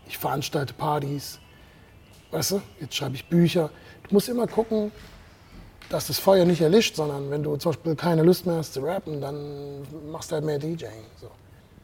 ich 0.09 0.19
veranstalte 0.19 0.75
Partys. 0.75 1.39
Weißt 2.33 2.51
du, 2.51 2.63
jetzt 2.81 2.97
schreibe 2.97 3.15
ich 3.15 3.25
Bücher. 3.29 3.71
Du 4.09 4.13
musst 4.13 4.29
immer 4.29 4.49
gucken, 4.49 4.91
dass 5.89 6.09
das 6.09 6.19
Feuer 6.19 6.45
nicht 6.45 6.63
erlischt, 6.63 6.97
sondern 6.97 7.31
wenn 7.31 7.45
du 7.45 7.57
zum 7.59 7.71
Beispiel 7.71 7.95
keine 7.95 8.25
Lust 8.25 8.45
mehr 8.45 8.57
hast 8.57 8.75
zu 8.75 8.81
rappen, 8.81 9.21
dann 9.21 9.87
machst 10.11 10.33
du 10.33 10.35
halt 10.35 10.45
mehr 10.45 10.59
DJing. 10.59 11.05
So. 11.21 11.31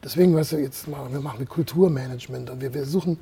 Deswegen, 0.03 0.35
weißt 0.35 0.51
du, 0.51 0.57
jetzt 0.57 0.89
machen 0.89 1.13
wir 1.13 1.21
machen 1.21 1.47
Kulturmanagement 1.47 2.49
und 2.49 2.59
wir, 2.59 2.73
wir 2.73 2.83
suchen, 2.83 3.17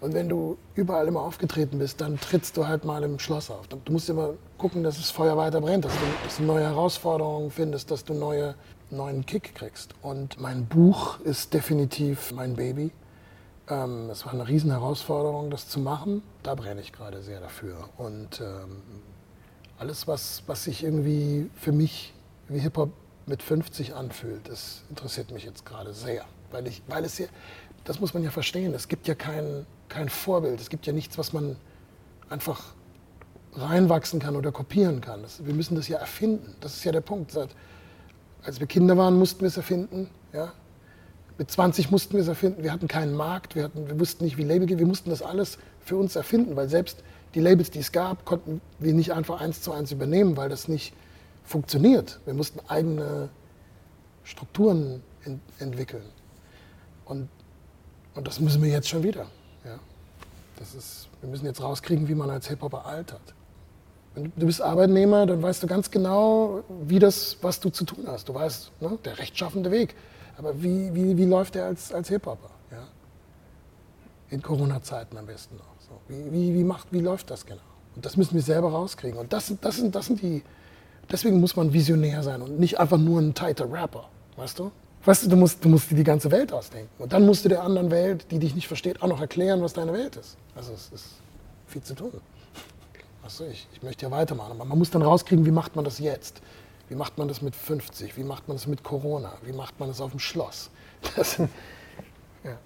und 0.00 0.14
wenn 0.14 0.28
du 0.28 0.56
überall 0.74 1.08
immer 1.08 1.22
aufgetreten 1.22 1.78
bist, 1.78 2.00
dann 2.00 2.20
trittst 2.20 2.56
du 2.56 2.68
halt 2.68 2.84
mal 2.84 3.02
im 3.02 3.18
Schloss 3.18 3.50
auf. 3.50 3.66
Du 3.66 3.92
musst 3.92 4.08
immer 4.08 4.34
gucken, 4.56 4.84
dass 4.84 4.96
das 4.96 5.10
Feuer 5.10 5.36
weiter 5.36 5.60
brennt, 5.60 5.84
dass 5.84 5.92
du, 5.92 6.24
dass 6.24 6.36
du 6.36 6.44
neue 6.44 6.64
Herausforderungen 6.64 7.50
findest, 7.50 7.90
dass 7.90 8.04
du 8.04 8.14
neue, 8.14 8.54
neuen 8.90 9.26
Kick 9.26 9.56
kriegst. 9.56 9.94
Und 10.00 10.40
mein 10.40 10.66
Buch 10.66 11.18
ist 11.20 11.52
definitiv 11.52 12.32
mein 12.32 12.54
Baby. 12.54 12.92
Ähm, 13.68 14.08
es 14.10 14.24
war 14.24 14.32
eine 14.32 14.46
riesen 14.46 14.70
Herausforderung, 14.70 15.50
das 15.50 15.68
zu 15.68 15.80
machen. 15.80 16.22
Da 16.44 16.54
brenne 16.54 16.80
ich 16.80 16.92
gerade 16.92 17.20
sehr 17.22 17.40
dafür. 17.40 17.88
Und 17.96 18.40
ähm, 18.40 18.82
alles, 19.78 20.06
was, 20.06 20.44
was 20.46 20.62
sich 20.62 20.84
irgendwie 20.84 21.50
für 21.54 21.72
mich 21.72 22.14
wie 22.48 22.60
Hip-Hop 22.60 22.90
mit 23.26 23.42
50 23.42 23.94
anfühlt, 23.94 24.48
das 24.48 24.84
interessiert 24.90 25.32
mich 25.32 25.44
jetzt 25.44 25.66
gerade 25.66 25.92
sehr. 25.92 26.24
Weil, 26.50 26.66
ich, 26.66 26.82
weil 26.86 27.04
es 27.04 27.16
hier, 27.16 27.28
das 27.84 28.00
muss 28.00 28.14
man 28.14 28.22
ja 28.22 28.30
verstehen, 28.30 28.74
es 28.74 28.88
gibt 28.88 29.08
ja 29.08 29.14
kein, 29.14 29.66
kein 29.88 30.08
Vorbild, 30.08 30.60
es 30.60 30.68
gibt 30.68 30.86
ja 30.86 30.92
nichts, 30.92 31.18
was 31.18 31.32
man 31.32 31.56
einfach 32.28 32.62
reinwachsen 33.54 34.20
kann 34.20 34.36
oder 34.36 34.52
kopieren 34.52 35.00
kann. 35.00 35.22
Das, 35.22 35.44
wir 35.44 35.54
müssen 35.54 35.74
das 35.74 35.88
ja 35.88 35.98
erfinden. 35.98 36.54
Das 36.60 36.74
ist 36.74 36.84
ja 36.84 36.92
der 36.92 37.00
Punkt. 37.00 37.32
Seit, 37.32 37.48
als 38.42 38.60
wir 38.60 38.66
Kinder 38.66 38.96
waren, 38.96 39.18
mussten 39.18 39.40
wir 39.40 39.48
es 39.48 39.56
erfinden. 39.56 40.08
Ja? 40.32 40.52
Mit 41.38 41.50
20 41.50 41.90
mussten 41.90 42.14
wir 42.14 42.20
es 42.20 42.28
erfinden. 42.28 42.62
Wir 42.62 42.72
hatten 42.72 42.88
keinen 42.88 43.14
Markt, 43.14 43.54
wir, 43.54 43.64
hatten, 43.64 43.88
wir 43.88 43.98
wussten 43.98 44.24
nicht, 44.24 44.36
wie 44.36 44.44
Label 44.44 44.66
geht. 44.66 44.78
Wir 44.78 44.86
mussten 44.86 45.10
das 45.10 45.22
alles 45.22 45.58
für 45.80 45.96
uns 45.96 46.16
erfinden, 46.16 46.56
weil 46.56 46.68
selbst 46.68 47.02
die 47.34 47.40
Labels, 47.40 47.70
die 47.70 47.80
es 47.80 47.92
gab, 47.92 48.24
konnten 48.24 48.60
wir 48.78 48.92
nicht 48.92 49.12
einfach 49.12 49.40
eins 49.40 49.62
zu 49.62 49.72
eins 49.72 49.92
übernehmen, 49.92 50.36
weil 50.36 50.48
das 50.48 50.68
nicht 50.68 50.92
funktioniert. 51.44 52.20
Wir 52.24 52.34
mussten 52.34 52.60
eigene 52.68 53.28
Strukturen 54.24 55.02
ent 55.24 55.40
entwickeln. 55.58 56.04
Und, 57.04 57.28
und 58.18 58.26
das 58.26 58.40
müssen 58.40 58.60
wir 58.62 58.68
jetzt 58.68 58.88
schon 58.88 59.04
wieder. 59.04 59.26
Ja? 59.64 59.78
Das 60.58 60.74
ist, 60.74 61.08
wir 61.20 61.30
müssen 61.30 61.46
jetzt 61.46 61.62
rauskriegen, 61.62 62.08
wie 62.08 62.16
man 62.16 62.28
als 62.28 62.48
Hip-Hopper 62.48 62.84
altert. 62.84 63.22
Wenn 64.14 64.32
du, 64.36 64.46
bist 64.46 64.60
Arbeitnehmer, 64.60 65.24
dann 65.24 65.40
weißt 65.40 65.62
du 65.62 65.68
ganz 65.68 65.88
genau, 65.88 66.64
wie 66.82 66.98
das, 66.98 67.36
was 67.42 67.60
du 67.60 67.70
zu 67.70 67.84
tun 67.84 68.06
hast. 68.08 68.28
Du 68.28 68.34
weißt, 68.34 68.72
ne, 68.80 68.98
der 69.04 69.18
rechtschaffende 69.18 69.70
Weg. 69.70 69.94
Aber 70.36 70.60
wie, 70.60 70.92
wie, 70.94 71.16
wie 71.16 71.24
läuft 71.26 71.54
der 71.54 71.66
als, 71.66 71.92
als 71.92 72.08
Hip-Hopper? 72.08 72.50
Ja? 72.72 72.88
In 74.30 74.42
Corona-Zeiten 74.42 75.16
am 75.16 75.26
besten 75.26 75.54
noch. 75.56 75.64
So. 75.78 75.92
Wie, 76.08 76.32
wie, 76.32 76.54
wie, 76.54 76.64
macht, 76.64 76.88
wie 76.90 77.00
läuft 77.00 77.30
das 77.30 77.46
genau? 77.46 77.62
Und 77.94 78.04
das 78.04 78.16
müssen 78.16 78.34
wir 78.34 78.42
selber 78.42 78.72
rauskriegen. 78.72 79.16
Und 79.16 79.32
das, 79.32 79.52
das, 79.60 79.76
sind, 79.76 79.94
das 79.94 80.06
sind 80.06 80.20
die. 80.22 80.42
Deswegen 81.08 81.38
muss 81.38 81.54
man 81.54 81.72
visionär 81.72 82.24
sein 82.24 82.42
und 82.42 82.58
nicht 82.58 82.80
einfach 82.80 82.98
nur 82.98 83.20
ein 83.20 83.32
tighter 83.32 83.72
Rapper. 83.72 84.08
Weißt 84.36 84.58
du? 84.58 84.72
Weißt 85.08 85.24
du, 85.24 85.30
du 85.30 85.36
musst, 85.36 85.64
du 85.64 85.70
musst 85.70 85.90
dir 85.90 85.94
die 85.94 86.04
ganze 86.04 86.30
Welt 86.30 86.52
ausdenken. 86.52 86.90
Und 86.98 87.14
dann 87.14 87.24
musst 87.24 87.42
du 87.42 87.48
der 87.48 87.62
anderen 87.62 87.90
Welt, 87.90 88.26
die 88.30 88.38
dich 88.38 88.54
nicht 88.54 88.68
versteht, 88.68 89.00
auch 89.00 89.08
noch 89.08 89.22
erklären, 89.22 89.62
was 89.62 89.72
deine 89.72 89.94
Welt 89.94 90.16
ist. 90.16 90.36
Also 90.54 90.74
es 90.74 90.90
ist 90.90 91.14
viel 91.66 91.82
zu 91.82 91.94
tun. 91.94 92.12
Du, 92.12 93.44
ich, 93.44 93.66
ich 93.72 93.82
möchte 93.82 94.04
ja 94.04 94.10
weitermachen. 94.10 94.50
Aber 94.50 94.66
man 94.66 94.76
muss 94.76 94.90
dann 94.90 95.00
rauskriegen, 95.00 95.46
wie 95.46 95.50
macht 95.50 95.76
man 95.76 95.86
das 95.86 95.98
jetzt? 95.98 96.42
Wie 96.90 96.94
macht 96.94 97.16
man 97.16 97.26
das 97.26 97.40
mit 97.40 97.56
50? 97.56 98.18
Wie 98.18 98.22
macht 98.22 98.48
man 98.48 98.58
das 98.58 98.66
mit 98.66 98.82
Corona? 98.82 99.32
Wie 99.44 99.52
macht 99.52 99.80
man 99.80 99.88
das 99.88 100.02
auf 100.02 100.10
dem 100.10 100.20
Schloss? 100.20 100.68
Das, 101.16 101.38
ja. 102.44 102.58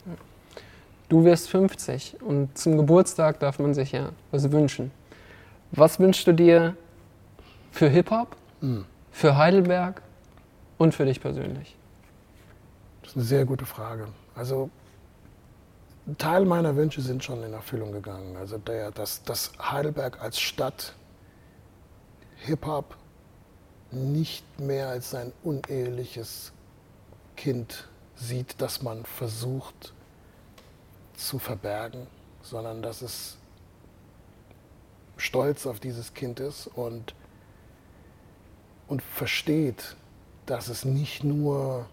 Du 1.09 1.23
wirst 1.23 1.49
50 1.49 2.23
und 2.23 2.59
zum 2.59 2.77
Geburtstag 2.77 3.39
darf 3.39 3.61
man 3.61 3.73
sich 3.73 3.93
ja 3.93 4.09
was 4.33 4.51
wünschen. 4.51 4.91
Was 5.71 6.01
wünschst 6.01 6.27
du 6.27 6.33
dir 6.33 6.77
für 7.71 7.89
Hip-Hop, 7.89 8.35
Mhm. 8.63 8.85
für 9.13 9.37
Heidelberg 9.37 10.03
und 10.79 10.93
für 10.93 11.05
dich 11.05 11.21
persönlich? 11.21 11.77
Ist 13.13 13.17
eine 13.17 13.27
sehr 13.27 13.45
gute 13.45 13.67
Frage. 13.67 14.09
Also 14.35 14.71
ein 16.07 16.17
Teil 16.17 16.47
meiner 16.47 16.77
Wünsche 16.77 17.03
sind 17.03 17.23
schon 17.23 17.43
in 17.43 17.53
Erfüllung 17.53 17.93
gegangen. 17.93 18.39
Also 18.39 18.57
der, 18.57 18.91
dass, 18.91 19.23
dass 19.23 19.53
Heidelberg 19.61 20.23
als 20.23 20.41
Stadt 20.41 20.95
Hip-Hop 22.37 22.97
nicht 23.91 24.59
mehr 24.59 24.89
als 24.89 25.11
sein 25.11 25.31
uneheliches 25.43 26.53
Kind 27.37 27.87
sieht, 28.15 28.55
das 28.63 28.81
man 28.81 29.05
versucht 29.05 29.93
zu 31.15 31.39
verbergen, 31.39 32.07
sondern 32.41 32.81
dass 32.81 33.03
es 33.03 33.37
stolz 35.19 35.67
auf 35.67 35.81
dieses 35.81 36.15
Kind 36.15 36.41
ist 36.41 36.67
und, 36.67 37.15
und 38.89 39.03
versteht, 39.03 39.97
dass 40.47 40.69
es 40.69 40.87
nicht 40.87 41.25
nur 41.25 41.85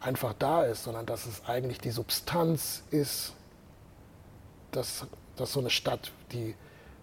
einfach 0.00 0.34
da 0.38 0.64
ist, 0.64 0.84
sondern 0.84 1.06
dass 1.06 1.26
es 1.26 1.44
eigentlich 1.46 1.78
die 1.80 1.90
Substanz 1.90 2.82
ist, 2.90 3.34
dass, 4.70 5.06
dass 5.36 5.52
so 5.52 5.60
eine 5.60 5.70
Stadt, 5.70 6.12
die 6.32 6.54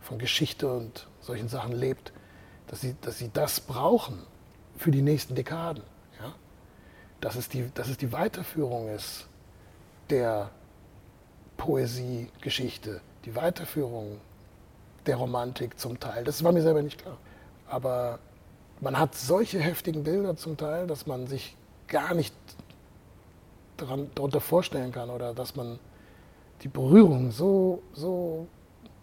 von 0.01 0.19
Geschichte 0.19 0.71
und 0.71 1.07
solchen 1.19 1.49
Sachen 1.49 1.71
lebt, 1.71 2.13
dass 2.67 2.81
sie, 2.81 2.95
dass 3.01 3.17
sie 3.17 3.29
das 3.33 3.59
brauchen 3.59 4.19
für 4.77 4.91
die 4.91 5.01
nächsten 5.01 5.35
Dekaden. 5.35 5.83
Ja? 6.19 6.33
Dass, 7.21 7.35
es 7.35 7.49
die, 7.49 7.69
dass 7.73 7.89
es 7.89 7.97
die 7.97 8.11
Weiterführung 8.11 8.89
ist 8.89 9.27
der 10.09 10.51
Poesie, 11.57 12.29
Geschichte, 12.41 13.01
die 13.25 13.35
Weiterführung 13.35 14.19
der 15.05 15.17
Romantik 15.17 15.79
zum 15.79 15.99
Teil. 15.99 16.23
Das 16.23 16.43
war 16.43 16.51
mir 16.51 16.61
selber 16.61 16.81
nicht 16.81 17.01
klar. 17.01 17.17
Aber 17.67 18.19
man 18.81 18.99
hat 18.99 19.15
solche 19.15 19.59
heftigen 19.59 20.03
Bilder 20.03 20.35
zum 20.35 20.57
Teil, 20.57 20.87
dass 20.87 21.07
man 21.07 21.27
sich 21.27 21.55
gar 21.87 22.13
nicht 22.13 22.35
daran, 23.78 24.09
darunter 24.15 24.41
vorstellen 24.41 24.91
kann 24.91 25.09
oder 25.09 25.34
dass 25.34 25.55
man 25.55 25.80
die 26.61 26.67
Berührungen 26.67 27.32
so, 27.32 27.82
so 27.93 28.47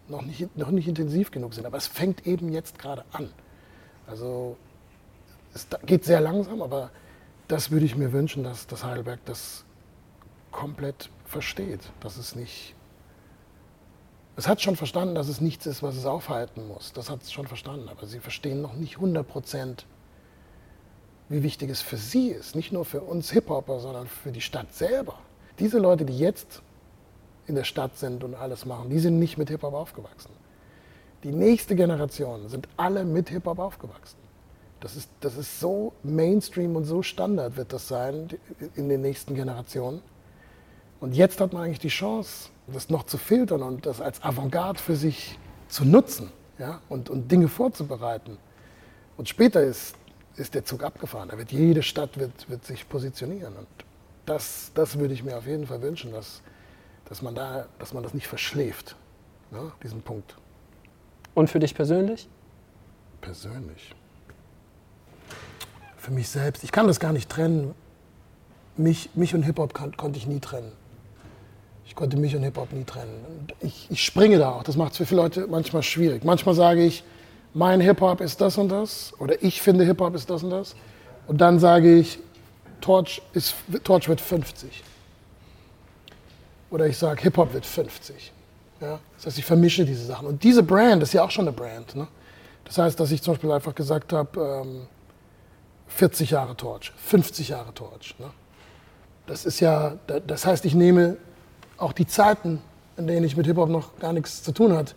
noch, 0.07 0.21
nicht, 0.21 0.55
noch 0.57 0.71
nicht 0.71 0.87
intensiv 0.87 1.31
genug 1.31 1.53
sind. 1.53 1.65
Aber 1.65 1.77
es 1.77 1.87
fängt 1.87 2.25
eben 2.27 2.51
jetzt 2.51 2.79
gerade 2.79 3.05
an. 3.11 3.31
Also 4.07 4.57
es 5.53 5.67
geht 5.85 6.03
sehr 6.03 6.19
langsam, 6.19 6.61
aber 6.61 6.89
das 7.47 7.71
würde 7.71 7.85
ich 7.85 7.95
mir 7.95 8.11
wünschen, 8.11 8.43
dass, 8.43 8.67
dass 8.67 8.83
Heidelberg 8.83 9.19
das 9.25 9.65
komplett 10.51 11.09
versteht. 11.25 11.81
Dass 11.99 12.17
es 12.17 12.35
nicht. 12.35 12.75
Es 14.35 14.47
hat 14.47 14.61
schon 14.61 14.75
verstanden, 14.75 15.13
dass 15.13 15.27
es 15.27 15.41
nichts 15.41 15.67
ist, 15.67 15.83
was 15.83 15.95
es 15.95 16.05
aufhalten 16.05 16.67
muss. 16.67 16.91
Das 16.93 17.09
hat 17.09 17.21
es 17.21 17.31
schon 17.31 17.47
verstanden. 17.47 17.87
Aber 17.89 18.07
sie 18.07 18.19
verstehen 18.19 18.61
noch 18.61 18.73
nicht 18.73 18.95
100 18.95 19.27
Prozent, 19.27 19.85
wie 21.29 21.43
wichtig 21.43 21.69
es 21.69 21.81
für 21.81 21.97
sie 21.97 22.29
ist. 22.29 22.55
Nicht 22.55 22.71
nur 22.71 22.85
für 22.85 23.01
uns 23.01 23.31
Hip-Hopper, 23.31 23.79
sondern 23.79 24.07
für 24.07 24.31
die 24.31 24.41
Stadt 24.41 24.73
selber. 24.73 25.19
Diese 25.59 25.79
Leute, 25.79 26.05
die 26.05 26.17
jetzt 26.17 26.61
in 27.47 27.55
der 27.55 27.63
Stadt 27.63 27.97
sind 27.97 28.23
und 28.23 28.35
alles 28.35 28.65
machen, 28.65 28.89
die 28.89 28.99
sind 28.99 29.19
nicht 29.19 29.37
mit 29.37 29.49
Hip-Hop 29.49 29.73
aufgewachsen. 29.73 30.31
Die 31.23 31.31
nächste 31.31 31.75
Generation 31.75 32.49
sind 32.49 32.67
alle 32.77 33.05
mit 33.05 33.29
Hip-Hop 33.29 33.59
aufgewachsen. 33.59 34.17
Das 34.79 34.97
ist, 34.97 35.09
das 35.21 35.37
ist 35.37 35.61
so 35.61 35.93
Mainstream 36.03 36.75
und 36.75 36.83
so 36.83 37.01
Standard 37.01 37.55
wird 37.55 37.71
das 37.71 37.87
sein 37.87 38.27
in 38.75 38.89
den 38.89 39.01
nächsten 39.01 39.33
Generationen. 39.33 40.01
Und 40.99 41.15
jetzt 41.15 41.39
hat 41.39 41.53
man 41.53 41.63
eigentlich 41.63 41.79
die 41.79 41.87
Chance, 41.87 42.49
das 42.67 42.89
noch 42.89 43.03
zu 43.03 43.17
filtern 43.17 43.61
und 43.61 43.85
das 43.85 44.01
als 44.01 44.21
Avantgarde 44.21 44.79
für 44.79 44.95
sich 44.97 45.37
zu 45.69 45.85
nutzen 45.85 46.31
ja? 46.59 46.81
und, 46.89 47.09
und 47.09 47.31
Dinge 47.31 47.47
vorzubereiten. 47.47 48.37
Und 49.15 49.29
später 49.29 49.61
ist, 49.61 49.95
ist 50.35 50.53
der 50.55 50.65
Zug 50.65 50.83
abgefahren. 50.83 51.29
Da 51.29 51.37
wird 51.37 51.51
jede 51.51 51.83
Stadt 51.83 52.17
wird, 52.17 52.49
wird 52.49 52.65
sich 52.65 52.87
positionieren. 52.89 53.55
Und 53.55 53.67
das, 54.25 54.71
das 54.73 54.97
würde 54.97 55.13
ich 55.13 55.23
mir 55.23 55.37
auf 55.37 55.45
jeden 55.45 55.67
Fall 55.67 55.81
wünschen, 55.81 56.11
dass, 56.11 56.41
dass, 57.05 57.21
man, 57.21 57.35
da, 57.35 57.67
dass 57.79 57.93
man 57.93 58.03
das 58.03 58.13
nicht 58.13 58.27
verschläft, 58.27 58.95
ne? 59.51 59.71
diesen 59.83 60.01
Punkt. 60.01 60.35
Und 61.35 61.49
für 61.49 61.59
dich 61.59 61.75
persönlich? 61.75 62.27
Persönlich. 63.21 63.95
Für 65.97 66.11
mich 66.11 66.29
selbst. 66.29 66.63
Ich 66.63 66.71
kann 66.71 66.87
das 66.87 66.99
gar 66.99 67.13
nicht 67.13 67.29
trennen. 67.29 67.73
Mich, 68.75 69.11
mich 69.13 69.35
und 69.35 69.43
Hip-Hop 69.43 69.73
kon 69.73 69.95
konnte 69.95 70.17
ich 70.17 70.27
nie 70.27 70.39
trennen. 70.39 70.71
Ich 71.85 71.95
konnte 71.95 72.17
mich 72.17 72.35
und 72.35 72.43
Hip-Hop 72.43 72.73
nie 72.73 72.83
trennen. 72.83 73.47
Ich, 73.59 73.87
ich 73.89 74.03
springe 74.03 74.37
da 74.39 74.51
auch. 74.51 74.63
Das 74.63 74.75
macht 74.75 74.93
es 74.93 74.97
für 74.97 75.05
viele 75.05 75.21
Leute 75.21 75.47
manchmal 75.47 75.83
schwierig. 75.83 76.23
Manchmal 76.23 76.55
sage 76.55 76.83
ich, 76.83 77.03
mein 77.53 77.81
Hip-Hop 77.81 78.21
ist 78.21 78.41
das 78.41 78.57
und 78.57 78.69
das. 78.69 79.13
Oder 79.19 79.41
ich 79.43 79.61
finde 79.61 79.83
Hip-Hop 79.85 80.15
ist 80.15 80.29
das 80.29 80.43
und 80.43 80.49
das. 80.49 80.75
Und 81.27 81.39
dann 81.39 81.59
sage 81.59 81.95
ich, 81.99 82.19
Torch, 82.81 83.21
ist, 83.33 83.55
Torch 83.83 84.07
wird 84.09 84.19
50. 84.19 84.83
Oder 86.71 86.87
ich 86.87 86.97
sage, 86.97 87.21
Hip-Hop 87.21 87.53
wird 87.53 87.65
50. 87.65 88.31
Ja? 88.81 88.99
Das 89.15 89.27
heißt, 89.27 89.37
ich 89.37 89.45
vermische 89.45 89.85
diese 89.85 90.05
Sachen. 90.05 90.27
Und 90.27 90.43
diese 90.43 90.63
Brand 90.63 91.03
ist 91.03 91.13
ja 91.13 91.23
auch 91.23 91.31
schon 91.31 91.47
eine 91.47 91.55
Brand. 91.55 91.95
Ne? 91.95 92.07
Das 92.65 92.77
heißt, 92.77 92.99
dass 92.99 93.11
ich 93.11 93.21
zum 93.21 93.33
Beispiel 93.35 93.51
einfach 93.51 93.75
gesagt 93.75 94.11
habe, 94.13 94.63
ähm, 94.65 94.87
40 95.87 96.31
Jahre 96.31 96.55
Torch, 96.57 96.91
50 96.97 97.49
Jahre 97.49 97.73
Torch. 97.73 98.15
Ne? 98.17 98.25
Das 99.27 99.45
ist 99.45 99.59
ja, 99.59 99.95
da- 100.07 100.19
das 100.19 100.45
heißt, 100.45 100.65
ich 100.65 100.73
nehme 100.73 101.17
auch 101.77 101.93
die 101.93 102.07
Zeiten, 102.07 102.61
in 102.97 103.07
denen 103.07 103.23
ich 103.25 103.37
mit 103.37 103.45
Hip-Hop 103.45 103.69
noch 103.69 103.97
gar 103.99 104.11
nichts 104.13 104.43
zu 104.43 104.51
tun 104.51 104.73
hat, 104.75 104.95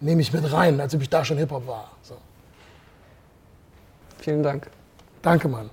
nehme 0.00 0.22
ich 0.22 0.32
mit 0.32 0.50
rein, 0.52 0.80
als 0.80 0.94
ob 0.94 1.02
ich 1.02 1.08
da 1.10 1.24
schon 1.24 1.36
Hip-Hop 1.38 1.66
war. 1.66 1.90
Vielen 4.28 4.42
Dank. 4.42 4.70
Danke, 5.22 5.48
Mann. 5.48 5.70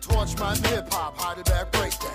Torch 0.00 0.36
mein 0.36 0.56
Hip-Hop, 0.64 1.14
Heidelberg 1.24 1.70
Breakdown. 1.70 2.10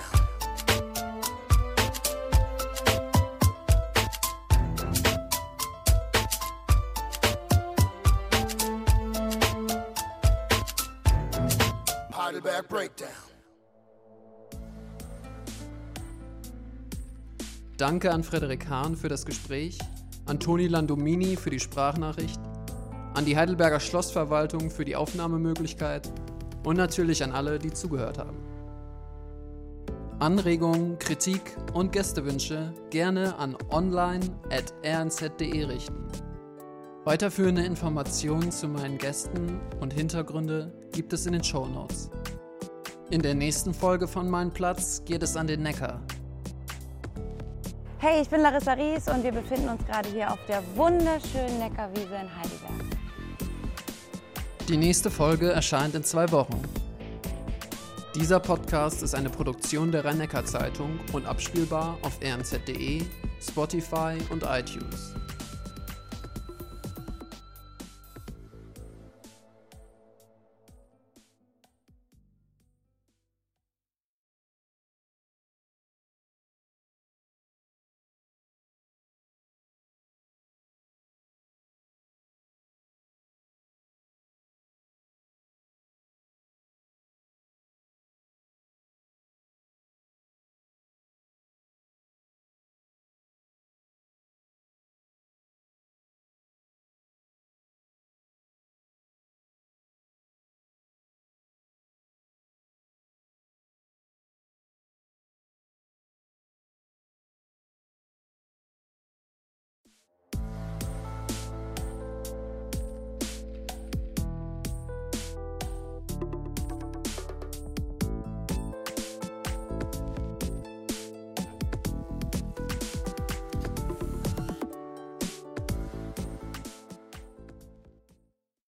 Heidelberg 12.14 12.68
Breakdown. 12.68 13.08
Danke 17.78 18.12
an 18.12 18.22
Frederik 18.22 18.68
Hahn 18.68 18.96
für 18.96 19.08
das 19.08 19.24
Gespräch, 19.24 19.78
an 20.26 20.38
Toni 20.38 20.66
Landomini 20.66 21.36
für 21.36 21.48
die 21.48 21.58
Sprachnachricht, 21.58 22.38
an 23.14 23.24
die 23.24 23.36
Heidelberger 23.36 23.80
Schlossverwaltung 23.80 24.70
für 24.70 24.84
die 24.84 24.96
Aufnahmemöglichkeit 24.96 26.12
und 26.64 26.76
natürlich 26.76 27.24
an 27.24 27.32
alle, 27.32 27.58
die 27.58 27.72
zugehört 27.72 28.18
haben. 28.18 28.36
Anregungen, 30.18 30.98
Kritik 30.98 31.56
und 31.72 31.92
Gästewünsche 31.92 32.74
gerne 32.90 33.36
an 33.38 33.56
online.rnz.de 33.70 35.64
richten. 35.64 36.06
Weiterführende 37.04 37.62
Informationen 37.64 38.52
zu 38.52 38.68
meinen 38.68 38.98
Gästen 38.98 39.58
und 39.80 39.94
Hintergründe 39.94 40.70
gibt 40.92 41.14
es 41.14 41.24
in 41.24 41.32
den 41.32 41.42
Show 41.42 41.66
Notes. 41.66 42.10
In 43.10 43.22
der 43.22 43.34
nächsten 43.34 43.72
Folge 43.72 44.06
von 44.06 44.28
Mein 44.28 44.50
Platz 44.52 45.02
geht 45.06 45.22
es 45.22 45.36
an 45.36 45.46
den 45.46 45.62
Neckar. 45.62 46.02
Hey, 47.98 48.22
ich 48.22 48.28
bin 48.28 48.40
Larissa 48.40 48.74
Ries 48.74 49.08
und 49.08 49.24
wir 49.24 49.32
befinden 49.32 49.68
uns 49.68 49.84
gerade 49.86 50.08
hier 50.10 50.30
auf 50.30 50.38
der 50.46 50.62
wunderschönen 50.74 51.58
Neckarwiese 51.58 52.14
in 52.14 52.36
Heidelberg. 52.36 52.79
Die 54.70 54.76
nächste 54.76 55.10
Folge 55.10 55.50
erscheint 55.50 55.96
in 55.96 56.04
zwei 56.04 56.30
Wochen. 56.30 56.62
Dieser 58.14 58.38
Podcast 58.38 59.02
ist 59.02 59.16
eine 59.16 59.28
Produktion 59.28 59.90
der 59.90 60.04
Rhein-Neckar-Zeitung 60.04 61.00
und 61.12 61.26
abspielbar 61.26 61.98
auf 62.02 62.20
rnz.de, 62.22 63.02
Spotify 63.40 64.16
und 64.30 64.44
iTunes. 64.44 65.16